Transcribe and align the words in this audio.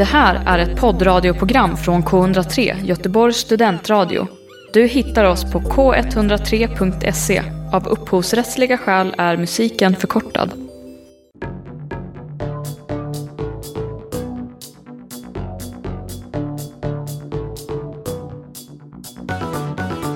Det 0.00 0.04
här 0.04 0.42
är 0.46 0.58
ett 0.58 0.80
poddradioprogram 0.80 1.76
från 1.76 2.02
K103, 2.02 2.84
Göteborgs 2.84 3.36
studentradio. 3.36 4.26
Du 4.72 4.86
hittar 4.86 5.24
oss 5.24 5.52
på 5.52 5.60
k103.se. 5.60 7.42
Av 7.72 7.88
upphovsrättsliga 7.88 8.78
skäl 8.78 9.14
är 9.18 9.36
musiken 9.36 9.96
förkortad. 9.96 10.52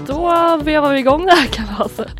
Då 0.07 0.61
vevar 0.63 0.93
vi 0.93 0.99
igång 0.99 1.27
det 1.27 1.33
här 1.33 1.47
kalaset. 1.47 2.13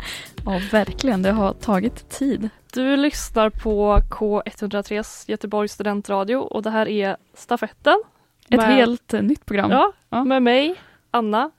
Ja, 0.45 0.61
verkligen. 0.71 1.21
Det 1.21 1.31
har 1.31 1.53
tagit 1.53 2.09
tid. 2.09 2.49
Du 2.75 2.95
lyssnar 2.97 3.49
på 3.49 3.97
K103s 4.09 5.29
Göteborgs 5.29 5.71
studentradio 5.73 6.35
och 6.35 6.63
det 6.63 6.69
här 6.69 6.87
är 6.87 7.17
Stafetten. 7.33 8.03
Ett 8.49 8.57
Med- 8.57 8.65
helt 8.75 9.11
nytt 9.11 9.45
program. 9.45 9.71
Ja, 9.71 9.91
Ja. 10.09 10.23
med 10.23 10.43
mig, 10.43 10.75
Anna, 11.11 11.51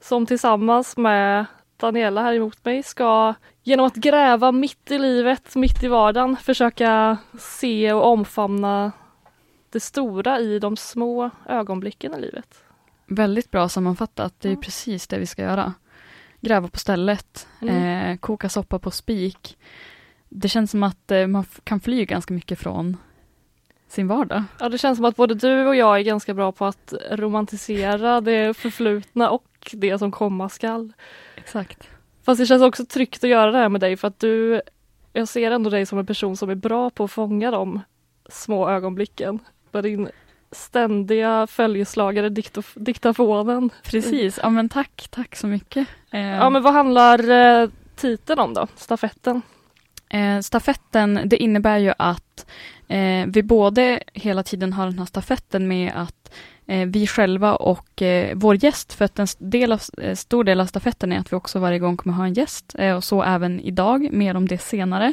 som 0.00 0.26
tillsammans 0.26 0.96
med 0.96 1.44
Daniela 1.76 2.22
här 2.22 2.34
emot 2.34 2.64
mig 2.64 2.82
ska 2.82 3.34
genom 3.62 3.86
att 3.86 3.94
gräva 3.94 4.52
mitt 4.52 4.90
i 4.90 4.98
livet, 4.98 5.56
mitt 5.56 5.82
i 5.82 5.88
vardagen, 5.88 6.36
försöka 6.36 7.16
se 7.38 7.92
och 7.92 8.06
omfamna 8.06 8.92
det 9.70 9.80
stora 9.80 10.40
i 10.40 10.58
de 10.58 10.76
små 10.76 11.30
ögonblicken 11.48 12.14
i 12.14 12.20
livet. 12.20 12.64
Väldigt 13.06 13.50
bra 13.50 13.68
sammanfattat. 13.68 14.34
Det 14.38 14.48
är 14.48 14.52
Ja. 14.52 14.60
precis 14.60 15.06
det 15.06 15.18
vi 15.18 15.26
ska 15.26 15.42
göra. 15.42 15.72
Gräva 16.40 16.68
på 16.68 16.78
stället, 16.78 17.48
Mm. 17.62 18.10
eh, 18.10 18.16
koka 18.18 18.48
soppa 18.48 18.78
på 18.78 18.90
spik. 18.90 19.56
Det 20.32 20.48
känns 20.48 20.70
som 20.70 20.82
att 20.82 21.10
eh, 21.10 21.26
man 21.26 21.44
kan 21.64 21.80
fly 21.80 22.04
ganska 22.04 22.34
mycket 22.34 22.58
från 22.58 22.96
sin 23.88 24.08
vardag. 24.08 24.44
Ja, 24.60 24.68
det 24.68 24.78
känns 24.78 24.96
som 24.98 25.04
att 25.04 25.16
både 25.16 25.34
du 25.34 25.66
och 25.66 25.76
jag 25.76 25.98
är 25.98 26.02
ganska 26.02 26.34
bra 26.34 26.52
på 26.52 26.66
att 26.66 26.94
romantisera 27.10 28.20
det 28.20 28.56
förflutna 28.56 29.30
och 29.30 29.46
det 29.72 29.98
som 29.98 30.10
komma 30.10 30.48
skall. 30.48 30.92
Exakt. 31.36 31.88
Fast 32.22 32.40
det 32.40 32.46
känns 32.46 32.62
också 32.62 32.86
tryggt 32.86 33.24
att 33.24 33.30
göra 33.30 33.50
det 33.50 33.58
här 33.58 33.68
med 33.68 33.80
dig 33.80 33.96
för 33.96 34.08
att 34.08 34.18
du, 34.18 34.62
jag 35.12 35.28
ser 35.28 35.50
ändå 35.50 35.70
dig 35.70 35.86
som 35.86 35.98
en 35.98 36.06
person 36.06 36.36
som 36.36 36.50
är 36.50 36.54
bra 36.54 36.90
på 36.90 37.04
att 37.04 37.10
fånga 37.10 37.50
de 37.50 37.80
små 38.28 38.68
ögonblicken. 38.68 39.38
Med 39.72 39.84
din 39.84 40.08
ständiga 40.52 41.46
följeslagare 41.46 42.28
diktof- 42.28 42.78
diktafonen. 42.78 43.70
Precis. 43.84 44.38
Ja, 44.42 44.50
men 44.50 44.68
tack, 44.68 45.06
tack 45.10 45.36
så 45.36 45.46
mycket. 45.46 45.88
Eh, 46.10 46.20
Ja 46.20 46.50
men 46.50 46.62
vad 46.62 46.72
handlar 46.72 47.30
eh, 47.30 47.68
titeln 47.96 48.38
om 48.40 48.54
då? 48.54 48.66
Stafetten? 48.76 49.42
Eh, 50.10 50.40
stafetten, 50.40 51.20
det 51.24 51.36
innebär 51.36 51.78
ju 51.78 51.92
att 51.98 52.46
eh, 52.88 53.26
vi 53.26 53.42
både 53.42 54.02
hela 54.12 54.42
tiden 54.42 54.72
har 54.72 54.86
den 54.86 54.98
här 54.98 55.06
stafetten 55.06 55.68
med 55.68 55.92
att 55.94 56.32
eh, 56.32 56.32
Eh, 56.70 56.86
vi 56.86 57.06
själva 57.06 57.54
och 57.54 58.02
eh, 58.02 58.32
vår 58.36 58.64
gäst, 58.64 58.92
för 58.92 59.04
att 59.04 59.18
en 59.18 59.26
del 59.38 59.72
av, 59.72 59.80
eh, 59.98 60.14
stor 60.14 60.44
del 60.44 60.60
av 60.60 60.66
stafetten 60.66 61.12
är 61.12 61.18
att 61.18 61.32
vi 61.32 61.36
också 61.36 61.58
varje 61.58 61.78
gång 61.78 61.96
kommer 61.96 62.16
ha 62.16 62.24
en 62.24 62.34
gäst, 62.34 62.74
eh, 62.78 62.96
och 62.96 63.04
så 63.04 63.22
även 63.22 63.60
idag, 63.60 64.12
mer 64.12 64.36
om 64.36 64.48
det 64.48 64.58
senare. 64.58 65.12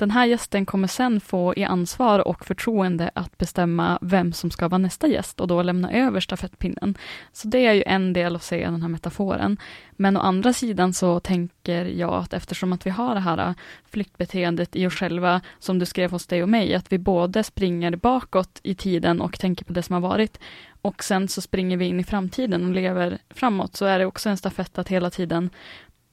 Den 0.00 0.10
här 0.10 0.26
gästen 0.26 0.66
kommer 0.66 0.88
sen 0.88 1.20
få 1.20 1.54
i 1.56 1.64
ansvar 1.64 2.28
och 2.28 2.44
förtroende 2.44 3.10
att 3.14 3.38
bestämma 3.38 3.98
vem 4.02 4.32
som 4.32 4.50
ska 4.50 4.68
vara 4.68 4.78
nästa 4.78 5.08
gäst 5.08 5.40
och 5.40 5.48
då 5.48 5.62
lämna 5.62 5.92
över 5.92 6.20
stafettpinnen. 6.20 6.94
Så 7.32 7.48
det 7.48 7.66
är 7.66 7.72
ju 7.72 7.82
en 7.86 8.12
del 8.12 8.36
att 8.36 8.42
se 8.42 8.64
den 8.64 8.82
här 8.82 8.88
metaforen. 8.88 9.56
Men 10.00 10.16
å 10.16 10.20
andra 10.20 10.52
sidan 10.52 10.92
så 10.92 11.20
tänker 11.20 11.84
jag 11.84 12.14
att 12.14 12.32
eftersom 12.32 12.72
att 12.72 12.86
vi 12.86 12.90
har 12.90 13.14
det 13.14 13.20
här 13.20 13.38
eh, 13.38 13.54
flyktbeteendet 13.90 14.76
i 14.76 14.86
oss 14.86 14.94
själva, 14.94 15.40
som 15.58 15.78
du 15.78 15.86
skrev 15.86 16.10
hos 16.10 16.26
dig 16.26 16.42
och 16.42 16.48
mig, 16.48 16.74
att 16.74 16.92
vi 16.92 16.98
både 16.98 17.42
springer 17.44 17.96
bakåt 17.96 18.60
i 18.62 18.74
tiden 18.74 19.20
och 19.20 19.38
tänker 19.38 19.64
på 19.64 19.72
det 19.72 19.82
som 19.82 19.94
har 19.94 20.00
varit, 20.00 20.38
och 20.82 21.04
sen 21.04 21.28
så 21.28 21.40
springer 21.40 21.76
vi 21.76 21.84
in 21.84 22.00
i 22.00 22.04
framtiden 22.04 22.64
och 22.64 22.70
lever 22.70 23.18
framåt, 23.30 23.76
så 23.76 23.84
är 23.84 23.98
det 23.98 24.06
också 24.06 24.28
en 24.28 24.36
stafett 24.36 24.78
att 24.78 24.88
hela 24.88 25.10
tiden 25.10 25.50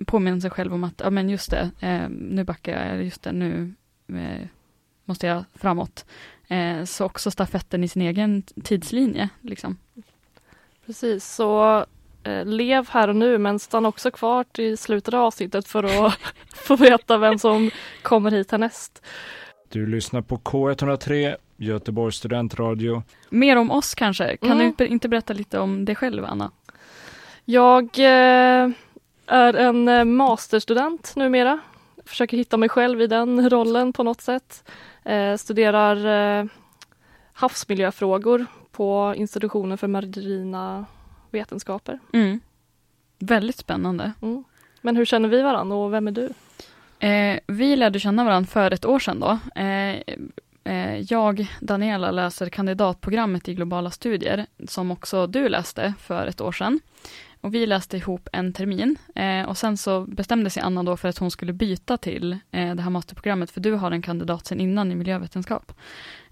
påminna 0.06 0.42
sig 0.42 0.50
själv 0.50 0.74
om 0.74 0.84
att, 0.84 1.02
ja 1.04 1.10
men 1.10 1.30
just 1.30 1.52
det, 1.52 1.72
eh, 1.80 2.10
nu 2.10 2.44
backar 2.44 2.72
jag, 2.72 2.88
eller 2.88 3.04
just 3.04 3.24
det, 3.24 3.32
nu 3.32 3.74
eh, 4.08 4.48
måste 5.06 5.28
jag 5.28 5.44
framåt. 5.56 6.06
Eh, 6.48 6.84
så 6.84 7.06
också 7.06 7.32
stafetten 7.32 7.84
i 7.84 7.88
sin 7.88 8.02
egen 8.02 8.42
tidslinje, 8.42 9.30
liksom. 9.42 9.78
Precis, 10.86 11.34
så 11.34 11.86
eh, 12.24 12.46
lev 12.46 12.90
här 12.90 13.08
och 13.08 13.16
nu 13.16 13.38
men 13.38 13.60
stanna 13.60 13.90
också 13.90 14.12
kvar 14.12 14.44
till 14.44 14.78
slutet 14.78 15.14
av 15.14 15.22
avsnittet 15.22 15.68
för 15.68 15.84
att 15.84 16.14
få 16.54 16.76
veta 16.76 17.18
vem 17.18 17.40
som 17.40 17.72
kommer 18.02 18.32
hit 18.32 18.52
härnäst. 18.52 19.02
Du 19.70 19.88
lyssnar 19.88 20.22
på 20.22 20.38
K103, 20.38 21.36
Göteborgs 21.58 22.16
studentradio. 22.18 23.04
Mer 23.30 23.56
om 23.56 23.72
oss 23.72 23.96
kanske, 23.96 24.38
kan 24.38 24.52
Mm. 24.62 24.74
du 24.78 24.88
inte 24.88 25.10
berätta 25.10 25.34
lite 25.34 25.60
om 25.60 25.86
dig 25.86 25.96
själv, 25.96 26.26
Anna? 26.26 26.52
Jag 27.46 27.84
eh, 28.00 28.70
är 29.28 29.54
en 29.54 29.88
eh, 29.88 30.04
masterstudent 30.06 31.14
numera. 31.16 31.60
Försöker 32.06 32.38
hitta 32.38 32.58
mig 32.58 32.70
själv 32.70 33.02
i 33.02 33.08
den 33.08 33.50
rollen 33.50 33.94
på 33.94 34.04
något 34.04 34.22
sätt. 34.22 34.70
Eh, 35.04 35.36
studerar 35.36 36.06
eh, 36.40 36.46
havsmiljöfrågor 37.34 38.46
på 38.72 39.14
institutionen 39.18 39.78
för 39.78 39.88
marina 39.88 40.86
vetenskaper. 41.32 42.00
Mm. 42.14 42.40
Väldigt 43.20 43.58
spännande. 43.58 44.12
Mm. 44.22 44.44
Men 44.82 44.96
hur 44.96 45.06
känner 45.06 45.30
vi 45.30 45.42
varandra 45.42 45.76
och 45.76 45.94
vem 45.94 46.08
är 46.08 46.12
du? 46.12 46.30
Eh, 47.08 47.40
vi 47.48 47.76
lärde 47.76 48.00
känna 48.00 48.24
varandra 48.24 48.48
för 48.48 48.72
ett 48.72 48.86
år 48.86 49.00
sedan 49.00 49.20
då. 49.20 49.62
Eh, 49.62 50.02
jag, 51.10 51.48
Daniela, 51.60 52.12
läser 52.12 52.50
kandidatprogrammet 52.50 53.50
i 53.50 53.54
globala 53.54 53.92
studier, 53.92 54.46
som 54.68 54.92
också 54.92 55.28
du 55.28 55.50
läste 55.50 55.94
för 56.00 56.28
ett 56.28 56.42
år 56.42 56.52
sedan. 56.52 56.80
Och 57.42 57.54
vi 57.54 57.66
läste 57.66 57.98
ihop 57.98 58.30
en 58.32 58.54
termin 58.54 58.98
eh, 59.16 59.50
och 59.50 59.58
sen 59.58 59.78
så 59.78 60.02
bestämde 60.02 60.50
sig 60.50 60.64
Anna 60.64 60.84
då 60.84 60.98
för 60.98 61.10
att 61.10 61.18
hon 61.18 61.32
skulle 61.32 61.54
byta 61.54 61.98
till 61.98 62.32
eh, 62.52 62.76
det 62.76 62.82
här 62.82 62.90
masterprogrammet, 62.90 63.52
för 63.52 63.62
du 63.62 63.74
har 63.74 63.92
en 63.92 64.02
kandidat 64.02 64.46
sedan 64.46 64.60
innan 64.60 64.92
i 64.92 64.96
miljövetenskap. 64.96 65.72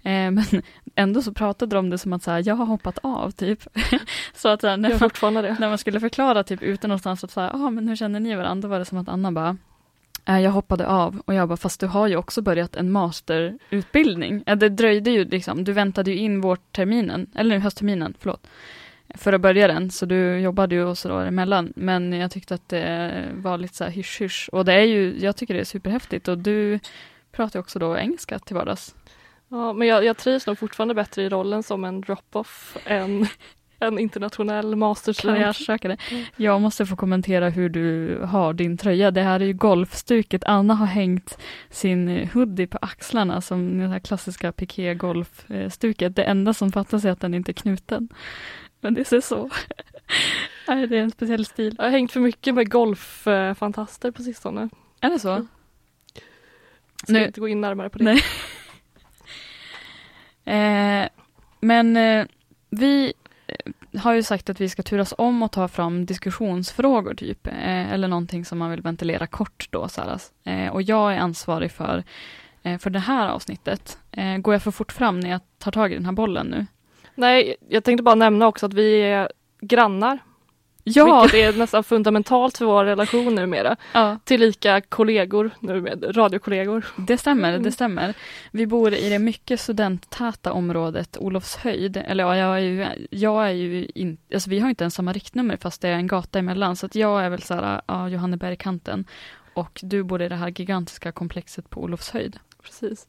Eh, 0.02 0.30
men 0.30 0.44
ändå 0.94 1.22
så 1.22 1.32
pratade 1.32 1.76
de 1.76 1.78
om 1.78 1.90
det 1.90 1.98
som 1.98 2.12
att 2.12 2.22
så 2.22 2.30
här, 2.30 2.42
jag 2.46 2.54
har 2.54 2.66
hoppat 2.66 2.98
av, 3.02 3.30
typ. 3.30 3.62
så 4.34 4.48
att 4.48 4.60
så 4.60 4.66
här, 4.68 4.76
när, 4.76 5.30
man, 5.32 5.44
när 5.44 5.68
man 5.68 5.78
skulle 5.78 6.00
förklara 6.00 6.44
typ 6.44 6.62
ute 6.62 6.88
någonstans 6.88 7.24
att 7.24 7.30
så 7.30 7.40
här, 7.40 7.50
ah, 7.54 7.70
men 7.70 7.88
hur 7.88 7.96
känner 7.96 8.20
ni 8.20 8.34
varandra? 8.34 8.68
Då 8.68 8.70
var 8.70 8.78
det 8.78 8.84
som 8.84 8.98
att 8.98 9.08
Anna 9.08 9.32
bara, 9.32 9.48
"Eh, 9.48 9.54
Äh, 10.28 10.40
jag 10.40 10.50
hoppade 10.50 10.86
av 10.86 11.22
och 11.24 11.34
jag 11.34 11.48
bara, 11.48 11.56
fast 11.56 11.80
du 11.80 11.86
har 11.86 12.06
ju 12.06 12.16
också 12.16 12.42
börjat 12.42 12.76
en 12.76 12.92
masterutbildning. 12.92 14.42
Det 14.46 14.68
dröjde 14.68 15.10
ju 15.10 15.24
liksom, 15.24 15.64
du 15.64 15.72
väntade 15.72 16.10
ju 16.10 16.16
in 16.16 16.40
vårterminen, 16.40 17.26
eller 17.34 17.54
nu 17.54 17.60
höstterminen, 17.62 18.14
förlåt, 18.18 18.46
för 19.14 19.32
att 19.32 19.40
börja 19.40 19.68
den, 19.68 19.90
så 19.90 20.06
du 20.06 20.38
jobbade 20.38 20.74
ju 20.74 20.84
och 20.84 20.98
sådär 20.98 21.26
emellan. 21.26 21.72
Men 21.76 22.12
jag 22.12 22.30
tyckte 22.30 22.54
att 22.54 22.68
det 22.68 23.24
var 23.34 23.58
lite 23.58 23.74
så 23.74 23.84
här 23.84 23.90
hysch 23.90 24.20
hysch 24.20 24.48
och 24.52 24.64
det 24.64 24.72
är 24.72 24.84
ju, 24.84 25.18
jag 25.18 25.36
tycker 25.36 25.54
det 25.54 25.60
är 25.60 25.64
superhäftigt 25.64 26.28
och 26.28 26.38
du 26.38 26.78
pratar 27.32 27.58
ju 27.58 27.60
också 27.60 27.78
då 27.78 27.96
engelska 27.96 28.38
till 28.38 28.56
vardags. 28.56 28.94
Ja, 29.48 29.72
men 29.72 29.88
jag, 29.88 30.04
jag 30.04 30.16
trivs 30.16 30.46
nog 30.46 30.58
fortfarande 30.58 30.94
bättre 30.94 31.22
i 31.22 31.28
rollen 31.28 31.62
som 31.62 31.84
en 31.84 32.00
drop-off 32.00 32.76
än 32.84 33.26
en 33.78 33.98
internationell. 33.98 34.74
Mm. 34.74 36.24
Jag 36.36 36.60
måste 36.60 36.86
få 36.86 36.96
kommentera 36.96 37.48
hur 37.48 37.68
du 37.68 38.18
har 38.24 38.52
din 38.52 38.76
tröja. 38.76 39.10
Det 39.10 39.22
här 39.22 39.40
är 39.40 39.44
ju 39.44 39.52
golfstuket. 39.52 40.44
Anna 40.44 40.74
har 40.74 40.86
hängt 40.86 41.38
sin 41.70 42.28
hoodie 42.34 42.66
på 42.66 42.78
axlarna 42.82 43.40
som 43.40 43.78
det 43.78 43.88
här 43.88 43.98
klassiska 43.98 44.52
piké 44.52 44.94
golfstuket. 44.94 46.16
Det 46.16 46.24
enda 46.24 46.54
som 46.54 46.72
fattas 46.72 47.04
är 47.04 47.10
att 47.10 47.20
den 47.20 47.34
inte 47.34 47.50
är 47.50 47.54
knuten. 47.54 48.08
Men 48.80 48.94
det 48.94 49.04
ser 49.04 49.20
så. 49.20 49.50
Nej, 50.68 50.86
det 50.86 50.98
är 50.98 51.02
en 51.02 51.10
speciell 51.10 51.46
stil. 51.46 51.74
Jag 51.78 51.84
har 51.84 51.90
hängt 51.90 52.12
för 52.12 52.20
mycket 52.20 52.54
med 52.54 52.70
golffantaster 52.70 54.10
på 54.10 54.22
sistone. 54.22 54.68
Är 55.00 55.10
det 55.10 55.18
så? 55.18 55.30
Mm. 55.32 55.48
Ska 57.02 57.12
Nu- 57.12 57.26
inte 57.26 57.40
gå 57.40 57.48
in 57.48 57.60
närmare 57.60 57.90
på 57.90 57.98
det. 57.98 58.04
Nej. 58.04 58.22
Eh, 60.48 61.08
men 61.60 61.96
eh, 61.96 62.26
vi 62.70 63.12
Eh, 63.46 64.00
har 64.00 64.12
ju 64.12 64.22
sagt 64.22 64.50
att 64.50 64.60
vi 64.60 64.68
ska 64.68 64.82
turas 64.82 65.14
om 65.18 65.42
och 65.42 65.52
ta 65.52 65.68
fram 65.68 66.06
diskussionsfrågor 66.06 67.14
typ, 67.14 67.46
eh, 67.46 67.92
eller 67.92 68.08
någonting 68.08 68.44
som 68.44 68.58
man 68.58 68.70
vill 68.70 68.82
ventilera 68.82 69.26
kort 69.26 69.68
då. 69.70 69.88
Så 69.88 70.00
här. 70.00 70.20
Eh, 70.44 70.72
och 70.72 70.82
jag 70.82 71.14
är 71.14 71.18
ansvarig 71.18 71.72
för, 71.72 72.04
eh, 72.62 72.78
för 72.78 72.90
det 72.90 72.98
här 72.98 73.28
avsnittet. 73.28 73.98
Eh, 74.10 74.36
går 74.36 74.54
jag 74.54 74.62
för 74.62 74.70
fort 74.70 74.92
fram 74.92 75.20
när 75.20 75.30
jag 75.30 75.40
tar 75.58 75.72
tag 75.72 75.92
i 75.92 75.94
den 75.94 76.04
här 76.04 76.12
bollen 76.12 76.46
nu? 76.46 76.66
Nej, 77.14 77.56
jag 77.68 77.84
tänkte 77.84 78.02
bara 78.02 78.14
nämna 78.14 78.46
också 78.46 78.66
att 78.66 78.74
vi 78.74 79.00
är 79.02 79.28
grannar. 79.60 80.18
Ja! 80.88 81.22
Vilket 81.22 81.54
är 81.54 81.58
nästan 81.58 81.84
fundamentalt 81.84 82.58
för 82.58 82.64
vår 82.64 82.84
relation 82.84 83.34
numera. 83.34 83.76
ja. 83.92 84.18
Tillika 84.24 84.80
kollegor, 84.80 85.50
nu 85.60 85.80
med 85.80 86.16
radiokollegor. 86.16 86.86
Det 86.96 87.18
stämmer, 87.18 87.50
Mm. 87.50 87.62
det 87.62 87.72
stämmer. 87.72 88.14
Vi 88.50 88.66
bor 88.66 88.94
i 88.94 89.08
det 89.10 89.18
mycket 89.18 89.60
studenttäta 89.60 90.52
området 90.52 91.16
Olofshöjd. 91.20 91.96
Eller 91.96 92.24
ja, 92.24 92.36
jag 92.36 92.56
är 92.56 92.60
ju, 92.60 93.06
jag 93.10 93.46
är 93.46 93.50
ju 93.52 93.86
in, 93.94 94.18
alltså 94.34 94.50
vi 94.50 94.58
har 94.58 94.68
inte 94.68 94.84
ens 94.84 94.94
samma 94.94 95.12
riktnummer 95.12 95.56
fast 95.56 95.80
det 95.82 95.88
är 95.88 95.92
en 95.94 96.06
gata 96.06 96.38
emellan. 96.38 96.76
Så 96.76 96.86
att 96.86 96.94
jag 96.94 97.24
är 97.24 97.30
väl 97.30 97.42
så 97.42 97.54
här, 97.54 97.80
ja, 97.86 98.08
Johannebergkanten. 98.08 99.04
Och 99.54 99.80
du 99.82 100.02
bor 100.02 100.22
i 100.22 100.28
det 100.28 100.36
här 100.36 100.48
gigantiska 100.56 101.12
komplexet 101.12 101.70
på 101.70 101.82
Olofshöjd. 101.82 102.38
Precis. 102.62 103.06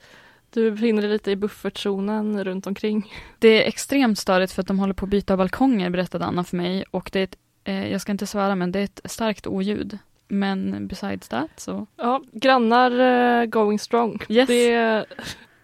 Du 0.53 0.71
befinner 0.71 1.01
dig 1.01 1.11
lite 1.11 1.31
i 1.31 1.35
buffertzonen 1.35 2.43
runt 2.43 2.67
omkring. 2.67 3.13
Det 3.39 3.63
är 3.63 3.67
extremt 3.67 4.19
störigt 4.19 4.51
för 4.53 4.61
att 4.61 4.67
de 4.67 4.79
håller 4.79 4.93
på 4.93 5.05
att 5.05 5.09
byta 5.09 5.37
balkonger, 5.37 5.89
berättade 5.89 6.25
Anna 6.25 6.43
för 6.43 6.57
mig. 6.57 6.83
Och 6.91 7.09
det 7.13 7.19
är 7.19 7.23
ett, 7.23 7.35
eh, 7.67 7.91
jag 7.91 8.01
ska 8.01 8.11
inte 8.11 8.27
svära, 8.27 8.55
men 8.55 8.71
det 8.71 8.79
är 8.79 8.83
ett 8.83 9.01
starkt 9.05 9.47
oljud. 9.47 9.97
Men 10.27 10.87
besides 10.87 11.27
that 11.27 11.49
så... 11.57 11.87
Ja, 11.95 12.21
grannar 12.31 12.91
uh, 12.91 13.45
going 13.45 13.79
strong. 13.79 14.21
Yes. 14.29 14.47
Det, 14.47 14.71
är, 14.71 15.05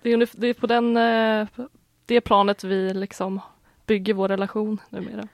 det, 0.01 0.13
är, 0.13 0.29
det 0.31 0.47
är 0.47 0.53
på 0.53 0.67
den, 0.67 0.97
uh, 0.97 1.47
det 2.05 2.21
planet 2.21 2.63
vi 2.63 2.93
liksom 2.93 3.39
bygger 3.85 4.13
vår 4.13 4.27
relation 4.27 4.77
numera. 4.89 5.27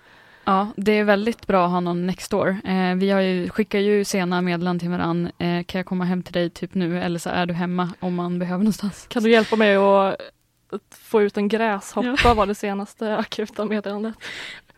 Ja, 0.43 0.67
det 0.75 0.91
är 0.91 1.03
väldigt 1.03 1.47
bra 1.47 1.65
att 1.65 1.71
ha 1.71 1.79
någon 1.79 2.07
next 2.07 2.31
door. 2.31 2.57
Eh, 2.63 2.95
vi 2.95 3.09
har 3.09 3.21
ju, 3.21 3.49
skickar 3.49 3.79
ju 3.79 4.05
sena 4.05 4.41
meddelanden 4.41 4.79
till 4.79 4.89
varandra. 4.89 5.31
Eh, 5.37 5.63
kan 5.63 5.79
jag 5.79 5.85
komma 5.85 6.05
hem 6.05 6.23
till 6.23 6.33
dig 6.33 6.49
typ 6.49 6.73
nu 6.73 7.01
eller 7.01 7.19
så 7.19 7.29
är 7.29 7.45
du 7.45 7.53
hemma 7.53 7.89
om 7.99 8.15
man 8.15 8.39
behöver 8.39 8.63
någonstans. 8.63 9.05
Kan 9.09 9.23
du 9.23 9.31
hjälpa 9.31 9.55
mig 9.55 9.75
att 9.75 10.97
få 11.01 11.21
ut 11.21 11.37
en 11.37 11.47
gräshoppa 11.47 12.17
ja. 12.23 12.33
var 12.33 12.45
det 12.45 12.55
senaste 12.55 13.17
akuta 13.17 13.65
meddelandet. 13.65 14.15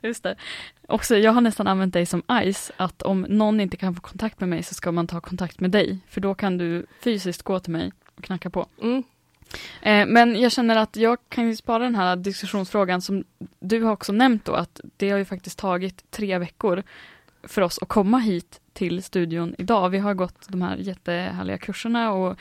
Just 0.01 0.23
det. 0.23 0.35
Också, 0.87 1.17
jag 1.17 1.31
har 1.31 1.41
nästan 1.41 1.67
använt 1.67 1.93
dig 1.93 2.05
som 2.05 2.23
ice, 2.53 2.71
att 2.77 3.01
om 3.01 3.21
någon 3.21 3.59
inte 3.59 3.77
kan 3.77 3.95
få 3.95 4.01
kontakt 4.01 4.39
med 4.39 4.49
mig 4.49 4.63
så 4.63 4.73
ska 4.73 4.91
man 4.91 5.07
ta 5.07 5.21
kontakt 5.21 5.59
med 5.59 5.71
dig, 5.71 5.99
för 6.07 6.21
då 6.21 6.35
kan 6.35 6.57
du 6.57 6.85
fysiskt 7.03 7.43
gå 7.43 7.59
till 7.59 7.71
mig 7.71 7.91
och 8.15 8.23
knacka 8.23 8.49
på. 8.49 8.67
Mm. 8.81 9.03
Eh, 9.81 10.07
men 10.07 10.41
jag 10.41 10.51
känner 10.51 10.75
att 10.75 10.95
jag 10.95 11.17
kan 11.29 11.47
ju 11.47 11.55
spara 11.55 11.83
den 11.83 11.95
här 11.95 12.15
diskussionsfrågan 12.15 13.01
som 13.01 13.23
du 13.59 13.83
har 13.83 13.91
också 13.91 14.11
nämnt 14.11 14.45
då, 14.45 14.53
att 14.53 14.79
det 14.97 15.09
har 15.09 15.17
ju 15.17 15.25
faktiskt 15.25 15.59
tagit 15.59 16.11
tre 16.11 16.37
veckor 16.37 16.83
för 17.43 17.61
oss 17.61 17.79
att 17.81 17.87
komma 17.87 18.19
hit 18.19 18.61
till 18.73 19.03
studion 19.03 19.55
idag. 19.57 19.89
Vi 19.89 19.97
har 19.97 20.13
gått 20.13 20.47
de 20.47 20.61
här 20.61 20.77
jättehärliga 20.77 21.57
kurserna 21.57 22.11
och 22.11 22.37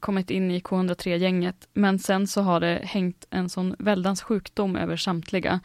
kommit 0.00 0.30
in 0.30 0.50
i 0.50 0.60
K103-gänget, 0.60 1.68
men 1.72 1.98
sen 1.98 2.26
så 2.26 2.40
har 2.40 2.60
det 2.60 2.80
hängt 2.84 3.26
en 3.30 3.48
sån 3.48 3.76
väldans 3.78 4.22
sjukdom 4.22 4.76
över 4.76 4.96
samtliga 4.96 5.60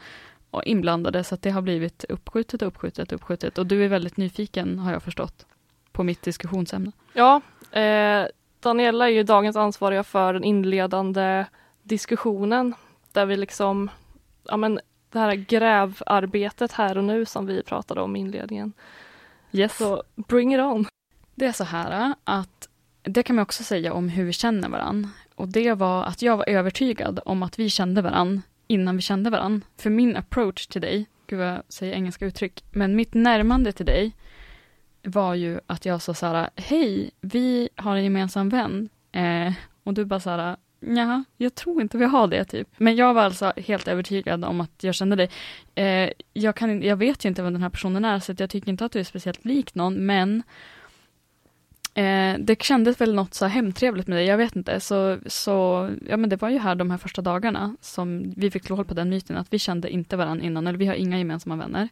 inblandade 0.64 1.24
så 1.24 1.34
att 1.34 1.42
det 1.42 1.50
har 1.50 1.62
blivit 1.62 2.04
uppskjutet, 2.08 2.62
uppskjutet, 2.62 3.12
uppskjutet 3.12 3.58
och 3.58 3.66
du 3.66 3.84
är 3.84 3.88
väldigt 3.88 4.16
nyfiken 4.16 4.78
har 4.78 4.92
jag 4.92 5.02
förstått 5.02 5.46
på 5.92 6.02
mitt 6.02 6.22
diskussionsämne. 6.22 6.92
Ja, 7.12 7.40
eh, 7.80 8.26
Daniela 8.60 9.04
är 9.04 9.12
ju 9.12 9.22
dagens 9.22 9.56
ansvariga 9.56 10.04
för 10.04 10.32
den 10.32 10.44
inledande 10.44 11.44
diskussionen 11.82 12.74
där 13.12 13.26
vi 13.26 13.36
liksom, 13.36 13.90
ja 14.48 14.56
men 14.56 14.80
det 15.10 15.18
här 15.18 15.34
grävarbetet 15.34 16.72
här 16.72 16.98
och 16.98 17.04
nu 17.04 17.26
som 17.26 17.46
vi 17.46 17.62
pratade 17.62 18.00
om 18.00 18.16
i 18.16 18.20
inledningen. 18.20 18.72
Yes. 19.52 19.76
Så 19.76 20.02
bring 20.14 20.54
it 20.54 20.60
on! 20.60 20.86
Det 21.34 21.46
är 21.46 21.52
så 21.52 21.64
här 21.64 22.14
att 22.24 22.68
det 23.02 23.22
kan 23.22 23.36
man 23.36 23.42
också 23.42 23.64
säga 23.64 23.92
om 23.92 24.08
hur 24.08 24.24
vi 24.24 24.32
känner 24.32 24.68
varann. 24.68 25.08
Och 25.34 25.48
det 25.48 25.74
var 25.74 26.04
att 26.04 26.22
jag 26.22 26.36
var 26.36 26.48
övertygad 26.48 27.20
om 27.24 27.42
att 27.42 27.58
vi 27.58 27.70
kände 27.70 28.02
varann 28.02 28.42
innan 28.70 28.96
vi 28.96 29.02
kände 29.02 29.30
varann. 29.30 29.64
För 29.76 29.90
min 29.90 30.16
approach 30.16 30.66
till 30.66 30.80
dig, 30.80 31.06
gud 31.26 31.38
vad 31.38 31.48
jag 31.48 31.62
säger 31.68 31.94
engelska 31.94 32.26
uttryck, 32.26 32.64
men 32.70 32.96
mitt 32.96 33.14
närmande 33.14 33.72
till 33.72 33.86
dig 33.86 34.12
var 35.02 35.34
ju 35.34 35.60
att 35.66 35.84
jag 35.84 36.02
sa 36.02 36.14
så 36.14 36.26
här, 36.26 36.50
hej, 36.56 37.10
vi 37.20 37.68
har 37.76 37.96
en 37.96 38.04
gemensam 38.04 38.48
vän. 38.48 38.88
Eh, 39.12 39.52
och 39.84 39.94
du 39.94 40.04
bara 40.04 40.20
så 40.20 40.30
här, 40.30 40.56
ja, 40.80 41.24
jag 41.36 41.54
tror 41.54 41.82
inte 41.82 41.98
vi 41.98 42.04
har 42.04 42.26
det 42.26 42.44
typ. 42.44 42.68
Men 42.76 42.96
jag 42.96 43.14
var 43.14 43.22
alltså 43.22 43.52
helt 43.56 43.88
övertygad 43.88 44.44
om 44.44 44.60
att 44.60 44.84
jag 44.84 44.94
kände 44.94 45.16
dig. 45.16 45.30
Eh, 45.74 46.10
jag, 46.32 46.56
kan, 46.56 46.82
jag 46.82 46.96
vet 46.96 47.24
ju 47.24 47.28
inte 47.28 47.42
vem 47.42 47.52
den 47.52 47.62
här 47.62 47.70
personen 47.70 48.04
är, 48.04 48.18
så 48.18 48.34
jag 48.38 48.50
tycker 48.50 48.68
inte 48.68 48.84
att 48.84 48.92
du 48.92 49.00
är 49.00 49.04
speciellt 49.04 49.44
lik 49.44 49.74
någon, 49.74 50.06
men 50.06 50.42
eh, 51.94 52.38
det 52.38 52.62
kändes 52.62 53.00
väl 53.00 53.14
något 53.14 53.34
så 53.34 53.46
hemtrevligt 53.46 54.08
med 54.08 54.18
dig, 54.18 54.26
jag 54.26 54.36
vet 54.36 54.56
inte. 54.56 54.80
Så, 54.80 55.18
så 55.26 55.88
ja, 56.08 56.16
men 56.16 56.30
det 56.30 56.36
var 56.36 56.48
ju 56.48 56.58
här 56.58 56.74
de 56.74 56.90
här 56.90 56.98
första 56.98 57.22
dagarna 57.22 57.76
som 57.80 58.34
vi 58.36 58.50
fick 58.50 58.64
slå 58.64 58.76
hål 58.76 58.84
på 58.84 58.94
den 58.94 59.10
myten 59.10 59.36
att 59.36 59.52
vi 59.52 59.58
kände 59.58 59.90
inte 59.90 60.16
varandra 60.16 60.46
innan, 60.46 60.66
eller 60.66 60.78
vi 60.78 60.86
har 60.86 60.94
inga 60.94 61.18
gemensamma 61.18 61.56
vänner. 61.56 61.88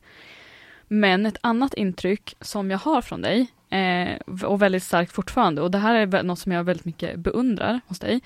Men 0.89 1.27
ett 1.27 1.39
annat 1.41 1.75
intryck 1.75 2.35
som 2.41 2.71
jag 2.71 2.79
har 2.79 3.03
från 3.03 3.23
dig, 3.23 3.47
eh, 3.71 4.45
och 4.45 4.63
väldigt 4.63 4.83
starkt 4.83 5.13
fortfarande, 5.13 5.63
och 5.63 5.71
det 5.71 5.79
här 5.79 5.95
är 5.95 6.23
något 6.23 6.39
som 6.39 6.53
jag 6.53 6.65
väldigt 6.65 6.87
mycket 6.87 7.17
beundrar 7.17 7.81
hos 7.87 7.99
dig, 7.99 8.21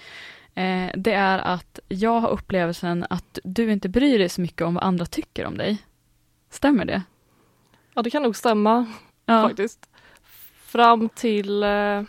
eh, 0.55 0.91
det 0.95 1.13
är 1.13 1.39
att 1.39 1.79
jag 1.89 2.21
har 2.21 2.29
upplevelsen 2.29 3.07
att 3.11 3.39
du 3.45 3.73
inte 3.73 3.89
bryr 3.89 4.19
dig 4.19 4.29
så 4.29 4.41
mycket 4.41 4.63
om 4.63 4.75
vad 4.75 4.85
andra 4.85 5.07
tycker 5.07 5.47
om 5.47 5.57
dig. 5.57 5.79
Stämmer 6.51 6.85
det? 6.85 7.03
Ja, 7.95 8.03
det 8.03 8.11
kan 8.11 8.23
nog 8.23 8.37
stämma 8.37 8.87
ja. 9.27 9.49
faktiskt. 9.49 9.89
Fram 10.73 11.09
till, 11.09 11.63
eh, 11.63 12.03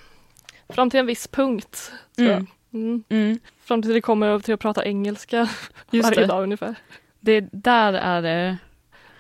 fram 0.70 0.90
till 0.90 1.00
en 1.00 1.06
viss 1.06 1.28
punkt. 1.28 1.92
Mm. 2.18 2.48
Mm. 2.74 3.04
Mm. 3.10 3.40
Fram 3.62 3.82
till 3.82 3.94
det 3.94 4.02
kommer 4.02 4.40
till 4.40 4.54
att 4.54 4.60
prata 4.60 4.86
engelska 4.86 5.50
Just 5.92 6.10
varje 6.10 6.20
det. 6.20 6.28
dag 6.28 6.44
ungefär. 6.44 6.76
Det, 7.20 7.50
där 7.52 7.94
är 7.94 8.22
det 8.22 8.58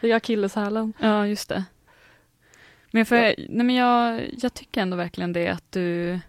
det 0.01 0.11
är 0.11 0.15
akilleshälen. 0.15 0.93
Ja, 0.99 1.27
just 1.27 1.49
det. 1.49 1.63
Men, 2.91 3.05
för, 3.05 3.15
ja. 3.15 3.33
nej, 3.37 3.65
men 3.65 3.75
jag, 3.75 4.29
jag 4.37 4.53
tycker 4.53 4.81
ändå 4.81 4.97
verkligen 4.97 5.33
det 5.33 5.47
att 5.47 5.71
du 5.71 6.19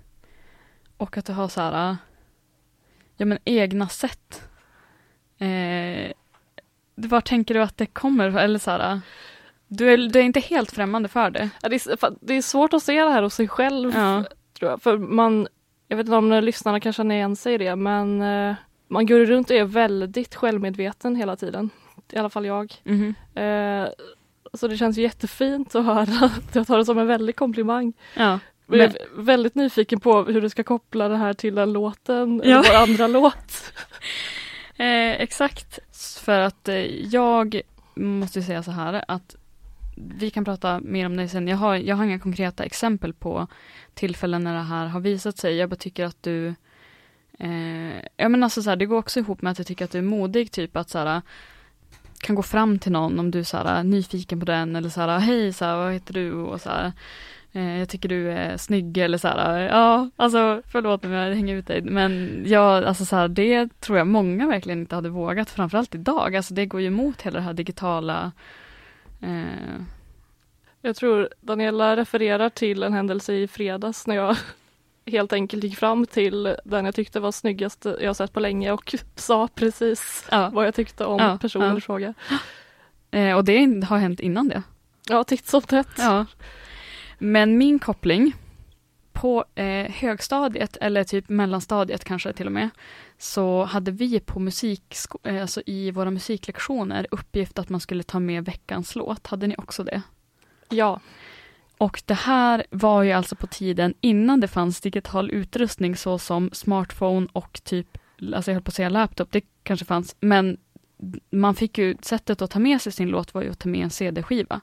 och 0.96 1.18
att 1.18 1.26
du 1.26 1.32
har 1.32 1.48
så 1.48 1.60
här, 1.60 1.96
ja 3.16 3.26
men 3.26 3.38
egna 3.44 3.88
sätt. 3.88 4.48
Eh, 5.38 6.12
var 6.94 7.20
tänker 7.20 7.54
du 7.54 7.62
att 7.62 7.76
det 7.76 7.86
kommer, 7.86 8.38
eller 8.38 8.58
så 8.58 8.70
här, 8.70 9.00
du 9.68 9.92
är, 9.92 9.96
du 9.96 10.18
är 10.18 10.22
inte 10.22 10.40
helt 10.40 10.72
främmande 10.72 11.08
för 11.08 11.30
det? 11.30 11.50
Ja, 11.62 11.68
det, 11.68 11.86
är, 11.86 12.26
det 12.26 12.34
är 12.34 12.42
svårt 12.42 12.74
att 12.74 12.82
se 12.82 13.04
det 13.04 13.10
här 13.10 13.22
hos 13.22 13.34
sig 13.34 13.48
själv, 13.48 13.92
ja. 13.94 14.24
tror 14.58 14.70
jag. 14.70 14.82
För 14.82 14.98
man, 14.98 15.48
jag 15.88 15.96
vet 15.96 16.06
inte 16.06 16.16
om 16.16 16.30
lyssnarna 16.30 16.80
kan 16.80 16.92
känna 16.92 17.14
igen 17.14 17.36
sig 17.36 17.54
i 17.54 17.58
det, 17.58 17.76
men 17.76 18.22
eh, 18.22 18.54
man 18.88 19.06
går 19.06 19.18
runt 19.18 19.50
och 19.50 19.56
är 19.56 19.64
väldigt 19.64 20.34
självmedveten 20.34 21.16
hela 21.16 21.36
tiden 21.36 21.70
i 22.12 22.18
alla 22.18 22.30
fall 22.30 22.46
jag. 22.46 22.74
Mm. 22.84 23.14
Eh, 23.34 23.88
så 24.54 24.68
det 24.68 24.76
känns 24.76 24.96
jättefint 24.96 25.74
att 25.74 25.84
höra. 25.84 26.30
Jag 26.52 26.66
tar 26.66 26.78
det 26.78 26.84
som 26.84 26.98
en 26.98 27.06
väldig 27.06 27.36
komplimang. 27.36 27.92
Ja. 28.16 28.38
Men... 28.66 28.80
Jag 28.80 28.88
är 28.88 28.96
väldigt 29.16 29.54
nyfiken 29.54 30.00
på 30.00 30.22
hur 30.22 30.40
du 30.40 30.48
ska 30.48 30.62
koppla 30.62 31.08
det 31.08 31.16
här 31.16 31.32
till 31.32 31.54
den 31.54 31.72
låten, 31.72 32.42
ja. 32.44 32.64
vår 32.68 32.76
andra 32.76 33.06
låt. 33.06 33.52
Eh, 34.76 35.20
exakt, 35.20 35.78
för 36.24 36.40
att 36.40 36.68
eh, 36.68 36.76
jag 37.06 37.60
måste 37.94 38.42
säga 38.42 38.62
så 38.62 38.70
här 38.70 39.04
att 39.08 39.36
vi 39.96 40.30
kan 40.30 40.44
prata 40.44 40.80
mer 40.80 41.06
om 41.06 41.16
det 41.16 41.28
sen. 41.28 41.48
Jag 41.48 41.56
har, 41.56 41.76
jag 41.76 41.96
har 41.96 42.04
inga 42.04 42.18
konkreta 42.18 42.64
exempel 42.64 43.12
på 43.12 43.46
tillfällen 43.94 44.44
när 44.44 44.54
det 44.54 44.62
här 44.62 44.86
har 44.86 45.00
visat 45.00 45.38
sig. 45.38 45.56
Jag 45.56 45.70
bara 45.70 45.76
tycker 45.76 46.04
att 46.04 46.22
du 46.22 46.54
eh, 47.38 47.94
Ja 48.16 48.28
men 48.28 48.42
alltså 48.42 48.62
så 48.62 48.70
här, 48.70 48.76
det 48.76 48.86
går 48.86 48.98
också 48.98 49.20
ihop 49.20 49.42
med 49.42 49.50
att 49.50 49.58
jag 49.58 49.66
tycker 49.66 49.84
att 49.84 49.90
du 49.90 49.98
är 49.98 50.02
modig, 50.02 50.50
typ 50.50 50.76
att 50.76 50.90
så 50.90 50.98
här, 50.98 51.22
kan 52.20 52.34
gå 52.34 52.42
fram 52.42 52.78
till 52.78 52.92
någon 52.92 53.18
om 53.18 53.30
du 53.30 53.38
är 53.38 53.44
så 53.44 53.56
här, 53.56 53.82
nyfiken 53.82 54.40
på 54.40 54.46
den 54.46 54.76
eller 54.76 54.88
så 54.88 55.00
här, 55.00 55.18
hej, 55.18 55.52
så 55.52 55.64
här, 55.64 55.76
vad 55.76 55.92
heter 55.92 56.14
du? 56.14 56.32
Och 56.32 56.60
så 56.60 56.70
här, 56.70 56.92
eh, 57.52 57.78
jag 57.78 57.88
tycker 57.88 58.08
du 58.08 58.30
är 58.30 58.56
snygg 58.56 58.98
eller 58.98 59.18
så 59.18 59.28
här, 59.28 59.58
ja, 59.60 60.10
alltså 60.16 60.62
förlåt 60.66 61.04
om 61.04 61.12
jag 61.12 61.34
hänger 61.34 61.56
ut 61.56 61.66
dig, 61.66 61.82
men 61.82 62.42
ja, 62.46 62.84
alltså 62.84 63.04
så 63.04 63.16
här, 63.16 63.28
det 63.28 63.80
tror 63.80 63.98
jag 63.98 64.06
många 64.06 64.46
verkligen 64.46 64.78
inte 64.78 64.94
hade 64.94 65.08
vågat, 65.08 65.50
framförallt 65.50 65.94
idag, 65.94 66.36
alltså 66.36 66.54
det 66.54 66.66
går 66.66 66.80
ju 66.80 66.86
emot 66.86 67.22
hela 67.22 67.38
det 67.38 67.44
här 67.44 67.52
digitala 67.52 68.32
eh... 69.24 69.82
Jag 70.80 70.96
tror 70.96 71.28
Daniela 71.40 71.96
refererar 71.96 72.48
till 72.48 72.82
en 72.82 72.92
händelse 72.92 73.34
i 73.34 73.48
fredags 73.48 74.06
när 74.06 74.14
jag 74.14 74.36
helt 75.06 75.32
enkelt 75.32 75.64
gick 75.64 75.78
fram 75.78 76.06
till 76.06 76.56
den 76.64 76.84
jag 76.84 76.94
tyckte 76.94 77.20
var 77.20 77.32
snyggast 77.32 77.86
jag 78.00 78.16
sett 78.16 78.32
på 78.32 78.40
länge 78.40 78.72
och 78.72 78.94
sa 79.14 79.48
precis 79.54 80.24
ja. 80.30 80.50
vad 80.52 80.66
jag 80.66 80.74
tyckte 80.74 81.04
om 81.04 81.18
ja, 81.20 81.38
personen 81.40 81.68
ja. 81.68 81.78
i 81.78 81.80
fråga. 81.80 82.14
Eh, 83.10 83.36
och 83.36 83.44
det 83.44 83.84
har 83.88 83.98
hänt 83.98 84.20
innan 84.20 84.48
det? 84.48 84.62
Ja, 85.08 85.24
titt 85.24 85.46
som 85.46 85.62
tätt. 85.62 85.88
Ja. 85.98 86.26
Men 87.18 87.58
min 87.58 87.78
koppling 87.78 88.32
på 89.14 89.44
eh, 89.54 89.90
högstadiet 89.90 90.76
eller 90.80 91.04
typ 91.04 91.28
mellanstadiet 91.28 92.04
kanske 92.04 92.32
till 92.32 92.46
och 92.46 92.52
med 92.52 92.70
så 93.18 93.64
hade 93.64 93.90
vi 93.90 94.20
på 94.20 94.40
musik, 94.40 94.96
eh, 95.22 95.42
alltså 95.42 95.62
i 95.66 95.90
våra 95.90 96.10
musiklektioner 96.10 97.06
uppgift 97.10 97.58
att 97.58 97.68
man 97.68 97.80
skulle 97.80 98.02
ta 98.02 98.20
med 98.20 98.44
veckans 98.44 98.96
låt. 98.96 99.26
Hade 99.26 99.46
ni 99.46 99.54
också 99.58 99.84
det? 99.84 100.02
Ja. 100.68 101.00
Och 101.78 102.02
det 102.06 102.14
här 102.14 102.64
var 102.70 103.02
ju 103.02 103.12
alltså 103.12 103.36
på 103.36 103.46
tiden 103.46 103.94
innan 104.00 104.40
det 104.40 104.48
fanns 104.48 104.80
digital 104.80 105.30
utrustning 105.30 105.96
såsom 105.96 106.50
smartphone 106.52 107.26
och 107.32 107.60
typ, 107.64 107.98
alltså 108.34 108.50
jag 108.50 108.54
höll 108.54 108.62
på 108.62 108.68
att 108.68 108.74
säga 108.74 108.88
laptop, 108.88 109.32
det 109.32 109.44
kanske 109.62 109.86
fanns, 109.86 110.16
men 110.20 110.56
man 111.30 111.54
fick 111.54 111.78
ju, 111.78 111.96
sättet 112.02 112.42
att 112.42 112.50
ta 112.50 112.58
med 112.58 112.80
sig 112.80 112.92
sin 112.92 113.08
låt 113.08 113.34
var 113.34 113.42
ju 113.42 113.50
att 113.50 113.58
ta 113.58 113.68
med 113.68 113.84
en 113.84 113.90
CD-skiva 113.90 114.60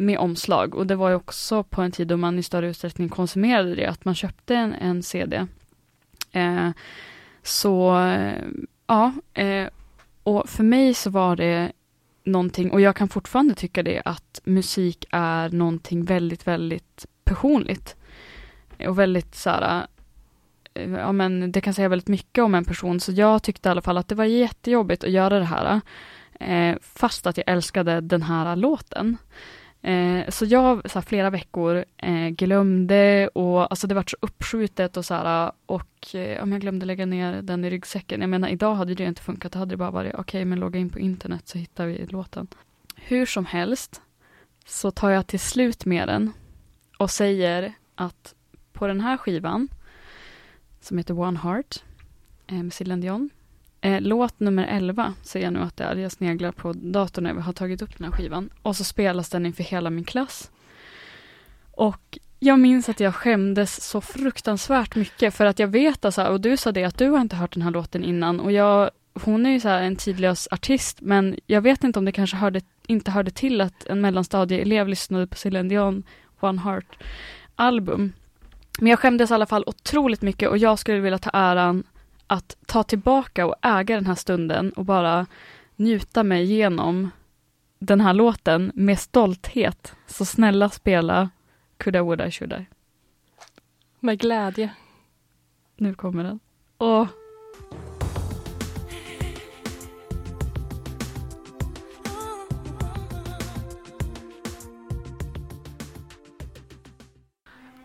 med 0.00 0.18
omslag 0.18 0.74
och 0.74 0.86
det 0.86 0.96
var 0.96 1.08
ju 1.08 1.14
också 1.14 1.62
på 1.62 1.82
en 1.82 1.92
tid 1.92 2.08
då 2.08 2.16
man 2.16 2.38
i 2.38 2.42
större 2.42 2.68
utsträckning 2.68 3.08
konsumerade 3.08 3.74
det, 3.74 3.86
att 3.86 4.04
man 4.04 4.14
köpte 4.14 4.54
en, 4.54 4.72
en 4.72 5.02
CD. 5.02 5.46
Eh, 6.32 6.70
så, 7.42 7.96
ja, 8.86 9.12
eh, 9.34 9.68
och 10.22 10.48
för 10.48 10.64
mig 10.64 10.94
så 10.94 11.10
var 11.10 11.36
det 11.36 11.72
någonting, 12.24 12.70
och 12.70 12.80
jag 12.80 12.96
kan 12.96 13.08
fortfarande 13.08 13.54
tycka 13.54 13.82
det, 13.82 14.02
att 14.04 14.40
musik 14.44 15.04
är 15.10 15.48
någonting 15.48 16.04
väldigt, 16.04 16.46
väldigt 16.46 17.06
personligt. 17.24 17.96
Och 18.86 18.98
väldigt 18.98 19.34
så 19.34 19.50
här, 19.50 19.86
eh, 20.74 20.90
ja 20.90 21.12
men 21.12 21.52
det 21.52 21.60
kan 21.60 21.74
säga 21.74 21.88
väldigt 21.88 22.08
mycket 22.08 22.44
om 22.44 22.54
en 22.54 22.64
person, 22.64 23.00
så 23.00 23.12
jag 23.12 23.42
tyckte 23.42 23.68
i 23.68 23.70
alla 23.70 23.82
fall 23.82 23.98
att 23.98 24.08
det 24.08 24.14
var 24.14 24.24
jättejobbigt 24.24 25.04
att 25.04 25.10
göra 25.10 25.38
det 25.38 25.44
här, 25.44 25.80
eh, 26.40 26.76
fast 26.82 27.26
att 27.26 27.36
jag 27.36 27.48
älskade 27.48 28.00
den 28.00 28.22
här 28.22 28.56
låten. 28.56 29.16
Eh, 29.82 30.28
så 30.28 30.44
jag 30.44 30.90
så 30.90 30.98
här, 30.98 31.06
flera 31.06 31.30
veckor 31.30 31.84
eh, 31.96 32.28
glömde 32.28 33.28
och 33.28 33.72
alltså 33.72 33.86
det 33.86 33.94
var 33.94 34.04
så 34.06 34.16
uppskjutet 34.20 34.96
och 34.96 35.04
så 35.04 35.14
här, 35.14 35.52
och 35.66 36.14
eh, 36.14 36.42
om 36.42 36.52
jag 36.52 36.60
glömde 36.60 36.86
lägga 36.86 37.06
ner 37.06 37.42
den 37.42 37.64
i 37.64 37.70
ryggsäcken. 37.70 38.20
Jag 38.20 38.30
menar 38.30 38.48
idag 38.48 38.74
hade 38.74 38.94
det 38.94 39.04
inte 39.04 39.22
funkat, 39.22 39.52
då 39.52 39.58
hade 39.58 39.70
det 39.70 39.76
bara 39.76 39.90
varit 39.90 40.14
okej 40.14 40.20
okay, 40.20 40.44
men 40.44 40.60
logga 40.60 40.80
in 40.80 40.90
på 40.90 40.98
internet 40.98 41.48
så 41.48 41.58
hittar 41.58 41.86
vi 41.86 42.06
låten. 42.06 42.46
Hur 42.96 43.26
som 43.26 43.46
helst 43.46 44.02
så 44.66 44.90
tar 44.90 45.10
jag 45.10 45.26
till 45.26 45.40
slut 45.40 45.84
med 45.84 46.08
den 46.08 46.32
och 46.98 47.10
säger 47.10 47.72
att 47.94 48.34
på 48.72 48.86
den 48.86 49.00
här 49.00 49.16
skivan 49.16 49.68
som 50.80 50.98
heter 50.98 51.18
One 51.18 51.38
Heart 51.38 51.82
eh, 52.46 52.62
med 52.62 52.72
Céline 52.72 53.00
Dion 53.00 53.30
Eh, 53.80 54.00
låt 54.00 54.40
nummer 54.40 54.66
11 54.66 55.14
ser 55.22 55.40
jag 55.40 55.52
nu 55.52 55.60
att 55.60 55.76
det 55.76 55.84
är. 55.84 55.96
Jag 55.96 56.12
sneglar 56.12 56.52
på 56.52 56.72
datorn 56.72 57.24
när 57.24 57.34
vi 57.34 57.40
har 57.40 57.52
tagit 57.52 57.82
upp 57.82 57.98
den 57.98 58.04
här 58.04 58.12
skivan. 58.12 58.50
Och 58.62 58.76
så 58.76 58.84
spelas 58.84 59.28
den 59.28 59.46
inför 59.46 59.62
hela 59.62 59.90
min 59.90 60.04
klass. 60.04 60.50
Och 61.72 62.18
jag 62.38 62.58
minns 62.60 62.88
att 62.88 63.00
jag 63.00 63.14
skämdes 63.14 63.84
så 63.84 64.00
fruktansvärt 64.00 64.94
mycket 64.94 65.34
för 65.34 65.46
att 65.46 65.58
jag 65.58 65.68
vet 65.68 66.04
alltså, 66.04 66.24
och 66.24 66.40
du 66.40 66.56
sa 66.56 66.72
det 66.72 66.84
att 66.84 66.98
du 66.98 67.08
har 67.08 67.20
inte 67.20 67.36
hört 67.36 67.52
den 67.52 67.62
här 67.62 67.70
låten 67.70 68.04
innan 68.04 68.40
och 68.40 68.52
jag, 68.52 68.90
hon 69.14 69.46
är 69.46 69.50
ju 69.50 69.60
så 69.60 69.68
en 69.68 69.96
tidlös 69.96 70.48
artist 70.50 71.00
men 71.00 71.36
jag 71.46 71.60
vet 71.60 71.84
inte 71.84 71.98
om 71.98 72.04
det 72.04 72.12
kanske 72.12 72.36
hörde, 72.36 72.60
inte 72.86 73.10
hörde 73.10 73.30
till 73.30 73.60
att 73.60 73.86
en 73.86 74.00
mellanstadieelev 74.00 74.88
lyssnade 74.88 75.26
på 75.26 75.36
Céline 75.36 75.68
Dion 75.68 76.02
One 76.40 76.60
Heart 76.60 77.02
album. 77.56 78.12
Men 78.78 78.86
jag 78.86 78.98
skämdes 78.98 79.30
i 79.30 79.34
alla 79.34 79.46
fall 79.46 79.64
otroligt 79.66 80.22
mycket 80.22 80.48
och 80.48 80.58
jag 80.58 80.78
skulle 80.78 81.00
vilja 81.00 81.18
ta 81.18 81.30
äran 81.32 81.84
att 82.30 82.56
ta 82.66 82.82
tillbaka 82.82 83.46
och 83.46 83.54
äga 83.62 83.94
den 83.94 84.06
här 84.06 84.14
stunden 84.14 84.72
och 84.72 84.84
bara 84.84 85.26
njuta 85.76 86.22
mig 86.22 86.42
igenom 86.42 87.10
den 87.78 88.00
här 88.00 88.14
låten 88.14 88.72
med 88.74 88.98
stolthet. 88.98 89.94
Så 90.06 90.24
snälla 90.24 90.70
spela 90.70 91.30
Coulda, 91.76 92.02
woulda, 92.02 92.30
shoulda. 92.30 92.64
Med 94.00 94.18
glädje. 94.18 94.70
Nu 95.76 95.94
kommer 95.94 96.24
den. 96.24 96.40
Åh. 96.78 97.06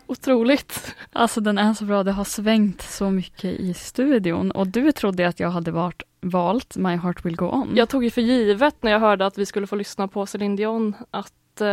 Otroligt. 0.06 0.85
Alltså 1.16 1.40
den 1.40 1.58
är 1.58 1.74
så 1.74 1.84
bra, 1.84 2.02
det 2.02 2.12
har 2.12 2.24
svängt 2.24 2.82
så 2.82 3.10
mycket 3.10 3.44
i 3.44 3.74
studion 3.74 4.50
och 4.50 4.66
du 4.66 4.92
trodde 4.92 5.28
att 5.28 5.40
jag 5.40 5.50
hade 5.50 5.70
varit 5.70 6.02
valt 6.20 6.76
My 6.76 6.96
Heart 6.96 7.24
Will 7.24 7.36
Go 7.36 7.46
On. 7.46 7.72
Jag 7.76 7.88
tog 7.88 8.04
ju 8.04 8.10
för 8.10 8.20
givet 8.20 8.82
när 8.82 8.92
jag 8.92 9.00
hörde 9.00 9.26
att 9.26 9.38
vi 9.38 9.46
skulle 9.46 9.66
få 9.66 9.76
lyssna 9.76 10.08
på 10.08 10.26
Céline 10.26 10.56
Dion 10.56 10.94
att 11.10 11.60
uh, 11.60 11.66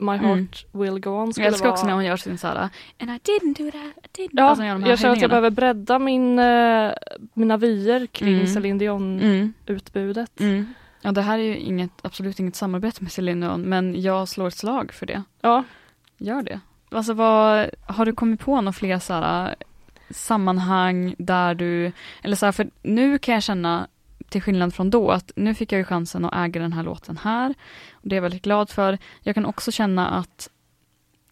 My 0.00 0.16
Heart 0.16 0.66
mm. 0.72 0.82
Will 0.84 1.00
Go 1.00 1.10
On 1.10 1.32
skulle 1.32 1.46
Jag 1.46 1.52
älskar 1.52 1.64
vara... 1.64 1.72
också 1.72 1.86
när 1.86 1.94
hon 1.94 2.04
gör 2.04 2.16
sin 2.16 2.38
såhär 2.38 2.56
And 2.56 2.70
I 3.00 3.04
didn't 3.04 3.64
do 3.64 3.70
that, 3.70 4.04
I 4.04 4.22
didn't. 4.22 4.30
Ja, 4.32 4.44
alltså, 4.44 4.64
jag 4.64 4.98
känner 4.98 5.14
att 5.14 5.20
jag 5.20 5.30
behöver 5.30 5.50
bredda 5.50 5.98
min, 5.98 6.38
uh, 6.38 6.92
mina 7.34 7.56
vyer 7.56 8.06
kring 8.06 8.34
mm. 8.34 8.46
Céline 8.46 8.78
Dion-utbudet. 8.78 10.40
Mm. 10.40 10.52
mm. 10.52 10.74
Ja, 11.02 11.12
det 11.12 11.22
här 11.22 11.38
är 11.38 11.42
ju 11.42 11.56
inget, 11.56 11.90
absolut 12.02 12.40
inget 12.40 12.56
samarbete 12.56 13.02
med 13.02 13.12
Céline 13.12 13.40
Dion, 13.40 13.62
men 13.62 14.02
jag 14.02 14.28
slår 14.28 14.48
ett 14.48 14.56
slag 14.56 14.92
för 14.92 15.06
det. 15.06 15.22
Ja. 15.40 15.64
Gör 16.18 16.42
det. 16.42 16.60
Alltså 16.90 17.12
vad, 17.12 17.70
har 17.86 18.06
du 18.06 18.12
kommit 18.12 18.40
på 18.40 18.60
några 18.60 18.72
fler 18.72 18.98
så 18.98 19.48
sammanhang 20.10 21.14
där 21.18 21.54
du, 21.54 21.92
eller 22.22 22.36
så 22.36 22.46
här, 22.46 22.52
för 22.52 22.70
nu 22.82 23.18
kan 23.18 23.34
jag 23.34 23.42
känna 23.42 23.88
till 24.28 24.42
skillnad 24.42 24.74
från 24.74 24.90
då, 24.90 25.10
att 25.10 25.32
nu 25.36 25.54
fick 25.54 25.72
jag 25.72 25.78
ju 25.78 25.84
chansen 25.84 26.24
att 26.24 26.34
äga 26.34 26.60
den 26.60 26.72
här 26.72 26.82
låten 26.82 27.16
här. 27.16 27.54
Och 27.92 28.08
det 28.08 28.14
är 28.14 28.16
jag 28.16 28.22
väldigt 28.22 28.42
glad 28.42 28.70
för. 28.70 28.98
Jag 29.22 29.34
kan 29.34 29.46
också 29.46 29.72
känna 29.72 30.08
att, 30.08 30.50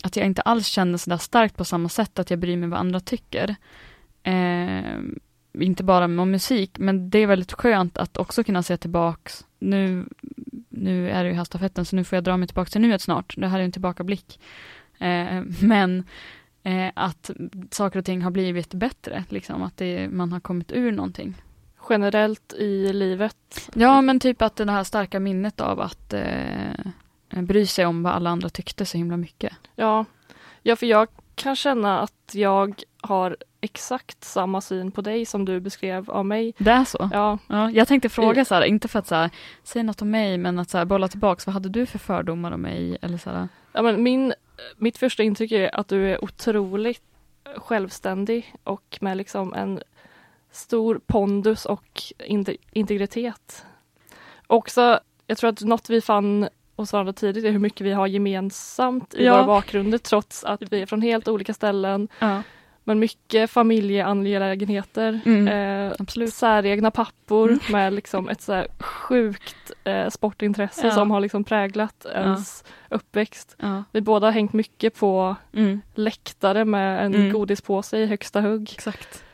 att 0.05 0.17
jag 0.17 0.27
inte 0.27 0.43
alls 0.43 0.67
känner 0.67 0.99
sådär 0.99 1.17
starkt 1.17 1.57
på 1.57 1.65
samma 1.65 1.89
sätt, 1.89 2.19
att 2.19 2.31
jag 2.31 2.39
bryr 2.39 2.57
mig 2.57 2.69
vad 2.69 2.81
andra 2.81 3.01
tycker. 3.01 3.57
Eh, 4.23 4.99
inte 5.53 5.85
bara 5.85 6.05
om 6.05 6.31
musik, 6.31 6.79
men 6.79 7.11
det 7.11 7.19
är 7.19 7.27
väldigt 7.27 7.53
skönt 7.53 7.99
att 7.99 8.17
också 8.17 8.45
kunna 8.45 8.63
se 8.63 8.77
tillbaks, 8.77 9.45
nu, 9.59 10.05
nu 10.69 11.11
är 11.11 11.25
det 11.25 11.31
ju 11.31 11.37
här 11.37 11.45
stafetten, 11.45 11.85
så 11.85 11.97
nu 11.97 12.05
får 12.05 12.17
jag 12.17 12.25
dra 12.25 12.37
mig 12.37 12.49
tillbaka 12.49 12.71
till 12.71 12.81
nuet 12.81 13.03
snart. 13.03 13.35
Det 13.37 13.49
här 13.49 13.59
är 13.61 13.65
en 13.65 13.73
tillbakablick. 13.73 14.41
Eh, 15.05 15.43
men 15.63 16.05
eh, 16.63 16.93
att 16.95 17.31
saker 17.71 17.99
och 17.99 18.05
ting 18.05 18.23
har 18.23 18.31
blivit 18.31 18.75
bättre, 18.75 19.25
liksom, 19.29 19.63
att 19.63 19.77
det, 19.77 20.09
man 20.09 20.33
har 20.33 20.41
kommit 20.41 20.73
ur 20.73 20.93
någonting. 20.93 21.35
Generellt 21.89 22.53
i 22.53 22.93
livet? 22.93 23.71
Ja, 23.75 24.01
men 24.01 24.21
typ 24.21 24.43
att 24.43 24.57
det 24.57 24.71
här 24.71 24.85
starka 24.85 25.21
minnet 25.21 25.61
av 25.61 25.81
att 25.81 26.13
eh, 26.13 27.43
bry 27.43 27.67
sig 27.67 27.87
om 27.87 28.03
vad 28.03 28.13
alla 28.13 28.31
andra 28.31 28.49
tyckte 28.49 28.87
så 28.87 28.97
himla 28.97 29.17
mycket. 29.17 29.53
Ja, 29.77 30.05
ja 30.63 30.77
för 30.77 30.87
jag 30.87 31.09
kan 31.35 31.57
känna 31.57 32.01
att 32.01 32.31
jag 32.33 32.83
har 33.01 33.37
exakt 33.61 34.25
samma 34.25 34.61
syn 34.61 34.91
på 34.91 35.01
dig 35.01 35.27
som 35.27 35.45
du 35.45 35.61
beskrev 35.61 36.11
av 36.11 36.27
mig. 36.27 36.55
Det 36.59 36.71
är 36.71 36.85
så? 36.85 37.11
Ja. 37.13 37.39
ja 37.47 37.71
jag 37.71 37.89
tänkte 37.89 38.09
fråga 38.09 38.45
så 38.45 38.55
här, 38.55 38.63
inte 38.63 38.89
för 38.89 38.99
att 38.99 39.07
så 39.07 39.15
här, 39.15 39.31
säga 39.63 39.83
något 39.83 40.03
om 40.03 40.11
mig, 40.11 40.39
men 40.39 40.59
att 40.59 40.71
så 40.71 40.79
här, 40.79 40.85
bolla 40.85 41.09
tillbaks, 41.09 41.47
vad 41.47 41.55
hade 41.55 41.69
du 41.69 41.87
för 41.87 41.99
fördomar 41.99 42.53
om 42.53 42.61
mig? 42.61 42.99
Eller 43.03 43.19
så 43.19 43.31
här? 43.31 43.49
Ja, 43.73 43.83
men 43.83 44.03
min, 44.03 44.35
mitt 44.77 44.99
första 44.99 45.23
intryck 45.23 45.53
är 45.53 45.75
att 45.75 45.89
du 45.89 46.11
är 46.11 46.25
otroligt 46.25 47.03
självständig 47.57 48.55
och 48.65 48.99
med 49.01 49.17
liksom 49.17 49.55
en 49.55 49.83
stor 50.51 51.01
pondus 51.07 51.65
och 51.67 52.03
integritet. 52.73 53.67
Också, 54.47 55.01
jag 55.27 55.39
tror 55.39 55.51
att 55.51 55.61
något 55.61 55.91
vi 55.91 56.01
fann 56.01 56.49
hos 56.77 56.93
varandra 56.93 57.13
tidigt 57.13 57.45
är 57.45 57.51
hur 57.51 57.59
mycket 57.59 57.87
vi 57.87 57.93
har 57.93 58.07
gemensamt 58.07 59.15
i 59.15 59.25
ja. 59.25 59.33
våra 59.33 59.47
bakgrunder 59.47 59.99
trots 59.99 60.45
att 60.45 60.63
vi 60.73 60.83
är 60.83 60.87
från 60.87 61.03
helt 61.03 61.29
olika 61.29 61.55
ställen. 61.55 62.09
Ja. 62.19 62.43
Men 62.85 62.99
mycket 62.99 63.51
familjeangelägenheter, 63.51 65.21
mm, 65.25 65.49
eh, 65.49 66.27
säregna 66.27 66.91
pappor 66.91 67.49
mm. 67.49 67.61
med 67.71 67.93
liksom 67.93 68.29
ett 68.29 68.43
så 68.43 68.65
sjukt 68.79 69.73
eh, 69.85 70.09
sportintresse 70.09 70.87
ja. 70.87 70.93
som 70.93 71.11
har 71.11 71.21
liksom 71.21 71.45
präglat 71.45 72.07
ens 72.15 72.65
ja. 72.89 72.97
uppväxt. 72.97 73.57
Ja. 73.59 73.85
Vi 73.93 74.01
båda 74.01 74.27
har 74.27 74.33
hängt 74.33 74.53
mycket 74.53 74.99
på 74.99 75.37
mm. 75.53 75.81
läktare 75.95 76.65
med 76.65 77.07
en 77.07 77.15
mm. 77.15 77.33
godispåse 77.33 77.99
i 77.99 78.07
högsta 78.07 78.41
hugg. 78.41 78.71
Exakt. 78.75 79.25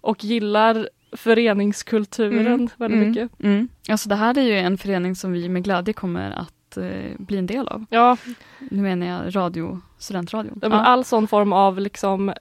Och 0.00 0.24
gillar 0.24 0.88
föreningskulturen 1.12 2.46
mm. 2.46 2.68
väldigt 2.76 2.96
mm. 2.96 3.08
mycket. 3.08 3.42
Mm. 3.42 3.68
Alltså 3.88 4.08
det 4.08 4.14
här 4.14 4.38
är 4.38 4.42
ju 4.42 4.58
en 4.58 4.78
förening 4.78 5.16
som 5.16 5.32
vi 5.32 5.48
med 5.48 5.64
glädje 5.64 5.94
kommer 5.94 6.30
att 6.30 6.76
eh, 6.76 7.16
bli 7.18 7.38
en 7.38 7.46
del 7.46 7.68
av. 7.68 7.84
Ja. 7.90 8.16
Nu 8.58 8.82
menar 8.82 9.06
jag 9.06 9.36
radio, 9.36 9.80
studentradion. 9.98 10.58
Ja, 10.62 10.68
All 10.68 11.04
sån 11.04 11.28
form 11.28 11.52
av 11.52 11.80
liksom 11.80 12.32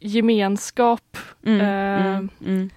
gemenskap. 0.00 1.16
Mm, 1.44 1.60
eh, 1.60 2.16
mm, 2.16 2.28
mm. 2.46 2.70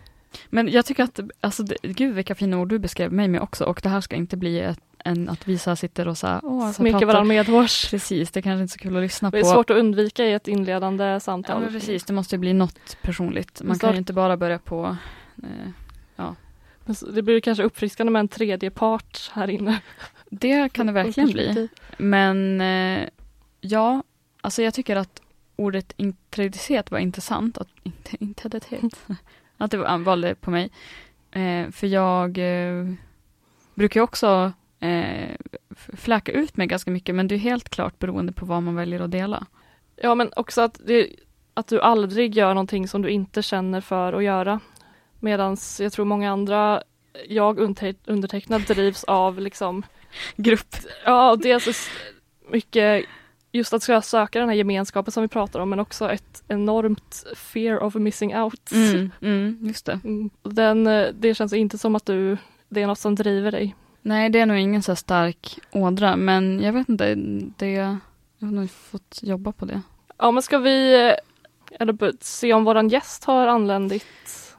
Men 0.50 0.72
jag 0.72 0.86
tycker 0.86 1.04
att, 1.04 1.20
alltså, 1.40 1.64
det, 1.64 1.78
gud 1.82 2.16
vilka 2.16 2.36
fina 2.36 2.60
ord 2.60 2.70
du 2.70 2.80
beskrev 2.80 3.12
mig 3.12 3.28
med 3.28 3.42
också 3.42 3.66
och 3.66 3.80
det 3.84 3.90
här 3.90 4.02
ska 4.02 4.16
inte 4.16 4.38
bli 4.38 4.60
ett, 4.60 4.80
en, 5.04 5.30
att 5.30 5.48
visa 5.48 5.76
sitter 5.76 6.08
och 6.08 6.18
så 6.18 6.28
här, 6.28 6.40
åh, 6.44 6.72
Smeka 6.72 7.06
varandra 7.06 7.24
medhårs. 7.24 7.90
Precis, 7.90 8.32
det 8.32 8.40
är 8.40 8.42
kanske 8.42 8.62
inte 8.62 8.72
är 8.72 8.74
så 8.74 8.80
kul 8.80 8.98
att 8.98 9.04
lyssna 9.04 9.32
på. 9.32 9.38
Det 9.38 9.42
är 9.42 9.54
svårt 9.54 9.70
att 9.70 9.78
undvika 9.78 10.26
i 10.26 10.34
ett 10.34 10.48
inledande 10.48 11.20
samtal. 11.20 11.64
Ja, 11.64 11.70
precis, 11.70 12.04
det 12.04 12.14
måste 12.14 12.38
bli 12.38 12.54
något 12.54 12.98
personligt. 13.02 13.62
Man 13.64 13.80
kan 13.80 13.92
ju 13.92 13.98
inte 13.98 14.14
bara 14.14 14.38
börja 14.38 14.60
på 14.60 14.98
eh, 15.44 15.70
ja. 16.16 16.36
Det 17.14 17.22
blir 17.22 17.40
kanske 17.40 17.64
uppfriskande 17.64 18.12
med 18.12 18.20
en 18.20 18.28
tredje 18.28 18.70
part 18.70 19.32
här 19.34 19.50
inne. 19.50 19.80
Det 20.30 20.74
kan 20.74 20.88
det 20.88 20.94
verkligen 20.94 21.30
bli. 21.30 21.70
Men 21.98 22.62
eh, 22.62 23.10
ja, 23.62 24.04
alltså 24.42 24.62
jag 24.62 24.74
tycker 24.74 24.96
att 24.96 25.22
ordet 25.56 25.94
integritet 25.98 26.92
var 26.92 27.00
intressant. 27.00 27.58
Att, 27.58 27.68
integritet. 28.20 29.06
att 29.58 29.72
det 29.72 29.98
valde 29.98 30.36
på 30.36 30.52
mig. 30.52 30.72
Eh, 31.32 31.72
för 31.72 31.88
jag 31.88 32.38
eh, 32.38 32.94
brukar 33.74 34.02
också 34.02 34.54
eh, 34.80 35.36
fläka 35.94 36.32
ut 36.32 36.58
mig 36.58 36.68
ganska 36.68 36.92
mycket 36.92 37.16
men 37.16 37.28
det 37.28 37.36
är 37.36 37.40
helt 37.40 37.70
klart 37.70 38.00
beroende 38.00 38.34
på 38.34 38.46
vad 38.46 38.64
man 38.64 38.76
väljer 38.76 39.00
att 39.00 39.12
dela. 39.12 39.46
Ja 39.96 40.16
men 40.16 40.32
också 40.36 40.62
att, 40.62 40.82
det, 40.86 41.10
att 41.54 41.68
du 41.68 41.82
aldrig 41.82 42.36
gör 42.36 42.54
någonting 42.54 42.88
som 42.88 43.02
du 43.02 43.10
inte 43.10 43.42
känner 43.42 43.82
för 43.82 44.14
att 44.14 44.24
göra. 44.24 44.60
Medan 45.20 45.58
jag 45.80 45.94
tror 45.94 46.06
många 46.06 46.32
andra, 46.32 46.84
jag 47.28 47.60
undertecknad 48.06 48.62
drivs 48.62 49.04
av 49.04 49.40
liksom 49.40 49.84
Grupp. 50.36 50.76
Ja, 51.06 51.36
dels 51.36 51.90
mycket 52.50 53.06
just 53.54 53.74
att 53.74 54.06
söka 54.06 54.40
den 54.40 54.50
här 54.50 54.56
gemenskapen 54.56 55.12
som 55.12 55.22
vi 55.22 55.28
pratar 55.28 55.60
om 55.60 55.70
men 55.70 55.80
också 55.80 56.12
ett 56.12 56.44
enormt 56.48 57.24
fear 57.36 57.84
of 57.84 57.96
missing 57.96 58.36
out. 58.38 58.72
Mm, 58.72 59.12
mm, 59.22 59.58
just 59.62 59.86
det. 59.86 60.00
Mm. 60.04 60.30
Den, 60.44 60.88
eh, 60.88 61.08
det 61.14 61.36
känns 61.36 61.54
inte 61.54 61.78
som 61.78 61.96
att 61.96 62.06
du, 62.06 62.38
det 62.70 62.82
är 62.82 62.88
något 62.88 63.00
som 63.00 63.16
driver 63.16 63.52
dig. 63.52 63.76
Nej, 64.02 64.30
det 64.30 64.40
är 64.40 64.46
nog 64.46 64.58
ingen 64.58 64.84
så 64.84 64.96
stark 64.96 65.60
ådra 65.72 66.16
men 66.16 66.62
jag 66.62 66.74
vet 66.74 66.90
inte, 66.90 67.16
det, 67.58 67.72
jag 67.72 67.98
har 68.48 68.52
nog 68.52 68.70
fått 68.72 69.20
jobba 69.22 69.52
på 69.52 69.66
det. 69.66 69.82
Ja 70.18 70.32
men 70.32 70.44
ska 70.44 70.58
vi, 70.58 70.94
eller 71.80 71.94
b- 71.94 72.12
se 72.22 72.54
om 72.54 72.64
våran 72.64 72.90
gäst 72.90 73.24
har 73.24 73.48
anländit. 73.48 74.06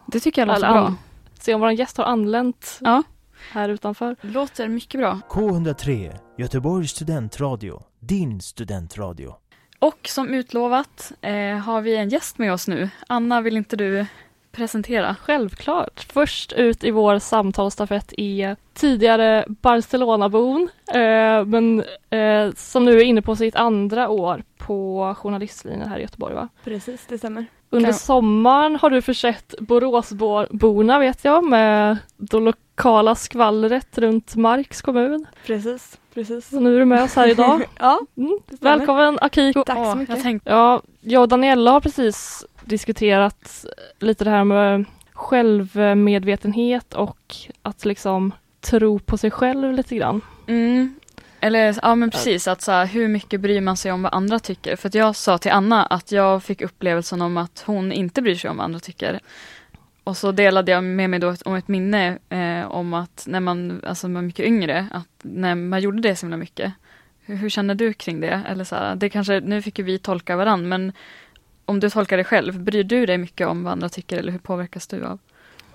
Det 0.07 0.21
tycker 0.21 0.41
jag 0.43 0.47
låter 0.47 0.59
Eller 0.65 0.73
bra. 0.73 0.87
an- 0.87 0.97
Se 1.41 1.55
om 1.55 1.61
våran 1.61 1.75
gäst 1.77 1.97
har 1.97 2.05
anlänt 2.05 2.79
Ja. 2.81 3.03
Här 3.51 3.69
utanför. 3.69 4.17
Låter 4.21 4.69
mycket 4.69 5.01
bra. 5.01 5.21
K103, 5.29 6.17
Göteborgs 6.39 6.91
studentradio. 6.91 7.83
Din 8.01 8.41
studentradio. 8.41 9.35
Och 9.79 10.09
som 10.09 10.35
utlovat 10.35 11.13
eh, 11.21 11.57
har 11.57 11.81
vi 11.81 11.97
en 11.97 12.09
gäst 12.09 12.39
med 12.39 12.53
oss 12.53 12.69
nu. 12.69 12.89
Anna, 13.07 13.41
vill 13.41 13.57
inte 13.57 13.77
du 13.77 14.07
presentera? 14.53 15.17
Självklart. 15.21 16.07
Först 16.13 16.53
ut 16.53 16.85
i 16.85 16.91
vår 16.91 17.19
samtalsstafett 17.19 18.13
är 18.17 18.57
tidigare 18.75 19.45
Barcelonabon, 19.49 20.69
eh, 20.95 21.45
men 21.45 21.85
eh, 22.11 22.53
som 22.57 22.85
nu 22.85 22.97
är 22.99 23.05
inne 23.05 23.23
på 23.23 23.37
sitt 23.37 23.57
andra 23.57 24.09
år 24.09 24.43
på 24.59 25.15
journalistlinjen 25.19 25.89
här 25.89 25.99
i 25.99 26.03
Göteborg. 26.03 26.35
Va? 26.35 26.49
Precis, 26.65 27.07
det 27.09 27.19
stämmer. 27.19 27.47
Under 27.71 27.93
sommaren 27.93 28.77
har 28.77 28.91
du 28.91 29.03
försett 29.03 29.55
Boråsborna 29.61 30.99
vet 30.99 31.25
jag 31.25 31.45
med 31.45 31.99
lokala 32.77 33.15
skvallret 33.15 33.99
runt 33.99 34.37
Marks 34.37 34.83
kommun. 34.83 35.27
Precis, 35.47 35.99
precis. 36.15 36.49
Så 36.49 36.61
nu 36.61 36.75
är 36.75 36.79
du 36.79 36.85
med 36.85 37.03
oss 37.03 37.17
här 37.17 37.29
idag. 37.29 37.63
ja, 37.79 38.01
Mm. 38.17 38.39
Välkommen 38.61 39.19
Akiko! 39.21 39.65
Tack 39.65 39.77
så 39.93 39.95
mycket. 39.95 40.15
Jag 40.15 40.23
tänkte, 40.25 40.51
Ja, 40.51 40.83
jag 41.01 41.23
och 41.23 41.29
Daniela 41.29 41.71
har 41.71 41.81
precis 41.81 42.45
diskuterat 42.65 43.65
lite 43.99 44.25
det 44.25 44.31
här 44.31 44.45
med 44.45 44.85
självmedvetenhet 45.13 46.95
och 46.95 47.37
att 47.63 47.85
liksom 47.85 48.33
tro 48.61 48.99
på 48.99 49.19
sig 49.19 49.31
själv 49.31 49.73
lite 49.73 49.97
grann. 49.97 50.21
mm, 50.47 50.95
eller 51.41 51.77
ja 51.83 51.95
men 51.95 52.11
precis, 52.11 52.49
att 52.49 52.63
så 52.63 52.73
här, 52.73 52.87
hur 52.87 53.09
mycket 53.09 53.41
bryr 53.41 53.61
man 53.61 53.77
sig 53.77 53.93
om 53.93 54.03
vad 54.03 54.15
andra 54.15 54.39
tycker? 54.39 54.77
För 54.77 54.89
att 54.89 54.95
jag 54.95 55.17
sa 55.17 55.39
till 55.39 55.51
Anna 55.51 55.87
att 55.87 56.13
jag 56.13 56.43
fick 56.43 56.61
upplevelsen 56.63 57.23
om 57.23 57.37
att 57.37 57.63
hon 57.67 57.93
inte 57.93 58.23
bryr 58.23 58.35
sig 58.35 58.51
om 58.51 58.57
vad 58.57 58.65
andra 58.65 58.81
tycker. 58.81 59.21
Och 60.05 60.17
så 60.17 60.33
delade 60.33 60.73
jag 60.73 60.85
med 60.85 61.11
mig 61.11 61.19
då 61.19 61.29
ett, 61.29 61.43
om 61.43 61.55
ett 61.55 61.69
minne 61.69 62.19
eh, 62.29 62.71
om 62.71 62.95
att 62.95 63.25
när 63.29 63.41
man 63.41 63.81
alltså, 63.85 64.09
var 64.09 64.23
mycket 64.23 64.47
yngre, 64.47 64.87
att 64.91 65.09
när 65.23 65.55
man 65.55 65.81
gjorde 65.81 66.01
det 66.01 66.17
så 66.17 66.27
himla 66.27 66.37
mycket. 66.37 66.73
Hur, 67.21 67.37
hur 67.37 67.49
känner 67.49 67.75
du 67.75 67.93
kring 67.93 68.21
det? 68.21 68.43
Eller 68.49 68.65
så 68.65 68.75
här, 68.75 68.97
det 68.97 69.09
kanske, 69.09 69.41
nu 69.41 69.63
fick 69.63 69.79
ju 69.79 69.85
vi 69.85 69.99
tolka 69.99 70.37
varandra, 70.37 70.69
men 70.69 70.93
om 71.65 71.81
du 71.81 71.91
tolkar 71.91 72.17
det 72.17 72.25
själv, 72.25 72.61
bryr 72.61 72.85
du 72.85 73.07
dig 73.07 73.19
mycket 73.19 73.47
om 73.47 73.65
vad 73.65 73.73
andra 73.73 73.89
tycker 73.89 74.19
eller 74.19 74.33
hur 74.33 74.39
påverkas 74.39 74.87
du 74.87 75.05
av? 75.05 75.19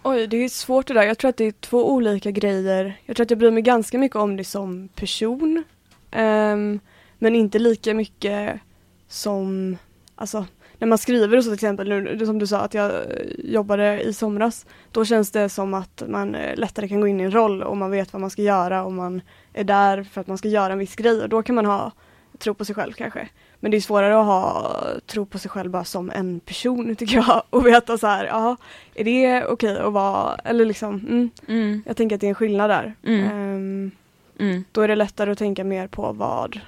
Oj, 0.03 0.27
det 0.27 0.37
är 0.37 0.49
svårt 0.49 0.87
det 0.87 0.93
där. 0.93 1.03
Jag 1.03 1.17
tror 1.17 1.29
att 1.29 1.37
det 1.37 1.45
är 1.45 1.51
två 1.51 1.91
olika 1.91 2.31
grejer. 2.31 2.99
Jag 3.05 3.15
tror 3.15 3.23
att 3.23 3.29
jag 3.29 3.39
bryr 3.39 3.51
mig 3.51 3.63
ganska 3.63 3.97
mycket 3.97 4.15
om 4.15 4.37
det 4.37 4.43
som 4.43 4.87
person. 4.87 5.63
Um, 6.11 6.79
men 7.17 7.35
inte 7.35 7.59
lika 7.59 7.93
mycket 7.93 8.59
som, 9.07 9.77
alltså 10.15 10.45
när 10.79 10.87
man 10.87 10.97
skriver 10.97 11.37
och 11.37 11.43
så 11.43 11.47
till 11.47 11.53
exempel, 11.53 11.89
nu, 11.89 12.25
som 12.25 12.39
du 12.39 12.47
sa 12.47 12.59
att 12.59 12.73
jag 12.73 12.91
eh, 12.91 13.01
jobbade 13.37 14.01
i 14.01 14.13
somras, 14.13 14.65
då 14.91 15.05
känns 15.05 15.31
det 15.31 15.49
som 15.49 15.73
att 15.73 16.03
man 16.07 16.35
eh, 16.35 16.55
lättare 16.55 16.87
kan 16.87 17.01
gå 17.01 17.07
in 17.07 17.19
i 17.19 17.23
en 17.23 17.33
roll 17.33 17.63
och 17.63 17.77
man 17.77 17.91
vet 17.91 18.13
vad 18.13 18.21
man 18.21 18.29
ska 18.29 18.41
göra 18.41 18.83
och 18.83 18.91
man 18.91 19.21
är 19.53 19.63
där 19.63 20.03
för 20.03 20.21
att 20.21 20.27
man 20.27 20.37
ska 20.37 20.47
göra 20.47 20.73
en 20.73 20.79
viss 20.79 20.95
grej 20.95 21.21
och 21.21 21.29
då 21.29 21.43
kan 21.43 21.55
man 21.55 21.65
ha 21.65 21.91
tro 22.37 22.53
på 22.53 22.65
sig 22.65 22.75
själv 22.75 22.93
kanske. 22.93 23.29
Men 23.59 23.71
det 23.71 23.77
är 23.77 23.81
svårare 23.81 24.19
att 24.19 24.25
ha 24.25 24.75
tro 25.05 25.25
på 25.25 25.39
sig 25.39 25.51
själv 25.51 25.71
bara 25.71 25.83
som 25.83 26.11
en 26.11 26.39
person 26.39 26.95
tycker 26.95 27.15
jag 27.15 27.43
och 27.49 27.65
veta 27.67 27.97
så 27.97 28.07
här, 28.07 28.25
ja, 28.25 28.57
är 28.95 29.03
det 29.03 29.45
okej 29.45 29.79
att 29.79 29.93
vara, 29.93 30.35
eller 30.35 30.65
liksom, 30.65 30.95
mm, 30.95 31.29
Mm, 31.47 31.83
jag 31.85 31.97
tänker 31.97 32.15
att 32.15 32.21
det 32.21 32.27
är 32.27 32.29
en 32.29 32.35
skillnad 32.35 32.69
där. 32.69 32.95
Mm. 33.03 33.91
Mm, 34.39 34.63
då 34.71 34.81
är 34.81 34.87
det 34.87 34.95
lättare 34.95 35.31
att 35.31 35.37
tänka 35.37 35.63
mer 35.63 35.87
på 35.87 36.13
vad, 36.13 36.59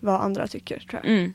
vad 0.00 0.20
andra 0.20 0.46
tycker 0.46 0.78
tror 0.78 1.00
jag. 1.04 1.12
mm. 1.12 1.32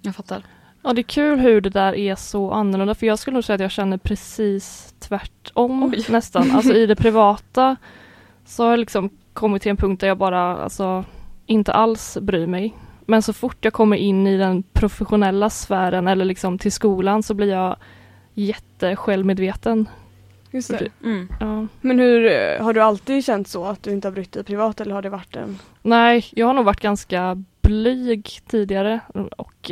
Jag 0.00 0.16
fattar. 0.16 0.44
Ja, 0.82 0.92
det 0.92 1.00
är 1.00 1.02
kul 1.02 1.38
hur 1.38 1.60
det 1.60 1.70
där 1.70 1.94
är 1.94 2.14
så 2.14 2.50
annorlunda 2.50 2.94
för 2.94 3.06
jag 3.06 3.18
skulle 3.18 3.34
nog 3.34 3.44
säga 3.44 3.54
att 3.54 3.60
jag 3.60 3.70
känner 3.70 3.98
precis 3.98 4.94
tvärtom 4.98 5.82
Oj. 5.82 6.04
nästan. 6.08 6.50
Alltså 6.50 6.74
i 6.74 6.86
det 6.86 6.96
privata 6.96 7.76
så 8.44 8.62
har 8.62 8.70
jag 8.70 8.78
liksom 8.78 9.10
kommit 9.32 9.62
till 9.62 9.70
en 9.70 9.76
punkt 9.76 10.00
där 10.00 10.08
jag 10.08 10.18
bara 10.18 10.62
alltså 10.62 11.04
inte 11.46 11.72
alls 11.72 12.18
bryr 12.20 12.46
mig. 12.46 12.74
Men 13.06 13.22
så 13.22 13.32
fort 13.32 13.64
jag 13.64 13.72
kommer 13.72 13.96
in 13.96 14.26
i 14.26 14.36
den 14.36 14.62
professionella 14.62 15.50
sfären 15.50 16.08
eller 16.08 16.24
liksom 16.24 16.58
till 16.58 16.72
skolan 16.72 17.22
så 17.22 17.34
blir 17.34 17.50
jag 17.50 17.76
jättesjälvmedveten. 18.34 19.88
Just 20.50 20.68
det. 20.68 20.88
Mm. 21.04 21.28
Ja. 21.40 21.66
Men 21.80 21.98
hur, 21.98 22.26
eh, 22.26 22.64
har 22.64 22.72
du 22.72 22.80
alltid 22.80 23.24
känt 23.24 23.48
så 23.48 23.64
att 23.64 23.82
du 23.82 23.90
inte 23.90 24.08
har 24.08 24.12
brytt 24.12 24.32
dig 24.32 24.44
privat 24.44 24.80
eller 24.80 24.94
har 24.94 25.02
det 25.02 25.10
varit 25.10 25.36
en 25.36 25.58
Nej, 25.82 26.24
jag 26.30 26.46
har 26.46 26.54
nog 26.54 26.64
varit 26.64 26.80
ganska 26.80 27.44
blyg 27.62 28.40
tidigare 28.46 29.00
och 29.36 29.70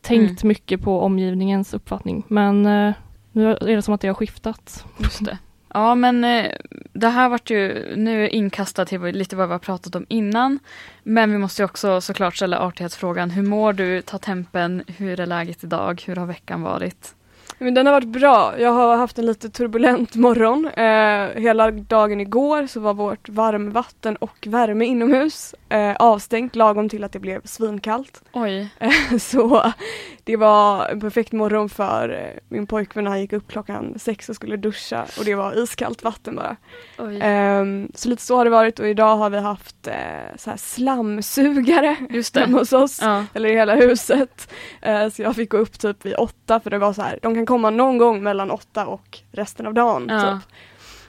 tänkt 0.00 0.44
mycket 0.44 0.82
på 0.82 1.00
omgivningens 1.00 1.74
uppfattning. 1.74 2.24
Men 2.28 2.66
eh, 2.66 2.94
nu 3.32 3.50
är 3.50 3.76
det 3.76 3.82
som 3.82 3.94
att 3.94 4.00
det 4.00 4.08
har 4.08 4.14
skiftat. 4.14 4.84
Just 4.98 5.24
det. 5.24 5.38
Ja 5.74 5.94
men 5.94 6.24
eh, 6.24 6.52
det 6.92 7.08
här 7.08 7.28
vart 7.28 7.50
ju 7.50 7.92
nu 7.96 8.28
inkastat 8.28 8.88
till 8.88 9.00
lite 9.00 9.36
vad 9.36 9.48
vi 9.48 9.52
har 9.52 9.58
pratat 9.58 9.94
om 9.94 10.06
innan. 10.08 10.58
Men 11.02 11.32
vi 11.32 11.38
måste 11.38 11.62
ju 11.62 11.64
också 11.64 12.00
såklart 12.00 12.36
ställa 12.36 12.58
artighetsfrågan. 12.58 13.30
Hur 13.30 13.42
mår 13.42 13.72
du? 13.72 14.02
Ta 14.02 14.18
tempen. 14.18 14.82
Hur 14.86 15.20
är 15.20 15.26
läget 15.26 15.64
idag? 15.64 16.02
Hur 16.06 16.16
har 16.16 16.26
veckan 16.26 16.62
varit? 16.62 17.14
Men 17.62 17.74
den 17.74 17.86
har 17.86 17.92
varit 17.92 18.08
bra. 18.08 18.54
Jag 18.58 18.72
har 18.72 18.96
haft 18.96 19.18
en 19.18 19.26
lite 19.26 19.50
turbulent 19.50 20.14
morgon. 20.14 20.66
Eh, 20.66 21.42
hela 21.42 21.70
dagen 21.70 22.20
igår 22.20 22.66
så 22.66 22.80
var 22.80 22.94
vårt 22.94 23.28
varmvatten 23.28 24.16
och 24.16 24.46
värme 24.46 24.84
inomhus 24.84 25.54
eh, 25.68 25.96
avstängt 25.96 26.56
lagom 26.56 26.88
till 26.88 27.04
att 27.04 27.12
det 27.12 27.18
blev 27.18 27.40
svinkallt. 27.44 28.22
Oj. 28.32 28.68
så 29.20 29.72
det 30.24 30.36
var 30.36 30.88
en 30.88 31.00
perfekt 31.00 31.32
morgon 31.32 31.68
för 31.68 32.08
eh, 32.08 32.38
min 32.48 32.66
pojkvän 32.66 33.06
han 33.06 33.20
gick 33.20 33.32
upp 33.32 33.48
klockan 33.48 33.98
sex 33.98 34.28
och 34.28 34.36
skulle 34.36 34.56
duscha 34.56 35.06
och 35.18 35.24
det 35.24 35.34
var 35.34 35.62
iskallt 35.62 36.04
vatten 36.04 36.36
bara. 36.36 36.56
Oj. 36.98 37.18
Ehm, 37.22 37.92
så 37.94 38.08
lite 38.08 38.22
så 38.22 38.36
har 38.36 38.44
det 38.44 38.50
varit 38.50 38.78
och 38.78 38.88
idag 38.88 39.16
har 39.16 39.30
vi 39.30 39.38
haft 39.38 39.86
eh, 39.86 39.94
så 40.36 40.50
här 40.50 40.56
slamsugare 40.56 41.96
Just 42.10 42.36
hemma 42.36 42.52
det. 42.52 42.58
hos 42.58 42.72
oss. 42.72 42.98
Ja. 43.02 43.24
Eller 43.34 43.48
i 43.48 43.54
hela 43.54 43.74
huset. 43.74 44.52
Eh, 44.82 45.08
så 45.08 45.22
jag 45.22 45.36
fick 45.36 45.50
gå 45.50 45.56
upp 45.56 45.78
typ 45.78 46.06
vid 46.06 46.14
åtta 46.14 46.60
för 46.60 46.70
det 46.70 46.78
var 46.78 46.92
så 46.92 47.02
här, 47.02 47.18
de 47.22 47.34
kan 47.34 47.46
komma 47.50 47.70
någon 47.70 47.98
gång 47.98 48.22
mellan 48.22 48.50
åtta 48.50 48.86
och 48.86 49.18
resten 49.32 49.66
av 49.66 49.74
dagen. 49.74 50.06
Ja. 50.08 50.20
Typ. 50.20 50.56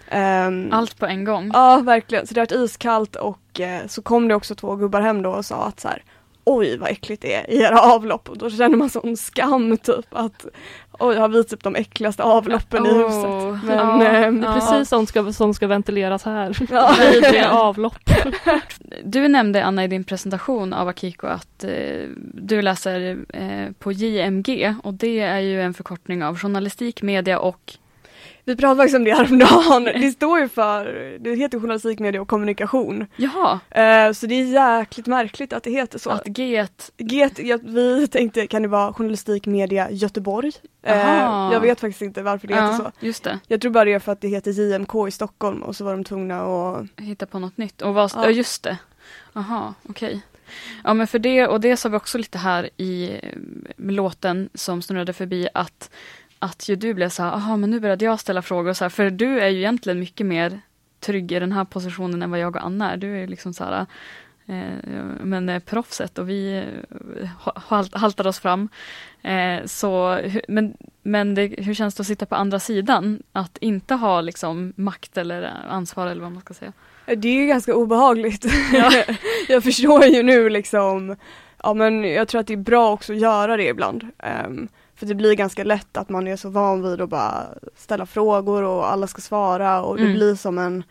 Ehm, 0.08 0.69
Allt 0.73 0.99
på 0.99 1.06
en 1.06 1.23
gång. 1.23 1.51
Ja 1.54 1.77
verkligen, 1.77 2.27
så 2.27 2.34
det 2.34 2.41
varit 2.41 2.51
iskallt 2.51 3.15
och 3.15 3.60
eh, 3.60 3.88
så 3.88 4.01
kom 4.01 4.27
det 4.27 4.36
också 4.36 4.56
två 4.56 4.75
gubbar 4.75 5.01
hem 5.01 5.21
då 5.21 5.32
och 5.32 5.45
sa 5.45 5.63
att 5.65 5.80
så 5.80 5.88
här, 5.88 6.04
oj 6.43 6.77
vad 6.77 6.89
äckligt 6.89 7.21
det 7.21 7.36
är 7.36 7.51
i 7.51 7.62
era 7.62 7.82
avlopp 7.82 8.30
och 8.30 8.38
då 8.38 8.49
känner 8.49 8.77
man 8.77 8.89
sån 8.89 9.17
skam 9.17 9.77
typ 9.77 10.06
att 10.10 10.45
oj 11.01 11.15
har 11.15 11.29
vi 11.29 11.43
typ 11.43 11.63
de 11.63 11.75
äckligaste 11.75 12.23
avloppen 12.23 12.85
i 12.85 12.89
Oh. 12.89 12.95
huset. 12.97 13.63
Men, 13.67 13.77
ja, 13.77 13.97
det 13.97 14.07
är 14.07 14.43
ja. 14.43 14.53
precis 14.53 14.89
sånt 14.89 15.09
ska, 15.09 15.33
som 15.33 15.53
ska 15.53 15.67
ventileras 15.67 16.23
här. 16.23 16.57
Ja. 16.71 17.49
Avlopp. 17.49 18.09
Du 19.03 19.27
nämnde 19.27 19.65
Anna 19.65 19.83
i 19.83 19.87
din 19.87 20.03
presentation 20.03 20.73
av 20.73 20.87
Akiko 20.87 21.27
att 21.27 21.63
eh, 21.63 22.07
du 22.33 22.61
läser 22.61 23.17
eh, 23.29 23.71
på 23.79 23.91
JMG 23.91 24.75
och 24.83 24.93
det 24.93 25.19
är 25.19 25.39
ju 25.39 25.61
en 25.61 25.73
förkortning 25.73 26.23
av 26.23 26.37
journalistik, 26.37 27.01
media 27.01 27.39
och 27.39 27.73
Vi 28.45 28.56
pratade 28.56 28.77
faktiskt 28.77 28.95
om 28.95 29.04
det 29.04 29.13
häromdagen. 29.13 29.84
Det 29.84 30.12
står 30.12 30.39
ju 30.39 30.49
för, 30.49 30.86
det 31.19 31.36
heter 31.36 31.60
journalistik, 31.60 31.99
media 31.99 32.21
och 32.21 32.27
kommunikation. 32.27 33.06
Jaha, 33.15 33.60
Eh, 33.69 34.12
så 34.13 34.27
det 34.27 34.36
är 34.36 34.43
jäkligt 34.80 35.08
märkligt 35.08 35.54
att 35.54 35.63
det 35.63 35.71
heter 35.71 35.99
så. 35.99 36.10
att 36.10 36.25
G 36.25 36.65
G, 36.97 37.30
ja, 37.38 37.58
vi 37.63 38.08
tänkte, 38.08 38.47
kan 38.47 38.62
det 38.62 38.67
vara 38.67 38.93
journalistik, 38.93 39.45
media, 39.45 39.91
Göteborg? 39.91 40.51
Eh, 40.84 40.97
jag 41.54 41.60
vet 41.60 41.80
faktiskt 41.80 42.01
inte 42.01 42.21
varför 42.21 42.47
det 42.47 42.54
heter 42.54 42.73
så. 42.73 42.91
just 42.99 43.23
det. 43.23 43.39
Jag 43.47 43.62
tror 43.62 43.71
bara 43.71 43.86
det 43.86 43.93
är 43.93 43.99
för 43.99 44.12
att 44.12 44.21
det 44.21 44.27
heter 44.27 44.51
JMK 44.51 45.08
i 45.08 45.12
Stockholm 45.12 45.63
och 45.63 45.75
så 45.75 45.84
var 45.86 45.91
de 45.91 46.04
tvungna 46.04 46.41
att 46.41 46.86
Hitta 46.97 47.25
på 47.25 47.39
något 47.39 47.58
nytt. 47.58 47.82
Och 47.82 47.93
vad, 47.93 48.12
Ja. 48.15 48.23
ja. 48.23 48.30
just 48.30 48.63
det. 48.63 48.77
Aha, 49.34 49.73
okej. 49.89 50.21
Ja 50.84 50.93
men 50.93 51.08
för 51.08 51.19
det, 51.19 51.47
och 51.47 51.62
det 51.62 51.77
sa 51.77 51.89
vi 51.89 51.97
också 51.97 52.17
lite 52.17 52.38
här 52.38 52.69
i 52.77 53.12
eh, 53.23 53.30
låten 53.77 54.49
som 54.54 54.82
snurrade 54.82 55.13
förbi 55.13 55.47
att 55.54 55.89
att 56.41 56.69
ju 56.69 56.75
du 56.75 56.93
blev 56.93 57.10
så 57.10 57.23
här, 57.23 57.32
aha 57.32 57.58
men 57.58 57.71
nu 57.71 57.80
började 57.80 58.06
jag 58.06 58.19
ställa 58.19 58.41
frågor 58.41 58.73
så 58.73 58.84
här, 58.84 58.89
för 58.89 59.10
du 59.10 59.39
är 59.39 59.47
ju 59.47 59.58
egentligen 59.58 59.99
mycket 59.99 60.25
mer 60.25 60.62
trygg 60.99 61.32
i 61.32 61.39
den 61.39 61.51
här 61.51 61.65
positionen 61.65 62.21
än 62.21 62.32
vad 62.32 62.39
jag 62.39 62.56
och 62.56 62.65
Anna 62.65 62.91
är. 62.91 62.97
Du 62.97 63.15
är 63.15 63.19
ju 63.19 63.27
liksom 63.27 63.54
så 63.54 63.63
här, 63.63 63.86
eh, 64.45 64.93
men 65.23 65.49
eh, 65.49 65.60
proffset 65.60 66.17
och 66.17 66.30
vi 66.30 66.58
eh, 67.21 67.27
ha- 67.39 67.62
halt, 67.67 67.95
haltar 67.95 68.27
oss 68.27 68.39
fram. 68.39 68.69
Så, 69.65 70.19
men 70.47 70.77
men 71.04 71.36
det, 71.36 71.56
hur 71.58 71.73
känns 71.73 71.95
det 71.95 72.01
att 72.01 72.08
sitta 72.08 72.25
på 72.25 72.36
andra 72.36 72.60
sidan? 72.60 73.23
Att 73.32 73.58
inte 73.58 73.95
ha 73.95 74.21
liksom 74.21 74.73
makt 74.75 75.17
eller 75.17 75.51
ansvar 75.69 76.08
eller 76.08 76.21
vad 76.21 76.32
man 76.32 76.41
ska 76.41 76.54
säga. 76.54 76.73
Det 77.06 77.27
är 77.27 77.41
ju 77.41 77.47
ganska 77.47 77.75
obehagligt. 77.75 78.45
jag 79.47 79.63
förstår 79.63 80.06
ju 80.06 80.23
nu 80.23 80.49
liksom, 80.49 81.15
ja 81.63 81.73
men 81.73 82.04
jag 82.04 82.27
tror 82.27 82.41
att 82.41 82.47
det 82.47 82.54
är 82.54 82.58
bra 82.58 82.91
också 82.91 83.13
att 83.13 83.19
göra 83.19 83.58
det 83.58 83.67
ibland. 83.67 84.08
För 85.01 85.05
det 85.07 85.15
blir 85.15 85.33
ganska 85.35 85.63
lätt 85.63 85.97
att 85.97 86.09
man 86.09 86.27
är 86.27 86.35
så 86.35 86.49
van 86.49 86.81
vid 86.83 87.01
att 87.01 87.09
bara 87.09 87.47
ställa 87.75 88.05
frågor 88.05 88.63
och 88.63 88.91
alla 88.91 89.07
ska 89.07 89.21
svara 89.21 89.81
och 89.83 89.97
det 89.97 90.03
Mm. 90.03 90.15
blir 90.15 90.35
som 90.35 90.57
en 90.57 90.83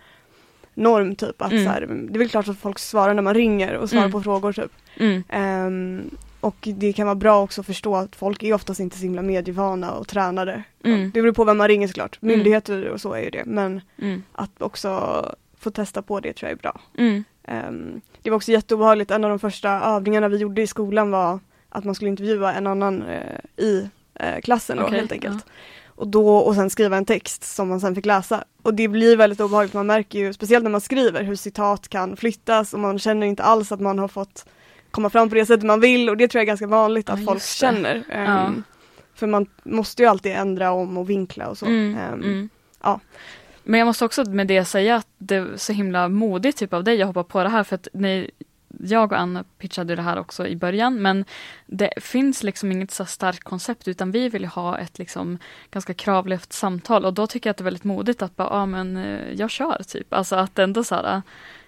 norm 0.75 1.15
typ. 1.17 1.43
Att 1.43 1.53
Mm. 1.53 1.65
så 1.65 1.71
här, 1.71 1.81
det 2.11 2.15
är 2.15 2.19
väl 2.19 2.29
klart 2.29 2.49
att 2.49 2.59
folk 2.59 2.79
svarar 2.79 3.15
när 3.15 3.23
man 3.23 3.35
ringer 3.35 3.75
och 3.77 3.89
svarar 3.91 4.03
Mm. 4.03 4.13
på 4.13 4.23
frågor 4.23 4.53
typ. 4.53 4.73
Ehm, 5.29 6.11
och 6.41 6.57
det 6.77 6.93
kan 6.93 7.07
vara 7.07 7.15
bra 7.15 7.43
också 7.43 7.61
att 7.61 7.67
förstå 7.67 7.97
att 7.97 8.17
folk 8.17 8.43
är 8.43 8.53
oftast 8.55 8.81
inte 8.81 8.97
så 8.97 9.03
himla 9.03 9.23
medievana 9.23 9.93
och 9.93 10.09
tränade. 10.09 10.63
Mm. 10.85 11.11
Det 11.15 11.23
beror 11.23 11.33
på 11.33 11.45
vem 11.45 11.59
man 11.59 11.69
ringer 11.69 11.87
såklart. 11.89 12.19
Mm. 12.23 12.35
Myndigheter 12.37 12.89
och 12.89 13.01
så 13.01 13.13
är 13.13 13.21
ju 13.23 13.31
det. 13.31 13.43
Men 13.47 13.81
att 14.33 14.63
också 14.63 14.91
få 15.59 15.71
testa 15.71 16.03
på 16.03 16.21
det 16.21 16.33
tror 16.33 16.51
jag 16.51 16.59
är 16.59 16.63
bra. 16.63 16.81
Ehm, 17.45 18.01
det 18.23 18.31
var 18.31 18.37
också 18.37 18.53
jätteobehagligt. 18.53 19.11
En 19.11 19.25
av 19.25 19.31
de 19.31 19.39
första 19.39 19.71
övningarna 19.71 20.29
vi 20.29 20.37
gjorde 20.37 20.63
i 20.63 20.67
skolan 20.67 21.11
var 21.11 21.39
att 21.69 21.85
man 21.85 21.95
skulle 21.95 22.11
intervjua 22.11 22.53
en 22.55 22.67
annan 22.67 23.03
eh, 23.03 23.65
i 23.65 23.89
eh, 24.15 24.41
klassen 24.41 24.77
då, 24.77 24.83
Okej, 24.85 24.99
helt 24.99 25.13
enkelt. 25.13 25.47
Och, 25.87 26.09
då, 26.09 26.37
och 26.37 26.55
sen 26.55 26.71
skriva 26.71 26.97
en 26.97 27.05
text 27.05 27.45
som 27.45 27.69
man 27.69 27.81
sen 27.81 27.95
fick 27.95 28.07
läsa. 28.07 28.45
Och 28.63 28.75
det 28.75 28.89
blir 28.89 29.17
väldigt 29.17 29.41
obehagligt. 29.41 29.75
Man 29.75 29.87
märker 29.87 30.19
ju, 30.19 30.33
speciellt 30.33 30.63
när 30.63 30.71
man 30.71 30.81
skriver, 30.81 31.23
hur 31.23 31.37
citat 31.37 31.89
kan 31.89 32.17
flyttas 32.17 32.75
och 32.75 32.81
man 32.81 32.99
känner 32.99 33.27
inte 33.27 33.43
alls 33.43 33.73
att 33.73 33.81
man 33.81 33.99
har 33.99 34.09
fått 34.09 34.47
komma 34.91 35.11
fram 35.11 35.29
på 35.29 35.35
det 35.35 35.47
sättet 35.47 35.67
man 35.67 35.81
vill 35.81 36.11
och 36.11 36.17
det 36.17 36.29
tror 36.29 36.39
jag 36.39 36.43
är 36.43 36.47
ganska 36.47 36.67
vanligt 36.67 37.09
Ja, 37.09 37.15
att 37.15 37.25
folk 37.25 37.39
det. 37.39 37.47
känner. 37.47 38.05
Ehm, 38.11 38.63
För 39.15 39.27
man 39.27 39.47
måste 39.63 40.03
ju 40.03 40.09
alltid 40.09 40.33
ändra 40.33 40.71
om 40.73 40.99
och 40.99 41.11
vinkla 41.11 41.49
och 41.49 41.59
så. 41.59 41.67
Mm, 41.67 41.97
Ehm, 41.99 42.15
mm. 42.23 42.49
ja. 42.83 43.01
Men 43.65 43.79
jag 43.81 43.87
måste 43.87 44.05
också 44.05 44.25
med 44.25 44.47
det 44.47 44.65
säga 44.65 44.97
att 44.97 45.07
det 45.19 45.35
är 45.35 45.57
så 45.57 45.73
himla 45.73 46.09
modigt 46.09 46.59
typ 46.59 46.73
av 46.73 46.85
dig 46.85 47.03
att 47.03 47.07
hoppa 47.09 47.25
på 47.25 47.43
det 47.43 47.49
här 47.49 47.65
för 47.65 47.75
att 47.75 47.89
ni, 47.93 48.31
jag 48.79 49.13
och 49.13 49.19
Anna 49.19 49.45
pitchade 49.59 49.97
det 49.97 50.03
här 50.03 50.19
också 50.19 50.47
i 50.47 50.57
början 50.57 51.03
men 51.03 51.25
det 51.67 51.93
finns 51.97 52.43
liksom 52.43 52.73
inget 52.73 52.91
så 52.91 53.05
starkt 53.05 53.45
koncept 53.45 53.89
utan 53.89 54.11
vi 54.11 54.29
vill 54.29 54.45
ha 54.45 54.79
ett 54.79 54.99
liksom 54.99 55.39
ganska 55.71 55.95
kravlöst 55.95 56.53
samtal 56.53 57.05
och 57.05 57.15
då 57.15 57.27
tycker 57.27 57.49
jag 57.49 57.53
att 57.53 57.57
det 57.57 57.63
är 57.63 57.65
väldigt 57.65 57.85
modigt 57.85 58.23
att 58.23 58.37
bara, 58.37 58.49
ja 58.49 58.67
men 58.67 58.97
eh, 58.97 59.33
jag 59.33 59.51
kör 59.51 59.83
typ. 59.89 60.15
Alltså 60.15 60.37
att 60.37 60.59
ändå 60.59 60.85
så 60.85 60.95
här, 60.95 61.23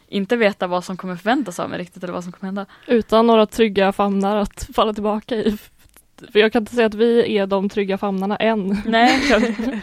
inte 0.09 0.37
veta 0.37 0.67
vad 0.67 0.85
som 0.85 0.97
kommer 0.97 1.17
förväntas 1.17 1.61
av 1.61 1.71
mig 1.71 1.79
riktigt 1.79 2.03
eller 2.03 2.13
vad 2.13 2.25
som 2.25 2.33
kommer 2.33 2.49
hända. 2.49 2.67
Utan 2.87 3.27
några 3.27 3.47
trygga 3.47 3.93
famnar 3.93 4.37
att 4.37 4.69
falla 4.75 4.93
tillbaka 4.93 5.37
i. 5.37 5.59
För 6.33 6.39
jag 6.39 6.53
kan 6.53 6.63
inte 6.63 6.75
säga 6.75 6.87
att 6.87 6.95
vi 6.95 7.39
är 7.39 7.47
de 7.47 7.69
trygga 7.69 7.99
famnarna 7.99 8.37
än. 8.37 8.83
Nej, 8.87 9.21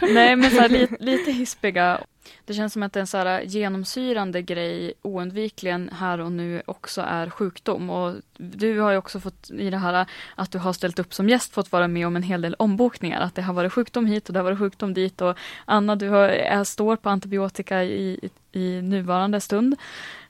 nej 0.00 0.36
men 0.36 0.50
så 0.50 0.60
här, 0.60 0.68
lite, 0.68 0.96
lite 1.00 1.30
hispiga. 1.30 2.00
Det 2.44 2.54
känns 2.54 2.72
som 2.72 2.82
att 2.82 2.96
en 2.96 3.06
så 3.06 3.18
här 3.18 3.42
genomsyrande 3.42 4.42
grej 4.42 4.92
oundvikligen 5.02 5.90
här 5.92 6.20
och 6.20 6.32
nu 6.32 6.62
också 6.66 7.00
är 7.00 7.30
sjukdom. 7.30 7.90
Och 7.90 8.14
du 8.36 8.78
har 8.78 8.90
ju 8.90 8.96
också 8.96 9.20
fått 9.20 9.50
i 9.50 9.70
det 9.70 9.76
här 9.76 10.06
att 10.34 10.50
du 10.50 10.58
har 10.58 10.72
ställt 10.72 10.98
upp 10.98 11.14
som 11.14 11.28
gäst 11.28 11.54
fått 11.54 11.72
vara 11.72 11.88
med 11.88 12.06
om 12.06 12.16
en 12.16 12.22
hel 12.22 12.42
del 12.42 12.54
ombokningar. 12.54 13.20
Att 13.20 13.34
det 13.34 13.42
har 13.42 13.54
varit 13.54 13.72
sjukdom 13.72 14.06
hit 14.06 14.28
och 14.28 14.32
det 14.32 14.38
har 14.38 14.44
varit 14.44 14.58
sjukdom 14.58 14.94
dit. 14.94 15.20
Och 15.20 15.36
Anna, 15.64 15.96
du 15.96 16.08
har, 16.08 16.28
är, 16.28 16.64
står 16.64 16.96
på 16.96 17.08
antibiotika 17.08 17.84
i, 17.84 18.30
i, 18.52 18.82
nuvarande 18.82 19.40
stund. 19.40 19.76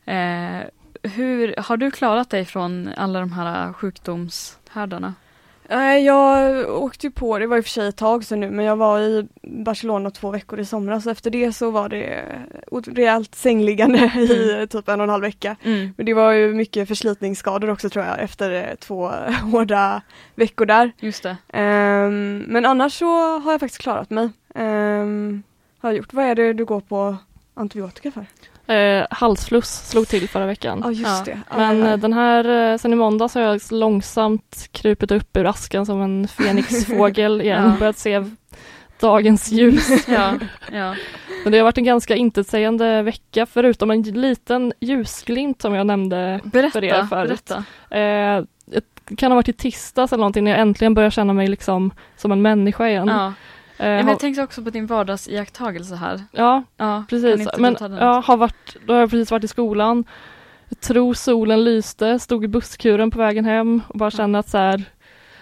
Eh, 0.05 0.61
hur 1.03 1.55
har 1.59 1.77
du 1.77 1.91
klarat 1.91 2.31
dig 2.31 2.45
från 2.45 2.91
alla 2.97 3.21
de 3.21 3.33
här 3.33 3.73
sjukdomshärdarna? 3.73 5.15
Nej, 5.73 6.05
jag 6.05 6.69
åkte 6.83 7.07
ju 7.07 7.11
på, 7.11 7.39
det 7.39 7.47
var 7.47 7.57
i 7.57 7.61
och 7.61 7.65
för 7.65 7.71
sig 7.71 7.89
ett 7.89 7.97
tag 7.97 8.25
sedan 8.25 8.41
nu, 8.41 8.51
men 8.51 8.65
jag 8.65 8.77
var 8.77 9.01
i 9.01 9.29
Barcelona 9.43 10.11
två 10.11 10.31
veckor 10.31 10.61
i 10.61 10.65
somras 10.65 11.07
efter 11.07 11.31
det 11.31 11.53
så 11.53 11.71
var 11.71 11.89
det 11.89 12.25
rejält 12.87 13.35
sängliggande 13.35 13.99
i 14.17 14.67
typ 14.67 14.89
en 14.89 15.01
och 15.01 15.05
en 15.05 15.11
halv 15.11 15.23
vecka. 15.23 15.57
Mm. 15.63 15.95
Men 15.97 16.07
det 16.07 16.15
var 16.15 16.33
ju 16.33 16.55
mycket 16.55 16.89
förslitningsskador 16.89 17.71
också 17.71 17.91
tror 17.91 18.05
jag 18.05 18.21
efter 18.21 18.77
två 18.81 19.13
hårda 19.53 20.03
veckor 20.35 20.67
där. 20.67 20.93
Just 21.01 21.23
det. 21.23 21.37
Ehm, 21.49 22.45
men 22.49 22.67
annars 22.67 22.99
så 22.99 23.39
har 23.39 23.53
jag 23.53 23.61
faktiskt 23.61 23.83
klarat 23.83 24.11
mig. 24.11 24.31
Ehm, 24.55 25.43
har 25.79 25.91
jag 25.91 25.97
gjort. 25.97 26.13
Vad 26.13 26.25
är 26.25 26.35
det 26.35 26.53
du 26.53 26.65
går 26.65 26.81
på 26.81 27.17
antibiotika 27.55 28.11
för? 28.11 28.27
Eh, 28.71 29.07
halsfluss 29.11 29.89
slog 29.89 30.09
till 30.09 30.29
förra 30.29 30.47
veckan. 30.47 30.81
Ja 30.85 30.91
just 30.93 31.03
Ja. 31.05 31.23
det. 31.25 31.41
Ja, 31.51 31.57
Men 31.57 31.79
ja, 31.79 31.87
ja. 31.87 31.93
eh, 31.93 31.97
den 31.99 32.13
här, 32.13 32.73
eh, 32.73 32.77
sen 32.79 32.93
i 32.93 32.97
måndags 32.97 33.35
har 33.35 33.43
jag 33.43 33.61
långsamt 33.71 34.69
krupit 34.73 35.11
upp 35.11 35.37
ur 35.37 35.47
askan 35.47 35.87
som 35.87 36.03
en 36.03 36.29
fenixfågel 36.29 37.41
igen, 37.43 37.63
Ja. 37.63 37.77
börjat 37.79 37.99
se 37.99 38.25
dagens 39.01 39.49
ljus. 39.53 39.89
Ja, 40.09 40.35
ja. 40.73 40.95
Men 41.45 41.53
det 41.53 41.59
har 41.59 41.65
varit 41.65 41.79
en 41.79 41.85
ganska 41.85 42.17
intetsägande 42.17 43.03
vecka 43.03 43.47
förutom 43.47 43.91
en 43.91 44.03
liten 44.03 44.73
ljusglimt 44.81 45.63
som 45.63 45.75
jag 45.75 45.87
nämnde. 45.87 46.41
Berätta, 46.45 46.71
För 46.71 46.85
er 46.85 47.03
förut. 47.05 47.29
berätta. 47.29 47.65
Eh, 47.97 48.45
det 48.67 49.17
kan 49.17 49.31
ha 49.31 49.37
varit 49.37 49.49
i 49.49 49.53
tisdags 49.53 50.13
eller 50.13 50.21
någonting 50.21 50.45
när 50.45 50.51
jag 50.51 50.61
äntligen 50.61 50.95
börjar 50.95 51.11
känna 51.11 51.33
mig 51.33 51.49
liksom 51.49 51.91
som 52.17 52.33
en 52.33 52.43
människa 52.43 52.89
igen. 52.89 53.09
Ja. 53.09 53.33
Eh, 53.81 53.87
Men 53.87 54.09
jag 54.09 54.19
tänkte 54.21 54.43
också 54.43 54.63
på 54.63 54.71
din 54.71 54.87
vardagseiaktagelse 54.87 55.95
här. 55.95 56.21
ja 56.33 56.63
Ja, 56.77 57.05
precis. 57.09 57.49
Men 57.59 57.77
ja, 57.81 58.23
har 58.27 58.37
varit, 58.37 58.77
då 58.87 58.93
har 58.93 59.01
jag 59.01 59.11
precis 59.11 59.31
varit 59.31 59.45
i 59.45 59.49
skolan. 59.49 60.05
Jag 60.69 60.81
tror 60.81 61.15
solen 61.15 61.65
lyste, 61.65 62.19
stod 62.19 62.45
i 62.45 62.49
busskuren 62.49 63.11
på 63.11 63.19
vägen 63.19 63.45
hem 63.45 63.83
och 63.89 63.99
bara 63.99 64.11
kände 64.11 64.39
att 64.39 64.49
så 64.49 64.59
här, 64.59 64.85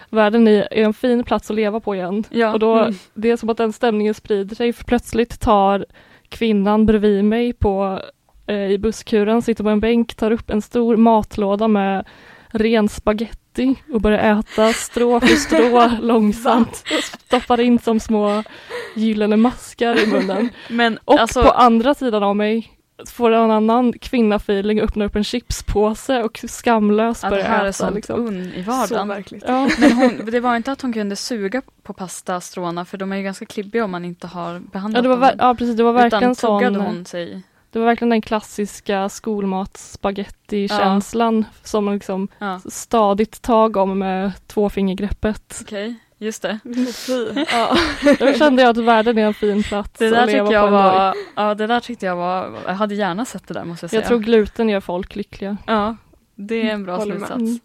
världen 0.09 0.47
är 0.47 0.67
är 0.73 0.83
en 0.83 0.93
fin 0.93 1.23
plats 1.23 1.49
att 1.49 1.55
leva 1.55 1.79
på 1.79 1.95
igen. 1.95 2.23
Ja. 2.29 2.53
Och 2.53 2.59
då, 2.59 2.75
Mm. 2.79 2.93
det 3.13 3.31
är 3.31 3.37
som 3.37 3.49
att 3.49 3.57
den 3.57 3.73
stämningen 3.73 4.13
sprider 4.13 4.55
sig, 4.55 4.73
för 4.73 4.83
plötsligt 4.83 5.39
tar 5.39 5.85
kvinnan 6.29 6.85
bredvid 6.85 7.25
mig 7.25 7.53
på, 7.53 7.99
eh, 8.47 8.71
i 8.71 8.77
busskuren, 8.77 9.41
sitter 9.41 9.63
på 9.63 9.69
en 9.69 9.79
bänk, 9.79 10.15
tar 10.15 10.31
upp 10.31 10.49
en 10.49 10.61
stor 10.61 10.97
matlåda 10.97 11.67
med 11.67 12.05
ren 12.51 12.89
spaghetti 12.89 13.75
och 13.93 14.01
börjar 14.01 14.39
äta 14.39 14.73
strå 14.73 15.19
för 15.19 15.27
strå 15.35 15.89
långsamt 16.01 16.83
och 16.97 17.03
stoppar 17.03 17.59
in 17.59 17.79
som 17.79 17.99
små 17.99 18.43
gyllene 18.95 19.37
maskar 19.37 20.03
i 20.03 20.07
munnen. 20.07 20.49
Men 20.69 20.99
Och 21.05 21.19
alltså, 21.19 21.43
på 21.43 21.49
andra 21.49 21.93
sidan 21.93 22.23
av 22.23 22.35
mig 22.35 22.75
får 23.09 23.31
en 23.31 23.51
annan 23.51 23.93
kvinna-feeling 23.93 24.77
och 24.81 24.83
öppnar 24.87 25.05
upp 25.05 25.15
en 25.15 25.23
chipspåse 25.23 26.23
och 26.23 26.37
skamlöst 26.47 27.23
ja, 27.23 27.29
det 27.29 27.35
börjar 27.35 27.45
här 27.49 27.59
är 27.59 27.69
äta. 27.69 27.73
sånt 27.73 27.95
Liksom. 27.95 28.27
unn 28.27 28.53
i 28.55 28.63
Så 28.63 28.71
vardagen. 28.71 29.07
verkligt. 29.07 29.43
Ja. 29.47 29.69
Men 29.79 29.91
hon, 29.91 30.25
det 30.31 30.39
var 30.39 30.55
inte 30.55 30.71
att 30.71 30.81
hon 30.81 30.93
kunde 30.93 31.15
suga 31.15 31.61
på 31.83 31.93
pastastråna 31.93 32.85
för 32.85 32.97
de 32.97 33.11
är 33.11 33.17
ju 33.17 33.23
ganska 33.23 33.45
klibbiga 33.45 33.83
om 33.85 33.91
man 33.91 34.05
inte 34.05 34.27
har 34.27 34.53
Ja, 34.53 34.59
behandlat 34.71 35.03
det 35.03 35.09
var, 35.09 35.17
dem. 35.27 35.35
ja 35.39 35.55
precis, 35.55 35.77
det 35.77 35.83
var 35.83 35.93
verkligen 35.93 36.23
Utan 36.23 36.35
sån, 36.35 36.59
tuggade 36.59 36.79
hon 36.79 37.05
sig. 37.05 37.43
Det 37.71 37.79
var 37.79 37.85
verkligen 37.85 38.09
den 38.09 38.21
klassiska 38.21 39.09
skolmats-spagetti-känslan 39.09 41.45
som 41.63 41.85
man 41.85 41.93
liksom 41.93 42.27
Ja, 42.39 42.59
stadigt 42.69 43.41
tag 43.41 43.77
om 43.77 43.99
med 43.99 44.31
tvåfingergreppet. 44.47 45.57
okej. 45.61 45.95
Just 46.21 46.41
det. 46.41 46.59
Ja. 47.51 47.77
Då 48.19 48.33
kände 48.33 48.61
jag 48.61 48.69
att 48.69 48.77
världen 48.77 49.17
är 49.17 49.25
en 49.27 49.33
fin 49.33 49.63
plats 49.63 49.91
Det 49.99 50.09
där 50.09 50.23
att 50.23 50.31
leva 50.31 50.51
jag 50.51 50.69
på 50.69 50.75
ändå. 50.75 50.89
var, 50.89 51.15
ja 51.35 51.55
det 51.55 51.67
där 51.67 51.79
tyckte 51.79 52.05
jag 52.05 52.15
var, 52.15 52.51
jag 52.67 52.73
hade 52.73 52.95
gärna 52.95 53.25
sett 53.25 53.47
det 53.47 53.53
där 53.53 53.63
måste 53.65 53.83
jag 53.83 53.89
säga. 53.89 54.01
Jag 54.01 54.07
tror 54.07 54.19
gluten 54.19 54.69
gör 54.69 54.79
folk 54.81 55.15
lyckliga. 55.15 55.57
Ja, 55.67 55.95
det 56.41 56.69
är 56.69 56.73
en 56.73 56.83
bra 56.83 56.97
Håller 56.97 57.17
slutsats. 57.17 57.61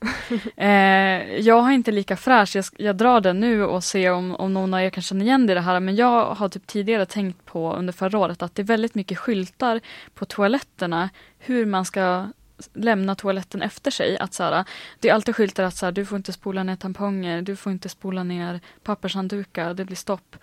Eh, 0.57 1.39
jag 1.41 1.61
har 1.61 1.73
inte 1.73 1.93
lika 1.93 2.17
fräsch, 2.17 2.57
jag, 2.57 2.65
jag 2.77 2.97
drar 2.97 3.21
den 3.21 3.41
nu 3.41 3.65
och 3.65 3.85
ser 3.85 4.13
om, 4.13 4.35
om 4.35 4.55
någon 4.55 4.75
av 4.75 4.81
er 4.81 4.91
kan 4.91 5.03
känna 5.03 5.25
igen 5.25 5.47
det 5.47 5.53
i 5.53 5.55
det 5.55 5.61
här, 5.61 5.81
men 5.81 5.97
jag 5.97 6.35
har 6.35 6.49
typ 6.49 6.67
tidigare 6.67 7.07
tänkt 7.07 7.45
på 7.45 7.73
under 7.73 7.93
förra 7.93 8.19
året 8.19 8.43
att 8.43 8.55
det 8.55 8.63
är 8.63 8.65
väldigt 8.65 8.95
mycket 8.95 9.19
skyltar 9.19 9.81
på 10.15 10.25
toaletterna. 10.25 11.11
Hur 11.39 11.67
man 11.67 11.85
ska 11.85 12.27
lämna 12.73 13.15
toaletten 13.15 13.63
efter 13.63 13.91
sig. 13.91 14.19
Att 14.19 14.35
så 14.35 14.43
här, 14.43 14.65
det 15.01 15.09
är 15.09 15.15
alltid 15.15 15.37
skyltar 15.37 15.65
att 15.65 15.77
så 15.77 15.87
här, 15.87 15.93
du 15.93 16.07
får 16.07 16.17
inte 16.17 16.33
spola 16.33 16.63
ner 16.63 16.77
tamponger, 16.77 17.43
du 17.43 17.57
får 17.57 17.73
inte 17.73 17.89
spola 17.89 18.23
ner 18.23 18.61
pappershanddukar, 18.83 19.75
det 19.75 19.85
blir 19.85 19.97
stopp. 19.97 20.37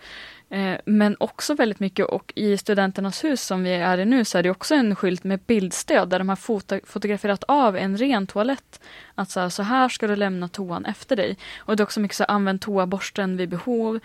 Eh, 0.48 0.76
men 0.84 1.16
också 1.20 1.54
väldigt 1.54 1.80
mycket 1.80 2.06
och 2.06 2.32
i 2.36 2.58
Studenternas 2.58 3.24
hus 3.24 3.42
som 3.42 3.62
vi 3.62 3.72
är 3.72 3.98
i 3.98 4.04
nu 4.04 4.24
så 4.24 4.38
är 4.38 4.42
det 4.42 4.50
också 4.50 4.74
en 4.74 4.96
skylt 4.96 5.24
med 5.24 5.40
bildstöd 5.40 6.08
där 6.08 6.18
de 6.18 6.28
har 6.28 6.36
foto 6.36 6.80
fotograferat 6.84 7.44
av 7.44 7.76
en 7.76 7.96
ren 7.96 8.26
toalett. 8.26 8.80
Att 9.14 9.30
så 9.30 9.40
här, 9.40 9.48
så 9.48 9.62
här 9.62 9.88
ska 9.88 10.06
du 10.06 10.16
lämna 10.16 10.48
toan 10.48 10.84
efter 10.84 11.16
dig. 11.16 11.38
Och 11.58 11.76
det 11.76 11.80
är 11.80 11.84
också 11.84 12.00
mycket 12.00 12.16
så 12.16 12.22
här, 12.22 12.30
använd 12.30 12.60
toaborsten 12.60 13.36
vid 13.36 13.48
behov. 13.48 14.00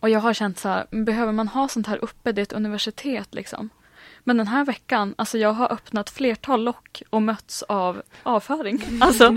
Och 0.00 0.10
jag 0.10 0.20
har 0.20 0.34
känt 0.34 0.58
så 0.58 0.68
här, 0.68 0.86
behöver 0.90 1.32
man 1.32 1.48
ha 1.48 1.68
sånt 1.68 1.86
här 1.86 2.04
uppe? 2.04 2.32
Det 2.32 2.40
är 2.40 2.42
ett 2.42 2.52
universitet 2.52 3.34
liksom. 3.34 3.70
Men 4.24 4.36
den 4.36 4.46
här 4.46 4.64
veckan, 4.64 5.14
alltså 5.18 5.38
jag 5.38 5.52
har 5.52 5.72
öppnat 5.72 6.10
flertal 6.10 6.64
lock 6.64 7.02
och 7.10 7.22
mötts 7.22 7.62
av 7.62 8.02
avföring. 8.22 8.82
Alltså, 9.00 9.36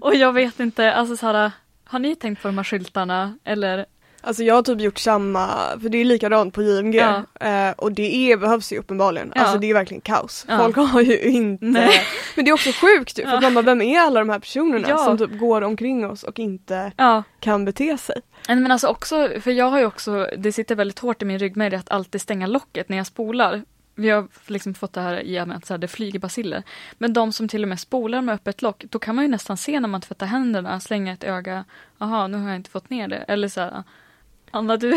och 0.00 0.14
jag 0.14 0.32
vet 0.32 0.60
inte, 0.60 0.92
alltså 0.94 1.16
så 1.16 1.26
här, 1.26 1.52
har 1.84 1.98
ni 1.98 2.16
tänkt 2.16 2.42
på 2.42 2.48
de 2.48 2.56
här 2.58 2.64
skyltarna? 2.64 3.38
Eller 3.44 3.86
Alltså 4.26 4.42
jag 4.42 4.54
har 4.54 4.62
typ 4.62 4.80
gjort 4.80 4.98
samma, 4.98 5.48
för 5.82 5.88
det 5.88 5.98
är 5.98 6.04
likadant 6.04 6.54
på 6.54 6.62
JMG 6.62 6.94
Ja. 6.94 7.22
eh, 7.48 7.70
och 7.76 7.92
det 7.92 8.32
är, 8.32 8.36
behövs 8.36 8.72
ju 8.72 8.78
uppenbarligen. 8.78 9.32
Ja. 9.34 9.40
Alltså 9.40 9.58
det 9.58 9.70
är 9.70 9.74
verkligen 9.74 10.00
kaos. 10.00 10.44
Ja. 10.48 10.58
Folk 10.58 10.76
har 10.76 11.00
ju 11.00 11.18
inte, 11.20 11.64
Nej. 11.64 12.00
men 12.36 12.44
det 12.44 12.50
är 12.50 12.52
också 12.52 12.70
sjukt 12.72 13.18
ju, 13.18 13.22
för 13.22 13.32
att 13.36 13.42
man 13.42 13.54
bara, 13.54 13.62
vem 13.62 13.82
är 13.82 14.00
alla 14.00 14.20
de 14.20 14.28
här 14.28 14.38
personerna 14.38 14.98
som 14.98 15.18
typ 15.18 15.38
går 15.38 15.62
omkring 15.62 16.06
oss 16.06 16.22
och 16.22 16.38
inte 16.38 16.92
kan 17.40 17.64
bete 17.64 17.98
sig? 17.98 18.20
Men 18.48 18.70
alltså 18.70 18.86
också, 18.86 19.28
för 19.40 19.50
jag 19.50 19.70
har 19.70 19.78
ju 19.78 19.86
också, 19.86 20.28
det 20.38 20.52
sitter 20.52 20.74
väldigt 20.74 20.98
hårt 20.98 21.22
i 21.22 21.24
min 21.24 21.38
ryggmärg 21.38 21.74
att 21.76 21.90
alltid 21.90 22.20
stänga 22.20 22.46
locket 22.46 22.88
när 22.88 22.96
jag 22.96 23.06
spolar. 23.06 23.62
Vi 23.94 24.10
har 24.10 24.28
liksom 24.46 24.74
fått 24.74 24.92
det 24.92 25.00
här 25.00 25.22
i 25.22 25.38
att 25.38 25.66
så 25.66 25.74
här, 25.74 25.78
det 25.78 25.88
flyger 25.88 26.18
basiller. 26.18 26.62
Men 26.98 27.12
de 27.12 27.32
som 27.32 27.48
till 27.48 27.62
och 27.62 27.68
med 27.68 27.80
spolar 27.80 28.20
med 28.22 28.34
öppet 28.34 28.62
lock, 28.62 28.84
då 28.90 28.98
kan 28.98 29.14
man 29.14 29.24
ju 29.24 29.30
nästan 29.30 29.56
se 29.56 29.80
när 29.80 29.88
man 29.88 30.00
tvättar 30.00 30.26
händerna, 30.26 30.80
slänga 30.80 31.12
ett 31.12 31.24
öga, 31.24 31.64
jaha 31.98 32.26
nu 32.26 32.38
har 32.38 32.48
jag 32.48 32.56
inte 32.56 32.70
fått 32.70 32.90
ner 32.90 33.08
det. 33.08 33.16
Eller 33.16 33.48
så 33.48 33.60
här, 33.60 33.82
Anna 34.50 34.76
du, 34.76 34.96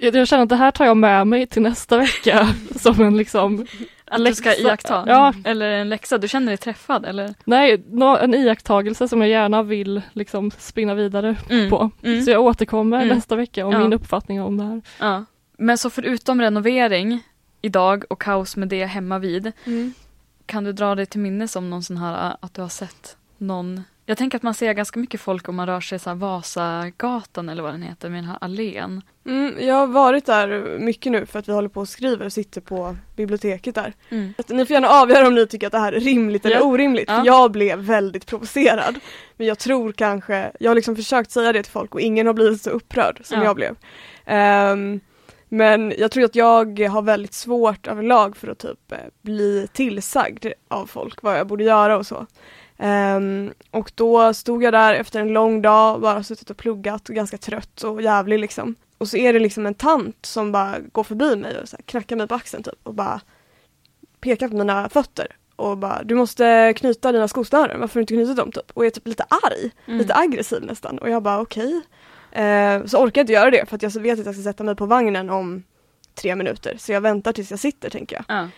Jag, 0.00 0.14
jag, 0.16 0.28
känner 0.28 0.42
att 0.42 0.48
det 0.48 0.56
här 0.56 0.70
tar 0.70 0.84
jag 0.84 0.96
med 0.96 1.26
mig 1.26 1.46
till 1.46 1.62
nästa 1.62 1.98
vecka 1.98 2.48
som 2.76 3.00
en 3.02 3.16
liksom 3.16 3.66
Att 4.04 4.24
du 4.24 4.34
ska 4.34 4.48
läxa. 4.48 4.62
iaktta? 4.68 5.04
Ja, 5.06 5.34
Eller 5.44 5.70
en 5.70 5.88
läxa, 5.88 6.18
du 6.18 6.28
känner 6.28 6.46
dig 6.46 6.56
träffad 6.56 7.04
eller? 7.04 7.34
nej, 7.44 7.84
en 8.20 8.34
iakttagelse 8.34 9.08
som 9.08 9.20
jag 9.20 9.30
gärna 9.30 9.62
vill 9.62 10.02
liksom 10.12 10.50
spinna 10.50 10.94
vidare 10.94 11.36
Mm. 11.50 11.70
på. 11.70 11.90
Mm. 12.02 12.22
Så 12.22 12.30
jag 12.30 12.42
återkommer 12.42 12.96
Mm. 13.02 13.08
nästa 13.16 13.36
vecka 13.36 13.66
om 13.66 13.72
Ja. 13.72 13.78
min 13.78 13.92
uppfattning 13.92 14.42
om 14.42 14.56
det 14.56 14.64
här. 14.64 14.82
Ja. 15.00 15.24
Men 15.58 15.78
så 15.78 15.90
förutom 15.90 16.40
renovering 16.40 17.20
idag 17.64 18.04
och 18.10 18.20
kaos 18.20 18.56
med 18.56 18.68
det 18.68 18.84
hemma 18.86 19.18
vid 19.18 19.52
Mm. 19.64 19.92
Kan 20.46 20.64
du 20.64 20.72
dra 20.72 20.94
dig 20.94 21.06
till 21.06 21.20
minnes 21.20 21.56
om 21.56 21.70
någon 21.70 21.82
sån 21.82 21.96
här 21.96 22.28
äh, 22.30 22.36
att 22.40 22.54
du 22.54 22.60
har 22.62 22.68
sett 22.68 23.16
någon 23.38 23.82
Jag 24.06 24.18
tänker 24.18 24.36
att 24.36 24.42
man 24.42 24.54
ser 24.54 24.72
ganska 24.72 24.98
mycket 25.00 25.20
folk 25.20 25.48
om 25.48 25.56
man 25.56 25.66
rör 25.66 25.80
sig 25.80 25.98
så 25.98 26.14
Vasagatan 26.14 27.48
eller 27.48 27.62
vad 27.62 27.72
den 27.74 27.82
heter 27.82 28.08
med 28.10 28.18
den 28.18 28.24
här 28.30 28.38
allén. 28.40 29.02
Mm, 29.26 29.54
jag 29.60 29.74
har 29.74 29.86
varit 29.86 30.26
där 30.26 30.78
mycket 30.78 31.12
nu 31.12 31.26
för 31.26 31.38
att 31.38 31.48
vi 31.48 31.52
håller 31.52 31.68
på 31.68 31.80
och 31.80 31.88
skriver 31.88 32.26
och 32.26 32.32
sitter 32.32 32.60
på 32.60 32.96
biblioteket 33.16 33.74
där. 33.74 33.92
Att 34.38 34.48
Ni 34.48 34.66
får 34.66 34.74
gärna 34.74 34.88
avgöra 34.88 35.26
om 35.26 35.34
ni 35.34 35.46
tycker 35.46 35.66
att 35.66 35.72
det 35.72 35.78
här 35.78 35.92
är 35.92 36.00
rimligt 36.00 36.44
eller 36.46 36.56
Ja. 36.56 36.62
orimligt. 36.62 37.08
Ja. 37.08 37.22
Jag 37.24 37.50
blev 37.52 37.78
väldigt 37.78 38.26
provocerad. 38.26 38.94
Men 39.36 39.46
jag 39.46 39.58
tror 39.58 39.92
kanske, 39.92 40.52
jag 40.60 40.70
har 40.70 40.74
liksom 40.74 40.96
försökt 40.96 41.30
säga 41.30 41.52
det 41.52 41.62
till 41.62 41.72
folk 41.72 41.94
och 41.94 42.00
ingen 42.00 42.26
har 42.26 42.34
blivit 42.34 42.62
så 42.62 42.70
upprörd 42.70 43.20
som 43.24 43.38
Ja. 43.38 43.44
jag 43.44 43.56
blev. 43.56 43.76
Ehm, 44.26 45.00
men 45.56 45.92
jag 45.98 46.10
tror 46.10 46.24
att 46.24 46.34
jag 46.34 46.80
har 46.80 47.02
väldigt 47.02 47.34
svårt 47.34 47.86
överlag 47.86 48.36
för 48.36 48.48
att 48.48 48.58
typ 48.58 48.92
eh, 48.92 48.98
bli 49.22 49.68
tillsagd 49.72 50.46
av 50.68 50.86
folk 50.86 51.22
vad 51.22 51.38
jag 51.38 51.46
borde 51.46 51.64
göra 51.64 51.96
och 51.98 52.06
så. 52.06 52.26
Ehm, 52.78 53.52
och 53.70 53.92
då 53.94 54.34
stod 54.34 54.62
jag 54.62 54.72
där 54.72 54.94
efter 54.94 55.20
en 55.20 55.28
lång 55.28 55.62
dag, 55.62 56.00
bara 56.00 56.22
suttit 56.22 56.50
och 56.50 56.56
pluggat 56.56 57.08
och 57.08 57.14
ganska 57.14 57.38
trött 57.38 57.82
och 57.82 58.02
jävlig 58.02 58.38
liksom. 58.38 58.74
Och 58.98 59.08
så 59.08 59.16
är 59.16 59.32
det 59.32 59.38
liksom 59.38 59.66
en 59.66 59.74
tant 59.74 60.26
som 60.26 60.52
bara 60.52 60.74
går 60.92 61.04
förbi 61.04 61.36
mig 61.36 61.60
och 61.62 61.68
så 61.68 61.76
knackar 61.86 62.16
mig 62.16 62.28
på 62.28 62.34
axeln 62.34 62.62
typ 62.62 62.78
och 62.82 62.94
bara 62.94 63.20
pekar 64.20 64.48
på 64.48 64.56
mina 64.56 64.88
fötter 64.88 65.26
och 65.56 65.78
bara 65.78 66.02
du 66.04 66.14
måste 66.14 66.72
knyta 66.76 67.12
dina 67.12 67.28
skosnören, 67.28 67.80
varför 67.80 67.94
har 67.94 68.00
du 68.06 68.14
inte 68.14 68.14
knutit 68.14 68.36
dem 68.36 68.52
typ? 68.52 68.70
Och 68.74 68.86
är 68.86 68.90
typ 68.90 69.06
lite 69.06 69.22
arg, 69.22 69.70
Mm. 69.86 69.98
lite 69.98 70.14
aggressiv 70.14 70.62
nästan 70.62 70.98
och 70.98 71.10
jag 71.10 71.22
bara 71.22 71.40
okej. 71.40 71.80
Eh, 72.34 72.84
så 72.84 72.98
orkar 72.98 73.20
jag 73.20 73.22
inte 73.22 73.32
göra 73.32 73.50
det 73.50 73.68
för 73.68 73.76
att 73.76 73.82
jag 73.82 73.90
vet 74.00 74.20
att 74.20 74.26
jag 74.26 74.34
ska 74.34 74.42
sätta 74.44 74.64
mig 74.64 74.76
på 74.76 74.86
vagnen 74.86 75.30
om 75.30 75.62
tre 76.14 76.36
minuter 76.36 76.74
så 76.78 76.92
jag 76.92 77.00
väntar 77.00 77.32
tills 77.32 77.50
jag 77.50 77.60
sitter 77.60 77.90
tänker 77.90 78.16
jag. 78.16 78.24
Ja. 78.28 78.48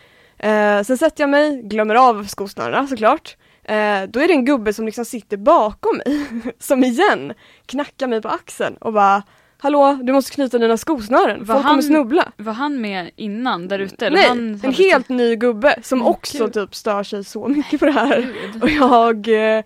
Eh, 0.49 0.83
sen 0.83 0.99
sätter 0.99 1.23
jag 1.23 1.31
mig, 1.31 1.63
glömmer 1.63 1.95
av 1.95 2.27
skosnörena 2.27 2.87
såklart. 2.87 3.37
Eh, 3.65 4.03
då 4.09 4.21
är 4.21 4.29
det 4.29 4.33
en 4.35 4.45
gubbe 4.45 4.73
som 4.73 4.87
liksom 4.87 5.05
sitter 5.05 5.37
bakom 5.37 5.97
mig, 6.07 6.27
som 6.59 6.85
igen 6.85 7.33
knackar 7.67 8.07
mig 8.07 8.23
på 8.23 8.29
axeln 8.29 8.77
och 8.77 8.93
bara 8.93 9.23
Hallå, 9.59 9.99
du 10.03 10.13
måste 10.13 10.31
knyta 10.35 10.59
dina 10.59 10.77
skosnören, 10.77 11.45
Var 11.45 11.55
folk 11.55 11.65
han- 11.65 11.73
kommer 11.73 11.83
snubbla. 11.83 12.33
Var 12.37 12.53
han 12.53 12.81
med 12.81 13.11
innan 13.17 13.69
där 13.69 13.79
ute? 13.79 14.11
Nej, 14.11 14.29
han 14.29 14.61
en 14.63 14.73
helt 14.73 15.09
ny 15.09 15.37
gubbe 15.37 15.77
som 15.83 15.99
Men 15.99 16.09
också 16.09 16.45
gud. 16.45 16.53
typ 16.53 16.75
stör 16.75 17.03
sig 17.03 17.25
så 17.25 17.49
mycket 17.49 17.81
på 17.81 17.87
det 17.87 17.93
här. 17.93 18.35
Gud. 18.53 18.63
Och 18.63 18.71
jag, 18.71 19.29
eh, 19.29 19.65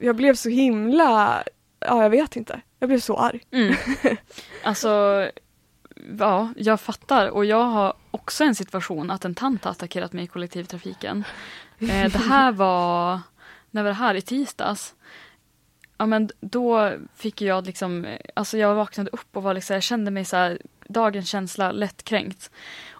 jag 0.00 0.16
blev 0.16 0.34
så 0.34 0.48
himla, 0.48 1.42
ja 1.80 2.02
jag 2.02 2.10
vet 2.10 2.36
inte, 2.36 2.60
jag 2.78 2.88
blev 2.88 3.00
så 3.00 3.16
arg. 3.16 3.40
Mm. 3.50 3.76
Alltså, 4.62 4.90
ja, 6.18 6.52
jag 6.56 6.80
fattar. 6.80 7.28
Och 7.28 7.44
jag 7.44 7.64
har 7.64 7.94
också 8.10 8.44
en 8.44 8.54
situation 8.54 9.10
att 9.10 9.24
en 9.24 9.34
tant 9.34 9.64
har 9.64 9.70
attackerat 9.70 10.12
mig 10.12 10.24
i 10.24 10.26
kollektivtrafiken. 10.26 11.24
Eh, 11.78 12.12
det 12.12 12.18
här 12.18 12.52
var, 12.62 13.20
när 13.70 13.82
var 13.82 13.88
det 13.88 13.94
här? 13.94 14.14
I 14.14 14.22
tisdags. 14.22 14.94
Ja 15.98 16.06
men 16.06 16.30
då 16.40 16.92
fick 17.14 17.40
jag 17.40 17.66
liksom, 17.66 18.06
alltså 18.34 18.58
jag 18.58 18.74
vaknade 18.74 19.10
upp 19.10 19.36
och 19.36 19.42
var 19.42 19.54
liksom, 19.54 19.74
jag 19.74 19.82
kände 19.82 20.10
mig 20.10 20.24
så 20.24 20.36
här, 20.36 20.58
dagens 20.88 21.28
känsla 21.28 21.72
lättkränkt. 21.72 22.50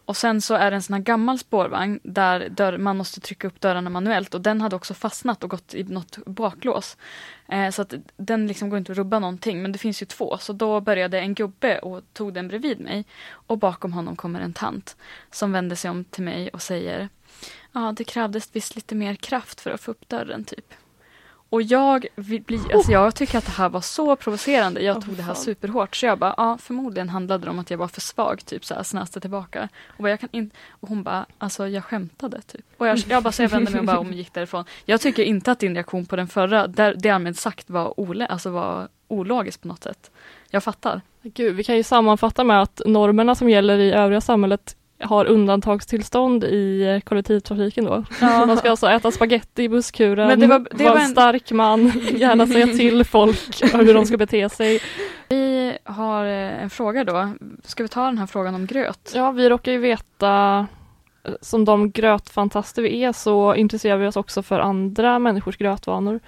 Och 0.06 0.16
sen 0.16 0.40
så 0.40 0.54
är 0.54 0.70
det 0.70 0.76
en 0.76 0.82
sån 0.82 0.94
här 0.94 1.02
gammal 1.02 1.38
spårvagn 1.38 2.00
där 2.02 2.48
dörr, 2.48 2.78
man 2.78 2.96
måste 2.96 3.20
trycka 3.20 3.46
upp 3.46 3.60
dörrarna 3.60 3.90
manuellt 3.90 4.34
och 4.34 4.40
den 4.40 4.60
hade 4.60 4.76
också 4.76 4.94
fastnat 4.94 5.44
och 5.44 5.50
gått 5.50 5.74
i 5.74 5.84
något 5.84 6.18
baklås. 6.26 6.96
Eh, 7.48 7.70
så 7.70 7.82
att 7.82 7.94
den 8.16 8.46
liksom 8.46 8.70
går 8.70 8.78
inte 8.78 8.92
att 8.92 8.98
rubba 8.98 9.18
någonting 9.18 9.62
men 9.62 9.72
det 9.72 9.78
finns 9.78 10.02
ju 10.02 10.06
två 10.06 10.38
så 10.38 10.52
då 10.52 10.80
började 10.80 11.20
en 11.20 11.34
gubbe 11.34 11.78
och 11.78 12.02
tog 12.12 12.34
den 12.34 12.48
bredvid 12.48 12.80
mig 12.80 13.04
och 13.30 13.58
bakom 13.58 13.92
honom 13.92 14.16
kommer 14.16 14.40
en 14.40 14.52
tant 14.52 14.96
som 15.30 15.52
vänder 15.52 15.76
sig 15.76 15.90
om 15.90 16.04
till 16.04 16.24
mig 16.24 16.48
och 16.48 16.62
säger 16.62 17.08
Ja, 17.72 17.94
det 17.96 18.04
krävdes 18.04 18.48
visst 18.52 18.76
lite 18.76 18.94
mer 18.94 19.14
kraft 19.14 19.60
för 19.60 19.70
att 19.70 19.80
få 19.80 19.90
upp 19.90 20.08
dörren 20.08 20.44
typ. 20.44 20.74
Och 21.50 21.62
jag, 21.62 22.06
bli, 22.16 22.60
alltså 22.74 22.92
jag 22.92 23.14
tycker 23.14 23.38
att 23.38 23.46
det 23.46 23.52
här 23.52 23.68
var 23.68 23.80
så 23.80 24.16
provocerande. 24.16 24.80
Jag 24.80 25.04
tog 25.04 25.14
det 25.14 25.22
här 25.22 25.34
superhårt. 25.34 25.96
Så 25.96 26.06
jag 26.06 26.18
bara, 26.18 26.34
ja 26.36 26.58
förmodligen 26.58 27.08
handlade 27.08 27.44
det 27.44 27.50
om 27.50 27.58
att 27.58 27.70
jag 27.70 27.78
var 27.78 27.88
för 27.88 28.00
svag, 28.00 28.46
typ 28.46 28.64
så 28.64 28.74
här 28.74 28.82
snäste 28.82 29.20
tillbaka. 29.20 29.68
Och, 29.86 30.02
bara, 30.02 30.10
jag 30.10 30.20
kan 30.20 30.28
in, 30.32 30.50
och 30.70 30.88
hon 30.88 31.02
bara, 31.02 31.26
alltså 31.38 31.68
jag 31.68 31.84
skämtade 31.84 32.40
typ. 32.40 32.64
Och 32.76 32.86
jag, 32.86 32.98
jag 32.98 33.22
bara, 33.22 33.32
så 33.32 33.42
jag 33.42 33.48
vände 33.48 33.70
mig 33.70 33.80
och 33.80 33.86
bara 33.86 33.98
om 33.98 34.08
och 34.08 34.14
gick 34.14 34.34
därifrån. 34.34 34.64
Jag 34.84 35.00
tycker 35.00 35.22
inte 35.22 35.52
att 35.52 35.58
din 35.58 35.74
reaktion 35.74 36.06
på 36.06 36.16
den 36.16 36.28
förra, 36.28 36.66
där, 36.66 36.94
därmed 36.94 37.36
sagt 37.38 37.70
var, 37.70 38.00
ole, 38.00 38.26
alltså 38.26 38.50
var 38.50 38.88
ologiskt 39.08 39.62
på 39.62 39.68
något 39.68 39.82
sätt. 39.82 40.10
Jag 40.50 40.64
fattar. 40.64 41.00
Gud, 41.22 41.56
vi 41.56 41.64
kan 41.64 41.76
ju 41.76 41.82
sammanfatta 41.82 42.44
med 42.44 42.62
att 42.62 42.80
normerna 42.86 43.34
som 43.34 43.50
gäller 43.50 43.78
i 43.78 43.92
övriga 43.92 44.20
samhället 44.20 44.76
har 45.00 45.24
undantagstillstånd 45.26 46.44
i 46.44 47.00
kollektivtrafiken 47.04 47.84
då. 47.84 48.04
Man 48.20 48.56
ska 48.56 48.70
alltså 48.70 48.86
äta 48.90 49.10
spaghetti 49.10 49.62
i 49.62 49.68
busskuren, 49.68 50.28
Men 50.28 50.40
det 50.40 50.46
var- 50.46 50.66
det 50.70 50.84
vara 50.84 50.92
var 50.92 50.98
en 51.00 51.04
en- 51.04 51.10
stark 51.10 51.50
man, 51.52 51.92
gärna 52.16 52.46
säga 52.46 52.66
till 52.66 53.04
folk 53.04 53.62
hur 53.74 53.94
de 53.94 54.06
ska 54.06 54.16
bete 54.16 54.48
sig. 54.48 54.80
Vi 55.28 55.78
har 55.84 56.24
eh, 56.26 56.62
en 56.62 56.70
fråga 56.70 57.04
då. 57.04 57.30
Ska 57.64 57.82
vi 57.82 57.88
ta 57.88 58.04
den 58.06 58.18
här 58.18 58.26
frågan 58.26 58.54
om 58.54 58.66
gröt? 58.66 59.12
Ja, 59.14 59.30
vi 59.30 59.48
råkar 59.48 59.72
ju 59.72 59.78
veta, 59.78 60.66
eh, 61.24 61.32
som 61.40 61.64
de 61.64 61.90
grötfantaster 61.90 62.82
vi 62.82 63.04
är, 63.04 63.12
så 63.12 63.54
intresserar 63.54 63.96
vi 63.96 64.06
oss 64.06 64.16
också 64.16 64.42
för 64.42 64.60
andra 64.60 65.18
människors 65.18 65.56
grötvanor. 65.56 66.20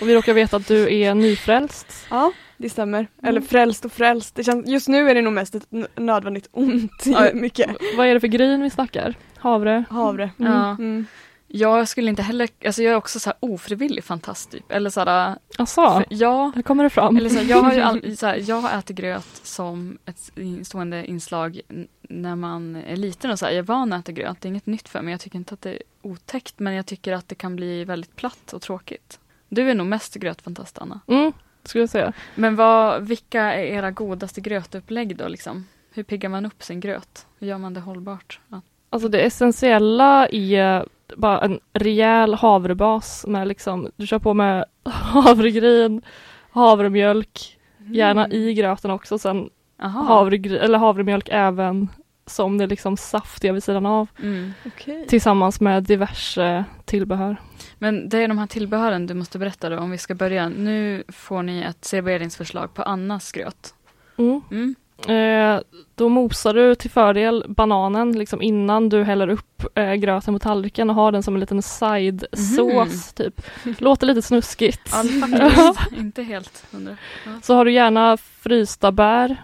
Och 0.00 0.08
vi 0.08 0.14
råkar 0.14 0.32
veta 0.34 0.56
att 0.56 0.68
du 0.68 0.94
är 0.94 1.14
nyfrälst. 1.14 2.06
Ja, 2.10 2.32
det 2.62 2.70
stämmer. 2.70 2.98
Mm. 2.98 3.08
Eller 3.22 3.40
frälst 3.40 3.84
och 3.84 3.92
frälst. 3.92 4.34
Det 4.34 4.44
känns, 4.44 4.68
just 4.68 4.88
nu 4.88 5.10
är 5.10 5.14
det 5.14 5.22
nog 5.22 5.32
mest 5.32 5.54
ett 5.54 5.66
nödvändigt 5.96 6.48
ont 6.52 7.02
Ja. 7.04 7.30
mycket. 7.34 7.76
Vad 7.96 8.06
är 8.06 8.14
det 8.14 8.20
för 8.20 8.28
gryn 8.28 8.62
vi 8.62 8.70
snackar? 8.70 9.14
Havre? 9.36 9.84
Havre. 9.90 10.30
Mm. 10.38 10.52
Ja. 10.52 10.70
Mm. 10.70 11.06
Jag 11.54 11.88
skulle 11.88 12.10
inte 12.10 12.22
heller, 12.22 12.48
alltså 12.66 12.82
jag 12.82 12.92
är 12.92 12.96
också 12.96 13.20
så 13.20 13.30
här 13.30 13.36
ofrivillig 13.40 14.04
fantast 14.04 14.50
typ. 14.50 14.72
Eller 14.72 14.90
så 14.90 15.00
här, 15.04 15.36
Asså, 15.58 16.04
ja, 16.08 16.52
här 16.54 16.62
kommer 16.62 16.84
det 16.84 16.90
fram. 16.90 17.16
eller 17.16 17.28
så 17.28 17.36
här, 17.38 17.44
jag 17.44 17.62
har 17.62 17.72
ju 17.72 17.80
all, 17.80 18.16
så 18.16 18.26
här, 18.26 18.42
jag 18.48 18.60
har 18.60 18.78
ätit 18.78 18.96
gröt 18.96 19.40
som 19.42 19.98
ett 20.06 20.30
stående 20.66 21.06
inslag 21.06 21.60
när 22.02 22.36
man 22.36 22.76
är 22.76 22.96
liten 22.96 23.30
och 23.30 23.38
så 23.38 23.44
här, 23.44 23.52
jag 23.52 23.58
är 23.58 23.62
van 23.62 23.92
att 23.92 24.00
äta 24.00 24.12
gröt, 24.12 24.36
det 24.40 24.46
är 24.46 24.50
inget 24.50 24.66
nytt 24.66 24.88
för 24.88 25.02
mig. 25.02 25.12
Jag 25.12 25.20
tycker 25.20 25.36
inte 25.38 25.54
att 25.54 25.60
det 25.62 25.70
är 25.70 25.82
otäckt 26.02 26.58
men 26.58 26.74
jag 26.74 26.86
tycker 26.86 27.12
att 27.12 27.28
det 27.28 27.34
kan 27.34 27.56
bli 27.56 27.84
väldigt 27.84 28.16
platt 28.16 28.52
och 28.52 28.62
tråkigt. 28.62 29.18
Du 29.48 29.70
är 29.70 29.74
nog 29.74 29.86
mest 29.86 30.14
grötfantast 30.14 30.78
Anna. 30.78 31.00
Mm, 31.06 31.32
skulle 31.64 31.82
jag 31.82 31.90
säga. 31.90 32.12
Men 32.34 32.56
vad, 32.56 33.02
vilka 33.02 33.42
är 33.42 33.64
era 33.64 33.90
godaste 33.90 34.40
grötupplägg 34.40 35.16
då 35.16 35.28
liksom? 35.28 35.66
Hur 35.94 36.02
piggar 36.02 36.28
man 36.28 36.46
upp 36.46 36.62
sin 36.62 36.80
gröt? 36.80 37.26
Hur 37.38 37.46
gör 37.46 37.58
man 37.58 37.74
det 37.74 37.80
hållbart? 37.80 38.40
Ja. 38.48 38.60
Alltså 38.90 39.08
det 39.08 39.20
essentiella 39.20 40.28
är 40.28 40.86
bara 41.16 41.40
en 41.40 41.60
rejäl 41.72 42.34
havrebas 42.34 43.26
med 43.28 43.48
liksom, 43.48 43.90
du 43.96 44.06
kör 44.06 44.18
på 44.18 44.34
med 44.34 44.64
havregryn, 44.84 46.02
havremjölk, 46.50 47.58
gärna 47.78 48.28
i 48.28 48.54
gröten 48.54 48.90
också, 48.90 49.18
sen 49.18 49.50
havregry, 49.76 50.56
eller 50.56 50.78
havremjölk 50.78 51.28
även 51.32 51.88
som 52.26 52.58
det 52.58 52.66
liksom 52.66 52.96
saftiga 52.96 53.52
vid 53.52 53.64
sidan 53.64 53.86
av 53.86 54.08
Mm. 54.18 54.52
Okej. 54.66 55.06
tillsammans 55.08 55.60
med 55.60 55.82
diverse 55.82 56.64
tillbehör. 56.84 57.36
Men 57.78 58.08
det 58.08 58.18
är 58.18 58.28
de 58.28 58.38
här 58.38 58.46
tillbehören 58.46 59.06
du 59.06 59.14
måste 59.14 59.38
berätta 59.38 59.68
då 59.68 59.78
om 59.78 59.90
vi 59.90 59.98
ska 59.98 60.14
börja. 60.14 60.48
Nu 60.48 61.04
får 61.08 61.42
ni 61.42 61.62
ett 61.62 61.84
serveringsförslag 61.84 62.74
på 62.74 62.82
Annas 62.82 63.32
gröt. 63.32 63.74
Mm. 64.18 64.40
Mm. 64.50 64.74
Eh, 65.08 65.60
då 65.94 66.08
mosar 66.08 66.54
du 66.54 66.74
till 66.74 66.90
fördel 66.90 67.44
bananen 67.48 68.18
liksom 68.18 68.42
innan 68.42 68.88
du 68.88 69.02
häller 69.04 69.28
upp 69.28 69.78
eh, 69.78 69.94
gröten 69.94 70.34
på 70.34 70.38
tallriken 70.38 70.90
och 70.90 70.96
har 70.96 71.12
den 71.12 71.22
som 71.22 71.34
en 71.34 71.40
liten 71.40 71.62
side-sås 71.62 73.12
typ. 73.12 73.40
Låter 73.78 74.06
lite 74.06 74.22
snuskigt. 74.22 74.80
Ja, 74.92 75.02
faktiskt. 75.20 75.98
Inte 75.98 76.22
helt 76.22 76.64
hundra. 76.72 76.96
Så 77.42 77.54
har 77.54 77.64
du 77.64 77.72
gärna 77.72 78.16
frysta 78.16 78.92
bär 78.92 79.36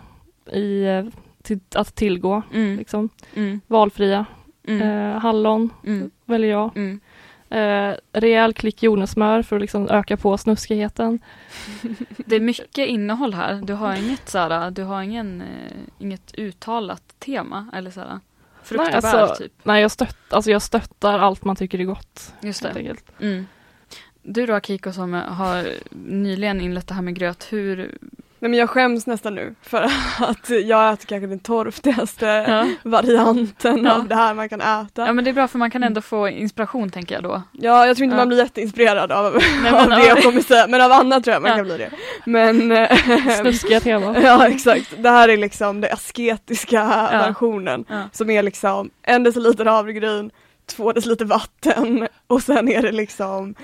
i, 0.52 0.84
eh, 0.84 1.04
till, 1.42 1.61
att 1.74 1.94
tillgå. 1.94 2.42
Mm. 2.55 2.77
Liksom. 2.79 3.09
Mm. 3.35 3.61
Valfria. 3.66 4.27
Mm. 4.66 4.83
Eh, 4.83 5.20
hallon 5.20 5.70
Mm. 5.87 6.11
väljer 6.24 6.51
jag. 6.51 6.77
Mm. 6.77 7.01
Eh, 7.51 7.96
rejäl 8.12 8.53
klick 8.55 8.83
jordnötssmör 8.83 9.42
för 9.42 9.57
att 9.57 9.62
liksom 9.62 9.88
öka 9.88 10.16
på 10.16 10.38
snuskigheten. 10.38 11.18
Det 12.16 12.37
är 12.37 12.40
mycket 12.40 12.88
innehåll 12.88 13.35
här. 13.35 13.55
Du 13.64 13.72
har 13.72 13.94
inget 13.94 14.29
såhär, 14.29 14.70
du 14.70 14.83
har 14.83 15.03
ingen, 15.03 15.40
eh, 15.40 15.72
inget 15.98 16.35
uttalat 16.38 17.03
tema 17.18 17.66
eller 17.74 17.90
såhär. 17.90 18.20
Frukt 18.62 18.81
och 18.85 18.90
Nej, 18.92 19.01
bär 19.03 19.18
alltså- 19.18 19.42
typ. 19.42 19.53
Nej, 19.62 19.83
jag, 19.83 19.90
stött, 19.90 20.16
alltså 20.33 20.51
jag 20.51 20.62
stöttar 20.62 21.18
allt 21.18 21.44
man 21.44 21.57
tycker 21.57 21.81
är 21.81 21.85
gott. 21.85 22.35
Just 22.40 22.62
Helt 22.62 22.74
det. 22.74 22.81
enkelt. 22.81 23.12
Mm. 23.20 23.46
Du 24.22 24.46
då 24.46 24.55
Akiko 24.55 24.92
som 24.92 25.12
har 25.12 25.66
nyligen 26.07 26.61
inlett 26.61 26.87
det 26.88 26.94
här 26.94 27.03
med 27.03 27.14
gröt, 27.14 27.46
hur 27.53 27.98
Nej 28.40 28.51
men 28.51 28.59
jag 28.61 28.70
skäms 28.70 29.07
nästan 29.07 29.35
nu 29.35 29.55
för 29.62 29.83
att 30.20 30.51
jag 30.64 30.92
äter 30.92 31.07
kanske 31.07 31.27
den 31.27 31.38
torftigaste 31.38 32.27
Ja. 32.27 32.66
varianten 32.83 33.85
Ja. 33.85 33.92
av 33.94 34.09
det 34.09 34.14
här 34.14 34.35
man 34.35 34.48
kan 34.48 34.61
äta. 34.61 35.07
ja 35.07 35.12
men 35.12 35.24
det 35.24 35.31
är 35.31 35.35
bra 35.35 35.48
för 35.48 35.59
man 35.59 35.70
kan 35.70 35.83
ändå 35.83 36.01
få 36.01 36.29
inspiration 36.29 36.90
tänker 36.90 37.14
jag 37.14 37.24
då. 37.24 37.42
Ja, 37.53 37.87
jag 37.87 37.96
tror 37.96 38.05
inte 38.05 38.14
Ja. 38.14 38.20
man 38.20 38.29
blir 38.29 38.38
jätteinspirerad 38.38 39.12
av, 39.12 39.38
Nej, 39.62 39.72
av 39.83 39.88
det 39.90 39.94
ja. 39.98 40.07
jag 40.07 40.22
kommer 40.22 40.40
säga, 40.40 40.66
men 40.66 40.81
av 40.81 40.92
annat 40.92 41.24
tror 41.24 41.33
jag 41.33 41.42
man 41.42 41.51
Ja. 41.51 41.57
kan 41.57 41.64
bli 41.64 41.77
det. 41.79 41.90
Men 42.27 42.72
eh, 42.77 42.98
Snuskiga 43.40 43.81
teman. 43.81 44.16
Ja 44.22 44.46
exakt, 44.48 44.94
det 44.98 45.11
här 45.11 45.29
är 45.29 45.37
liksom 45.37 45.81
den 45.81 45.92
asketiska 45.92 46.77
Ja. 47.12 47.18
versionen 47.18 47.85
Ja. 47.88 48.03
som 48.12 48.31
är 48.31 48.42
liksom 48.42 48.90
en 49.03 49.22
deciliter 49.22 49.64
havregryn, 49.64 50.31
två 50.77 50.92
deciliter 50.92 51.24
vatten 51.24 52.09
och 52.27 52.42
sen 52.42 52.68
är 52.68 52.83
det 52.83 52.92
liksom 52.92 53.55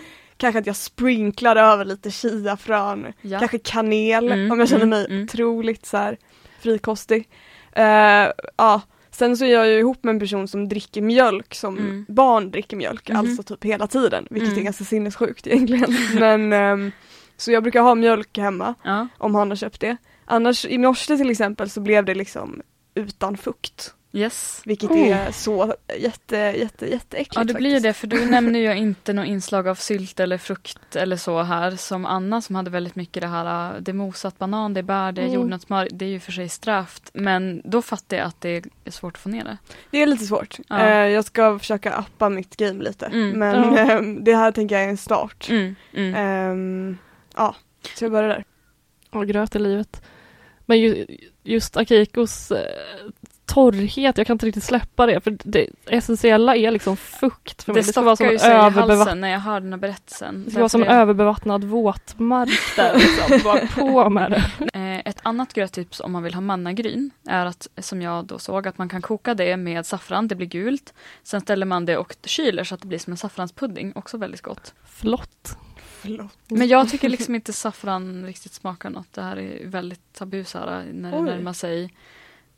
kanske 0.45 0.59
att 0.59 0.67
jag 0.67 0.77
sprinklar 0.77 1.57
över 1.57 1.85
lite 1.85 2.11
chiafrön, 2.11 3.13
Ja. 3.23 3.39
kanske 3.39 3.59
kanel 3.59 4.33
Mm, 4.33 4.53
om 4.53 4.59
jag 4.59 4.69
känner 4.69 4.83
mm, 4.83 4.91
mig 4.91 5.07
mm. 5.11 5.25
otroligt 5.25 5.87
så 5.87 5.97
här 5.97 6.17
frikostig. 6.61 7.29
Eh, 7.73 7.85
ja. 8.57 8.81
Sen 9.11 9.37
så 9.37 9.45
är 9.45 9.49
jag 9.53 9.67
ju 9.69 9.79
ihop 9.79 10.05
med 10.05 10.13
en 10.15 10.21
person 10.21 10.49
som 10.49 10.69
dricker 10.69 11.03
mjölk 11.03 11.55
som 11.55 11.79
Mm. 11.79 12.05
barn 12.09 12.51
dricker 12.51 12.77
mjölk, 12.77 13.09
Mhm. 13.09 13.19
alltså 13.19 13.43
typ 13.43 13.65
hela 13.65 13.87
tiden, 13.87 14.27
vilket 14.31 14.49
Mm. 14.49 14.61
är 14.61 14.65
ganska 14.65 14.85
sinnessjukt 14.85 15.47
egentligen. 15.47 15.97
Men 16.21 16.53
ehm, 16.53 16.93
så 17.37 17.53
jag 17.53 17.63
brukar 17.63 17.81
ha 17.83 17.95
mjölk 17.95 18.39
hemma 18.39 18.75
Ja. 18.85 19.09
om 19.19 19.35
han 19.35 19.49
har 19.51 19.57
köpt 19.57 19.81
det. 19.81 19.97
Annars 20.25 20.65
i 20.67 20.79
morse 20.79 21.17
till 21.17 21.31
exempel 21.31 21.71
så 21.71 21.81
blev 21.81 22.05
det 22.05 22.15
liksom 22.15 22.61
utan 22.95 23.37
fukt. 23.37 23.95
Yes. 24.16 24.62
Vilket 24.64 24.90
Oh. 24.90 25.09
är 25.09 25.33
så 25.33 25.74
jätte, 25.98 26.37
jätte, 26.37 26.87
jätteäckligt 26.87 27.37
Ja 27.37 27.44
det 27.44 27.55
blir 27.55 27.70
ju 27.70 27.77
faktiskt. 27.77 27.83
det 27.85 27.92
för 27.92 28.07
du 28.07 28.27
nämner 28.31 28.61
ju 28.61 28.77
inte 28.77 29.12
något 29.12 29.27
inslag 29.27 29.68
av 29.68 29.74
sylt 29.74 30.20
eller 30.20 30.38
frukt 30.38 30.96
eller 30.96 31.16
så 31.16 31.42
här 31.42 31.70
som 31.70 32.07
Anna 32.07 32.40
som 32.40 32.55
hade 32.57 32.70
väldigt 32.70 32.94
mycket 32.94 33.20
det 33.20 33.27
här 33.29 33.81
det 33.81 33.90
är 33.90 33.94
mosat 33.94 34.38
banan, 34.38 34.74
det 34.74 34.81
är 34.81 34.83
bär, 34.83 35.12
det 35.12 35.20
är 35.20 35.24
Mm. 35.24 35.35
jordnötssmör, 35.35 35.88
det 35.90 36.05
är 36.05 36.09
ju 36.09 36.20
för 36.20 36.33
sig 36.33 36.48
strävt 36.48 37.11
men 37.14 37.62
då 37.64 37.83
fattar 37.83 38.16
jag 38.16 38.27
att 38.27 38.40
det 38.40 38.64
är 38.85 38.90
svårt 38.90 39.14
att 39.16 39.22
få 39.22 39.29
ner 39.29 39.44
det. 39.44 39.57
Det 39.90 40.03
är 40.03 40.07
lite 40.07 40.24
svårt. 40.24 40.57
Ja. 40.68 40.81
Eh, 40.81 41.09
jag 41.09 41.24
ska 41.24 41.59
försöka 41.59 41.92
appa 41.92 42.29
mitt 42.29 42.57
game 42.57 42.85
lite. 42.85 43.07
Mm. 43.07 43.31
Men 43.38 43.79
ehm, 43.79 44.24
det 44.24 44.37
här 44.37 44.53
tänker 44.53 44.74
jag 44.74 44.85
är 44.85 44.88
en 44.88 44.96
start. 44.96 45.46
Mm. 45.50 45.74
Mm. 45.94 46.14
Ehm, 46.14 46.98
ja, 47.37 47.55
så 47.96 48.05
jag 48.05 48.12
börjar 48.12 48.29
där. 48.29 48.44
Och 49.11 49.27
gröt 49.27 49.57
i 49.57 49.59
livet. 49.59 50.03
Men 50.66 50.81
ju, 50.81 51.07
just 51.42 51.77
Akikos 51.77 52.50
eh, 52.50 52.59
torrhet, 53.47 54.19
jag 54.19 54.27
kan 54.27 54.35
inte 54.35 54.47
riktigt 54.47 54.65
släppa 54.65 55.07
det 55.07 55.21
för 55.21 55.37
det 55.45 55.67
essentiella 55.87 56.57
är 56.57 56.71
liksom 56.71 56.97
fukt 56.97 57.63
för 57.63 57.73
mig. 57.73 57.83
det 57.83 57.87
Det 57.89 57.93
ska 57.93 58.01
vara 58.03 58.17
som 58.17 58.27
stockar 58.27 58.33
ju 58.33 58.39
sig 58.39 58.51
i 58.51 58.53
överbevattnat 58.53 58.99
halsen 58.99 59.21
när 59.21 59.29
jag 59.29 59.41
hör 59.41 59.61
den 59.61 59.73
här 59.73 59.79
berättelsen. 59.81 60.45
det 60.45 60.51
ska 60.51 60.61
vara 60.61 60.69
som 60.69 60.81
Därför 60.81 60.95
överbevattnad 60.95 61.65
våtmark 61.65 62.77
där 62.77 62.95
liksom. 62.99 63.41
Bara 63.45 63.67
på 63.67 64.11
med 64.11 64.31
det. 64.31 64.45
Eh, 64.79 64.99
Ett 65.05 65.19
annat 65.23 65.53
gröttips 65.53 66.01
om 66.01 66.13
man 66.13 66.23
vill 66.23 66.35
ha 66.35 66.41
mannagryn 66.41 67.11
är 67.29 67.47
att, 67.47 67.69
som 67.79 68.03
jag 68.03 68.25
då 68.25 68.39
såg, 68.39 68.69
att 68.69 68.79
man 68.79 68.89
kan 68.89 69.03
koka 69.03 69.35
det 69.35 69.57
med 69.57 69.87
saffran, 69.87 70.29
det 70.29 70.35
blir 70.35 70.47
gult. 70.47 70.95
Sen 71.23 71.41
ställer 71.41 71.67
man 71.67 71.85
det 71.87 71.97
och 71.97 72.17
kyler 72.25 72.65
så 72.65 72.75
att 72.75 72.81
det 72.81 72.87
blir 72.87 72.99
som 72.99 73.11
en 73.13 73.17
saffranspudding, 73.17 73.93
också 73.95 74.17
väldigt 74.17 74.43
gott. 74.43 74.75
Flott. 74.85 75.57
Förlåt. 76.01 76.39
Men 76.49 76.69
jag 76.69 76.89
tycker 76.89 77.09
liksom 77.09 77.35
inte 77.35 77.53
saffran 77.53 78.27
riktigt 78.27 78.53
smakar 78.53 78.91
något. 78.91 79.13
Det 79.13 79.23
här 79.23 79.37
är 79.37 79.67
väldigt 79.67 80.13
tabu 80.13 80.45
när 80.55 81.11
det 81.11 81.19
Oj. 81.19 81.25
närmar 81.25 81.53
sig. 81.53 81.95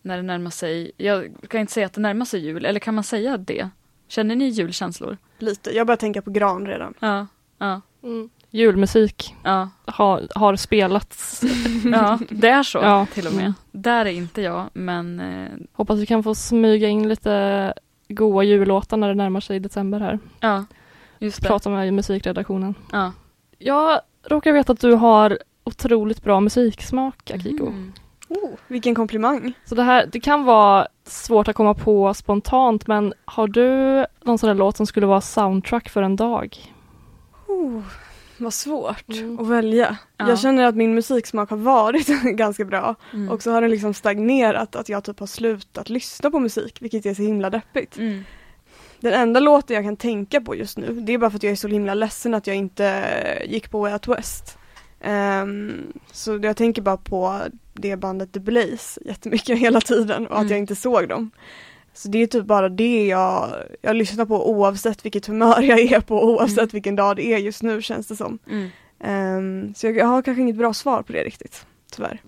När 0.06 0.16
det 0.16 0.22
närmar 0.22 0.50
sig, 0.50 0.90
jag 0.96 1.32
kan 1.48 1.60
inte 1.60 1.72
säga 1.72 1.86
att 1.86 1.92
det 1.92 2.00
närmar 2.00 2.24
sig 2.24 2.40
jul, 2.40 2.64
eller 2.64 2.80
kan 2.80 2.94
man 2.94 3.04
säga 3.04 3.36
det? 3.36 3.68
Känner 4.08 4.36
ni 4.36 4.48
julkänslor? 4.48 5.16
Lite, 5.38 5.70
jag 5.76 5.86
börjar 5.86 5.96
tänka 5.96 6.22
på 6.22 6.30
gran 6.30 6.66
redan. 6.66 6.94
Ja, 7.00 7.26
ja, 7.58 7.80
Mm. 8.02 8.30
Julmusik 8.50 9.34
ja, 9.44 9.68
har, 9.84 10.28
har 10.34 10.56
spelats. 10.56 11.42
ja 11.92 12.18
det 12.30 12.48
är 12.48 12.62
så 12.62 12.78
Ja. 12.78 13.06
till 13.14 13.26
och 13.26 13.32
med. 13.34 13.52
Där 13.72 14.06
är 14.06 14.10
inte 14.10 14.42
jag, 14.42 14.66
men 14.72 15.20
eh, 15.20 15.48
Hoppas 15.72 15.98
vi 15.98 16.06
kan 16.06 16.22
få 16.22 16.34
smyga 16.34 16.88
in 16.88 17.08
lite 17.08 17.74
goa 18.08 18.42
jullåtar 18.44 18.96
när 18.96 19.08
det 19.08 19.14
närmar 19.14 19.40
sig 19.40 19.60
december 19.60 20.00
här. 20.00 20.18
ja, 20.40 20.64
just 21.18 21.42
det. 21.42 21.48
Prata 21.48 21.70
med 21.70 21.94
musikredaktionen. 21.94 22.74
Ja. 22.92 23.12
Jag 23.58 24.00
råkar 24.24 24.52
veta 24.52 24.72
att 24.72 24.80
du 24.80 24.92
har 24.92 25.38
otroligt 25.64 26.22
bra 26.22 26.40
musiksmak, 26.40 27.30
Akiko. 27.30 27.66
Mm. 27.66 27.92
Oh, 28.28 28.50
vilken 28.68 28.94
komplimang. 28.94 29.52
Så 29.64 29.74
det 29.74 29.82
här, 29.82 30.08
det 30.12 30.20
kan 30.20 30.44
vara 30.44 30.88
svårt 31.04 31.48
att 31.48 31.56
komma 31.56 31.74
på 31.74 32.14
spontant 32.14 32.86
men 32.86 33.14
har 33.24 33.48
du 33.48 34.06
någon 34.24 34.38
sån 34.38 34.48
där 34.48 34.54
låt 34.54 34.76
som 34.76 34.86
skulle 34.86 35.06
vara 35.06 35.20
soundtrack 35.20 35.88
för 35.88 36.02
en 36.02 36.16
dag? 36.16 36.56
Oh, 37.46 37.82
vad 38.38 38.54
svårt 38.54 39.08
Mm. 39.08 39.40
att 39.40 39.46
välja. 39.46 39.96
Ja. 40.16 40.28
Jag 40.28 40.38
känner 40.38 40.64
att 40.64 40.74
min 40.76 40.94
musiksmak 40.94 41.50
har 41.50 41.56
varit 41.56 42.06
ganska 42.36 42.64
bra 42.64 42.94
Mm. 43.12 43.30
och 43.30 43.42
så 43.42 43.50
har 43.50 43.60
den 43.60 43.70
liksom 43.70 43.94
stagnerat 43.94 44.76
att 44.76 44.88
jag 44.88 45.04
typ 45.04 45.20
har 45.20 45.26
slutat 45.26 45.88
lyssna 45.88 46.30
på 46.30 46.38
musik 46.40 46.76
vilket 46.80 47.06
är 47.06 47.14
så 47.14 47.22
himla 47.22 47.50
deppigt. 47.50 47.98
Mm. 47.98 48.24
Den 49.00 49.12
enda 49.12 49.40
låten 49.40 49.74
jag 49.76 49.84
kan 49.84 49.96
tänka 49.96 50.40
på 50.40 50.54
just 50.56 50.78
nu 50.78 51.00
det 51.00 51.14
är 51.14 51.18
bara 51.18 51.30
för 51.30 51.36
att 51.36 51.42
jag 51.42 51.52
är 51.52 51.56
så 51.56 51.68
himla 51.68 51.94
ledsen 51.94 52.34
att 52.34 52.46
jag 52.46 52.56
inte 52.56 53.04
gick 53.46 53.70
på 53.70 53.80
Way 53.80 53.92
Out 53.92 54.08
West. 54.08 54.58
Ehm, 55.00 55.92
så 56.12 56.38
jag 56.42 56.56
tänker 56.56 56.82
bara 56.82 56.96
på 56.96 57.40
det 57.72 57.96
bandet 57.96 58.32
The 58.32 58.40
Blaze 58.40 59.00
jättemycket 59.04 59.58
hela 59.66 59.80
tiden 59.80 60.26
och 60.26 60.32
att 60.36 60.40
Mm. 60.40 60.50
jag 60.50 60.58
inte 60.58 60.76
såg 60.76 61.08
dem. 61.08 61.30
Så 61.94 62.08
det 62.08 62.18
är 62.22 62.26
typ 62.26 62.44
bara 62.44 62.68
det 62.68 63.06
jag, 63.06 63.48
jag 63.82 63.96
lyssnar 63.96 64.24
på 64.26 64.50
oavsett 64.50 65.04
vilket 65.04 65.26
humör 65.26 65.62
jag 65.62 65.78
är 65.80 66.00
på, 66.00 66.24
oavsett 66.24 66.58
Mm. 66.58 66.68
vilken 66.72 66.96
dag 66.96 67.16
det 67.16 67.26
är 67.26 67.38
just 67.38 67.62
nu 67.62 67.82
känns 67.82 68.06
det 68.06 68.16
som. 68.16 68.38
Mm. 68.50 68.68
Ehm, 69.00 69.74
så 69.74 69.86
jag, 69.86 69.96
jag 69.96 70.06
har 70.06 70.22
kanske 70.22 70.42
inget 70.42 70.56
bra 70.56 70.74
svar 70.74 71.02
på 71.02 71.12
det 71.12 71.24
riktigt, 71.24 71.66
tyvärr. 71.92 72.20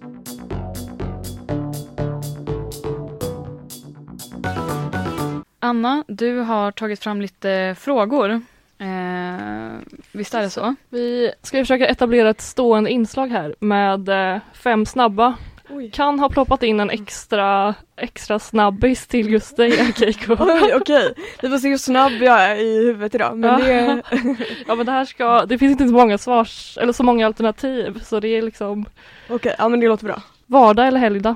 Anna, 5.61 6.04
du 6.09 6.38
har 6.38 6.72
tagit 6.72 7.00
fram 7.00 7.20
lite 7.20 7.76
frågor. 7.78 8.40
Eh, 8.78 9.78
visst 10.12 10.34
är 10.34 10.42
det 10.42 10.50
så? 10.50 10.74
Vi 10.88 11.32
ska 11.42 11.58
försöka 11.58 11.86
etablera 11.86 12.30
ett 12.30 12.40
stående 12.40 12.90
inslag 12.90 13.26
här 13.28 13.54
med 13.60 14.08
eh, 14.08 14.40
fem 14.54 14.86
snabba. 14.86 15.34
Oj. 15.70 15.90
Kan 15.90 16.18
ha 16.18 16.28
ploppat 16.28 16.62
in 16.62 16.80
en 16.80 16.90
extra, 16.90 17.74
extra 17.96 18.38
snabbis 18.38 19.06
till 19.06 19.30
just 19.32 19.56
dig. 19.56 19.72
Oj, 20.28 20.72
okej. 20.74 21.14
Vi 21.42 21.48
får 21.48 21.58
se 21.58 21.68
hur 21.68 21.76
snabb 21.78 22.12
jag 22.12 22.42
är 22.44 22.54
i 22.56 22.86
huvudet 22.86 23.14
idag. 23.14 23.38
Men 23.38 23.50
Ja. 23.50 23.66
det, 23.66 24.02
Ja 24.66 24.74
men 24.74 24.86
det 24.86 24.92
här 24.92 25.04
ska, 25.04 25.46
det 25.46 25.58
finns 25.58 25.72
inte 25.72 25.88
så 25.88 25.94
många 25.94 26.18
svars, 26.18 26.78
eller 26.80 26.92
så 26.92 27.02
många 27.02 27.26
alternativ 27.26 28.00
så 28.04 28.20
det 28.20 28.28
är 28.28 28.42
liksom 28.42 28.84
okej, 29.28 29.54
ja 29.58 29.68
men 29.68 29.80
det 29.80 29.88
låter 29.88 30.04
bra. 30.04 30.22
vardag 30.46 30.86
eller 30.88 31.00
helgdag. 31.00 31.34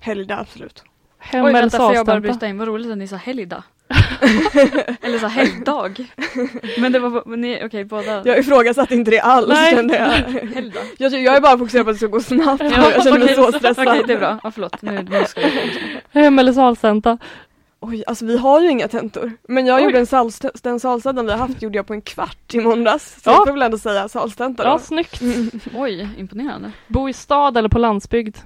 Helgdag, 0.00 0.38
absolut. 0.40 0.84
Hem 1.18 1.44
Oj, 1.44 1.50
eller 1.50 1.60
vänta, 1.60 1.78
får 1.78 1.94
jag 1.94 2.06
bara 2.06 2.20
bryta 2.20 2.46
in? 2.46 2.58
Vad 2.58 2.68
roligt 2.68 2.90
att 2.90 2.98
ni 2.98 3.08
sa 3.08 3.16
helgdag. 3.16 3.62
Eller 5.02 5.18
så 5.18 5.26
helgdag. 5.26 6.06
Men 6.78 6.92
det 6.92 6.98
var, 6.98 7.22
men 7.26 7.40
ni, 7.40 7.60
okej 7.64 7.84
båda. 7.84 8.22
Jag 8.24 8.38
ifrågasatte 8.38 8.94
inte 8.94 9.10
det 9.10 9.20
alls 9.20 9.48
Nej. 9.48 9.74
kände 9.74 9.96
jag. 9.96 10.08
Helgdag. 10.54 10.82
jag. 10.98 11.12
Jag 11.12 11.36
är 11.36 11.40
bara 11.40 11.58
fokuserad 11.58 11.84
på 11.86 11.90
att 11.90 11.94
det 11.94 11.98
ska 11.98 12.06
gå 12.06 12.20
snabbt 12.20 12.62
Ja, 12.62 12.90
jag 12.94 13.02
känner 13.04 13.18
mig 13.18 13.34
så 13.34 13.52
stressad. 13.52 13.88
Okej, 13.88 14.02
det 14.06 14.12
är 14.12 14.18
bra. 14.18 14.38
Ja, 14.42 14.50
förlåt. 14.50 14.82
Nu, 14.82 15.06
nu 15.10 15.24
ska 15.24 15.40
jag. 15.40 15.50
Hem 16.22 16.38
eller 16.38 16.52
salstenta. 16.52 17.18
Oj, 17.80 18.04
alltså 18.06 18.24
vi 18.26 18.38
har 18.38 18.60
ju 18.60 18.68
inga 18.70 18.88
tentor. 18.88 19.32
Men 19.48 19.66
jag 19.66 19.76
Oj. 19.78 19.84
gjorde 19.84 19.98
en 19.98 20.06
salst, 20.06 20.44
den 20.62 20.80
salstädden 20.80 21.26
vi 21.26 21.32
har 21.32 21.38
haft 21.38 21.62
gjorde 21.62 21.76
jag 21.78 21.86
på 21.86 21.92
en 21.94 22.02
kvart 22.02 22.54
i 22.54 22.60
måndags. 22.60 23.22
Så 23.22 23.30
Ja. 23.30 23.34
jag 23.34 23.46
får 23.46 23.52
väl 23.52 23.62
ändå 23.62 23.78
säga 23.78 24.08
salstenta 24.08 24.62
då. 24.62 24.68
Ja, 24.68 24.78
snyggt. 24.78 25.20
Mm. 25.20 25.50
Oj, 25.74 26.08
imponerande. 26.18 26.72
Bo 26.86 27.08
i 27.08 27.12
stad 27.12 27.56
eller 27.56 27.68
på 27.68 27.78
landsbygd. 27.78 28.36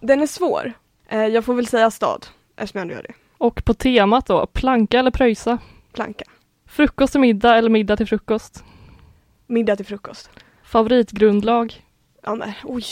Den 0.00 0.22
är 0.22 0.26
svår. 0.26 0.72
Eh, 1.08 1.26
jag 1.26 1.44
får 1.44 1.54
väl 1.54 1.66
säga 1.66 1.90
stad, 1.90 2.26
eftersom 2.56 2.78
jag 2.78 2.82
ändå 2.82 2.94
gör 2.94 3.02
det. 3.02 3.12
Och 3.42 3.64
på 3.64 3.74
temat 3.74 4.26
då, 4.26 4.46
planka 4.46 4.98
eller 4.98 5.10
pröjsa. 5.10 5.58
Planka. 5.92 6.24
Frukost 6.68 7.12
till 7.12 7.20
middag 7.20 7.56
eller 7.56 7.70
middag 7.70 7.96
till 7.96 8.06
frukost. 8.06 8.64
Middag 9.46 9.76
till 9.76 9.86
frukost. 9.86 10.30
Favoritgrundlag. 10.64 11.82
Ja 12.22 12.34
men 12.34 12.52
oj. 12.64 12.84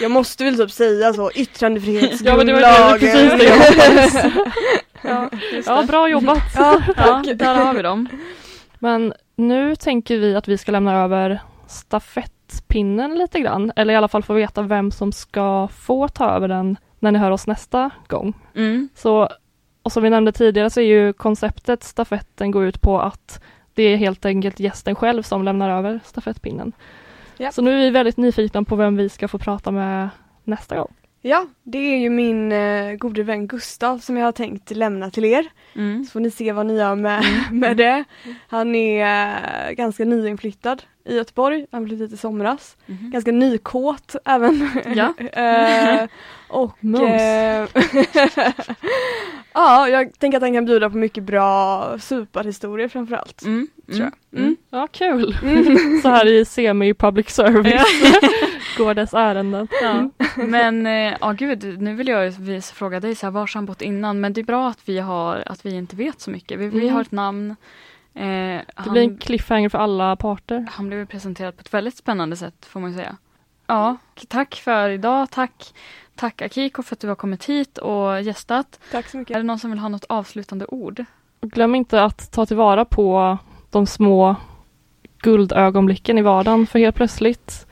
Jag 0.00 0.10
måste 0.10 0.44
väl 0.44 0.56
typ 0.56 0.70
säga 0.70 1.12
så, 1.12 1.20
Ja, 1.20 1.20
men 1.26 1.26
det 1.26 1.30
var 1.30 1.40
yttrandefrihetsgrundlagen. 1.40 2.98
precis 2.98 3.32
det 3.38 3.44
jag. 4.22 4.32
Ja, 5.02 5.30
Ja, 5.66 5.82
bra 5.82 6.08
jobbat. 6.08 6.42
Ja, 6.56 6.80
Ja, 6.86 6.92
tack. 6.96 7.26
där 7.34 7.54
har 7.54 7.74
vi 7.74 7.82
dem. 7.82 8.08
Men 8.78 9.12
nu 9.36 9.76
tänker 9.76 10.18
vi 10.18 10.34
att 10.36 10.48
vi 10.48 10.58
ska 10.58 10.72
lämna 10.72 11.02
över 11.04 11.40
stafettpinnen 11.66 13.14
lite 13.18 13.40
grann. 13.40 13.72
Eller 13.76 13.94
i 13.94 13.96
alla 13.96 14.08
fall 14.08 14.22
få 14.22 14.34
veta 14.34 14.62
vem 14.62 14.90
som 14.90 15.12
ska 15.12 15.68
få 15.68 16.08
ta 16.08 16.30
över 16.30 16.48
den 16.48 16.76
när 16.98 17.12
ni 17.12 17.18
hör 17.18 17.30
oss 17.30 17.46
nästa 17.46 17.90
gång. 18.08 18.34
Mm. 18.56 18.88
Så, 18.94 19.28
och 19.84 19.92
som 19.92 20.02
vi 20.02 20.10
nämnde 20.10 20.32
tidigare 20.32 20.70
så 20.70 20.80
är 20.80 20.84
ju 20.84 21.12
konceptet 21.12 21.82
stafetten 21.82 22.50
går 22.50 22.64
ut 22.64 22.80
på 22.80 23.00
att 23.00 23.42
det 23.74 23.82
är 23.82 23.96
helt 23.96 24.24
enkelt 24.24 24.60
gästen 24.60 24.94
själv 24.94 25.22
som 25.22 25.44
lämnar 25.44 25.70
över 25.70 26.00
stafettpinnen. 26.04 26.72
Ja. 27.36 27.52
Så 27.52 27.62
nu 27.62 27.72
är 27.72 27.78
vi 27.78 27.90
väldigt 27.90 28.16
nyfikna 28.16 28.64
på 28.64 28.76
vem 28.76 28.96
vi 28.96 29.08
ska 29.08 29.28
få 29.28 29.38
prata 29.38 29.70
med 29.70 30.08
nästa 30.44 30.76
gång. 30.76 30.94
Ja, 31.26 31.46
det 31.62 31.78
är 31.78 31.98
ju 31.98 32.10
min 32.10 32.52
eh, 32.52 32.92
gode 32.92 33.22
vän 33.22 33.46
Gustav 33.46 33.98
som 33.98 34.16
jag 34.16 34.24
har 34.24 34.32
tänkt 34.32 34.70
lämna 34.70 35.10
till 35.10 35.24
er. 35.24 35.46
Mm. 35.74 36.04
Så 36.04 36.10
får 36.10 36.20
ni 36.20 36.30
se 36.30 36.52
vad 36.52 36.66
ni 36.66 36.76
gör 36.76 36.94
med, 36.94 37.24
med 37.52 37.76
det. 37.76 38.04
Han 38.48 38.74
är 38.74 39.68
eh, 39.68 39.72
ganska 39.72 40.04
nyinflyttad 40.04 40.82
i 41.04 41.16
Göteborg, 41.16 41.66
han 41.70 41.86
flyttade 41.86 42.04
hit 42.04 42.14
i 42.14 42.16
somras. 42.16 42.76
Mhm. 42.86 43.10
Ganska 43.10 43.32
nykåt 43.32 44.16
även. 44.24 44.70
Ja. 44.94 45.14
eh, 45.32 46.08
och 46.48 46.76
Mums. 46.80 47.22
Eh, 49.64 49.70
Ja, 49.70 49.88
jag 49.88 50.18
tänker 50.18 50.36
att 50.38 50.42
han 50.42 50.52
kan 50.54 50.64
bjuda 50.64 50.90
på 50.90 50.96
mycket 50.96 51.24
bra 51.24 51.98
superhistorier 51.98 52.88
framförallt. 52.88 53.42
Mm. 53.42 53.68
Tror 53.86 53.98
jag. 54.00 54.12
Mm. 54.32 54.44
Mm. 54.44 54.56
Ja, 54.70 54.86
kul. 54.92 55.36
Mm. 55.42 55.76
Så 56.02 56.08
här 56.08 56.26
i 56.26 56.44
semi-public 56.44 57.28
service 57.30 57.82
går 58.78 58.94
dess 58.94 59.14
ärenden. 59.14 59.68
Ja. 59.82 60.10
Men 60.36 60.86
eh, 60.86 61.14
ja 61.20 61.32
gud, 61.32 61.82
nu 61.82 61.94
vill 61.94 62.08
jag 62.08 62.34
fråga 62.74 63.00
dig 63.00 63.14
så 63.14 63.26
här, 63.26 63.30
var 63.30 63.40
har 63.40 63.50
han 63.54 63.66
bott 63.66 63.82
innan? 63.82 64.20
Men 64.20 64.32
det 64.32 64.40
är 64.40 64.44
bra 64.44 64.68
att 64.68 64.80
vi 64.88 64.98
har 64.98 65.42
att 65.46 65.66
vi 65.66 65.74
inte 65.74 65.96
vet 65.96 66.20
så 66.20 66.30
mycket. 66.30 66.58
Vi, 66.58 66.68
vi 66.68 66.80
Mm. 66.80 66.94
har 66.94 67.00
ett 67.02 67.12
namn. 67.12 67.50
Eh, 68.14 68.24
Det 68.24 68.64
han, 68.74 68.92
blir 68.92 69.02
en 69.02 69.18
cliffhanger 69.18 69.68
för 69.68 69.78
alla 69.78 70.16
parter. 70.16 70.66
han 70.70 70.86
blev 70.88 71.06
presenterad 71.06 71.56
på 71.56 71.60
ett 71.60 71.74
väldigt 71.74 71.96
spännande 71.96 72.36
sätt 72.36 72.66
får 72.66 72.80
man 72.80 72.90
ju 72.90 72.96
säga. 72.96 73.16
Ja, 73.66 73.96
tack 74.28 74.54
för 74.54 74.88
idag. 74.88 75.30
Tack, 75.30 75.74
tack 76.14 76.42
Akiko 76.42 76.82
för 76.82 76.96
att 76.96 77.00
du 77.00 77.08
har 77.08 77.14
kommit 77.14 77.44
hit 77.44 77.78
och 77.78 78.22
gästat. 78.22 78.80
Tack 78.90 79.08
så 79.08 79.16
Är 79.16 79.18
mycket. 79.18 79.36
det 79.36 79.42
någon 79.42 79.58
som 79.58 79.70
vill 79.70 79.78
ha 79.78 79.88
något 79.88 80.04
avslutande 80.08 80.66
ord? 80.68 81.04
Glöm 81.40 81.74
inte 81.74 82.02
att 82.02 82.32
ta 82.32 82.46
tillvara 82.46 82.84
på 82.84 83.38
de 83.70 83.86
små 83.86 84.36
guldögonblicken 85.18 86.18
i 86.18 86.22
vardagen 86.22 86.66
för 86.66 86.78
helt 86.78 86.96
plötsligt 86.96 87.66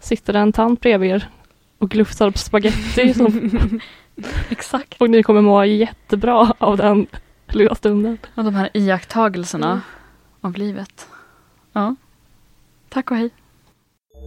sitter 0.00 0.32
det 0.32 0.38
en 0.38 0.52
tant 0.52 0.80
bredvid 0.80 1.10
er 1.10 1.28
och 1.78 1.90
glufsar 1.90 2.30
på 2.30 2.38
spaghetti 2.38 3.14
som, 3.14 3.50
Exakt. 4.48 5.00
och 5.00 5.10
ni 5.10 5.22
kommer 5.22 5.40
må 5.40 5.64
jättebra 5.64 6.52
av 6.58 6.76
den 6.76 7.06
lilla 7.46 7.74
stunden. 7.74 8.18
Och 8.34 8.44
de 8.44 8.54
här 8.54 8.70
iakttagelserna 8.74 9.70
Mm. 9.70 9.80
av 10.40 10.56
livet. 10.56 11.08
Ja. 11.72 11.96
Tack 12.88 13.10
och 13.10 13.16
hej. 13.16 13.30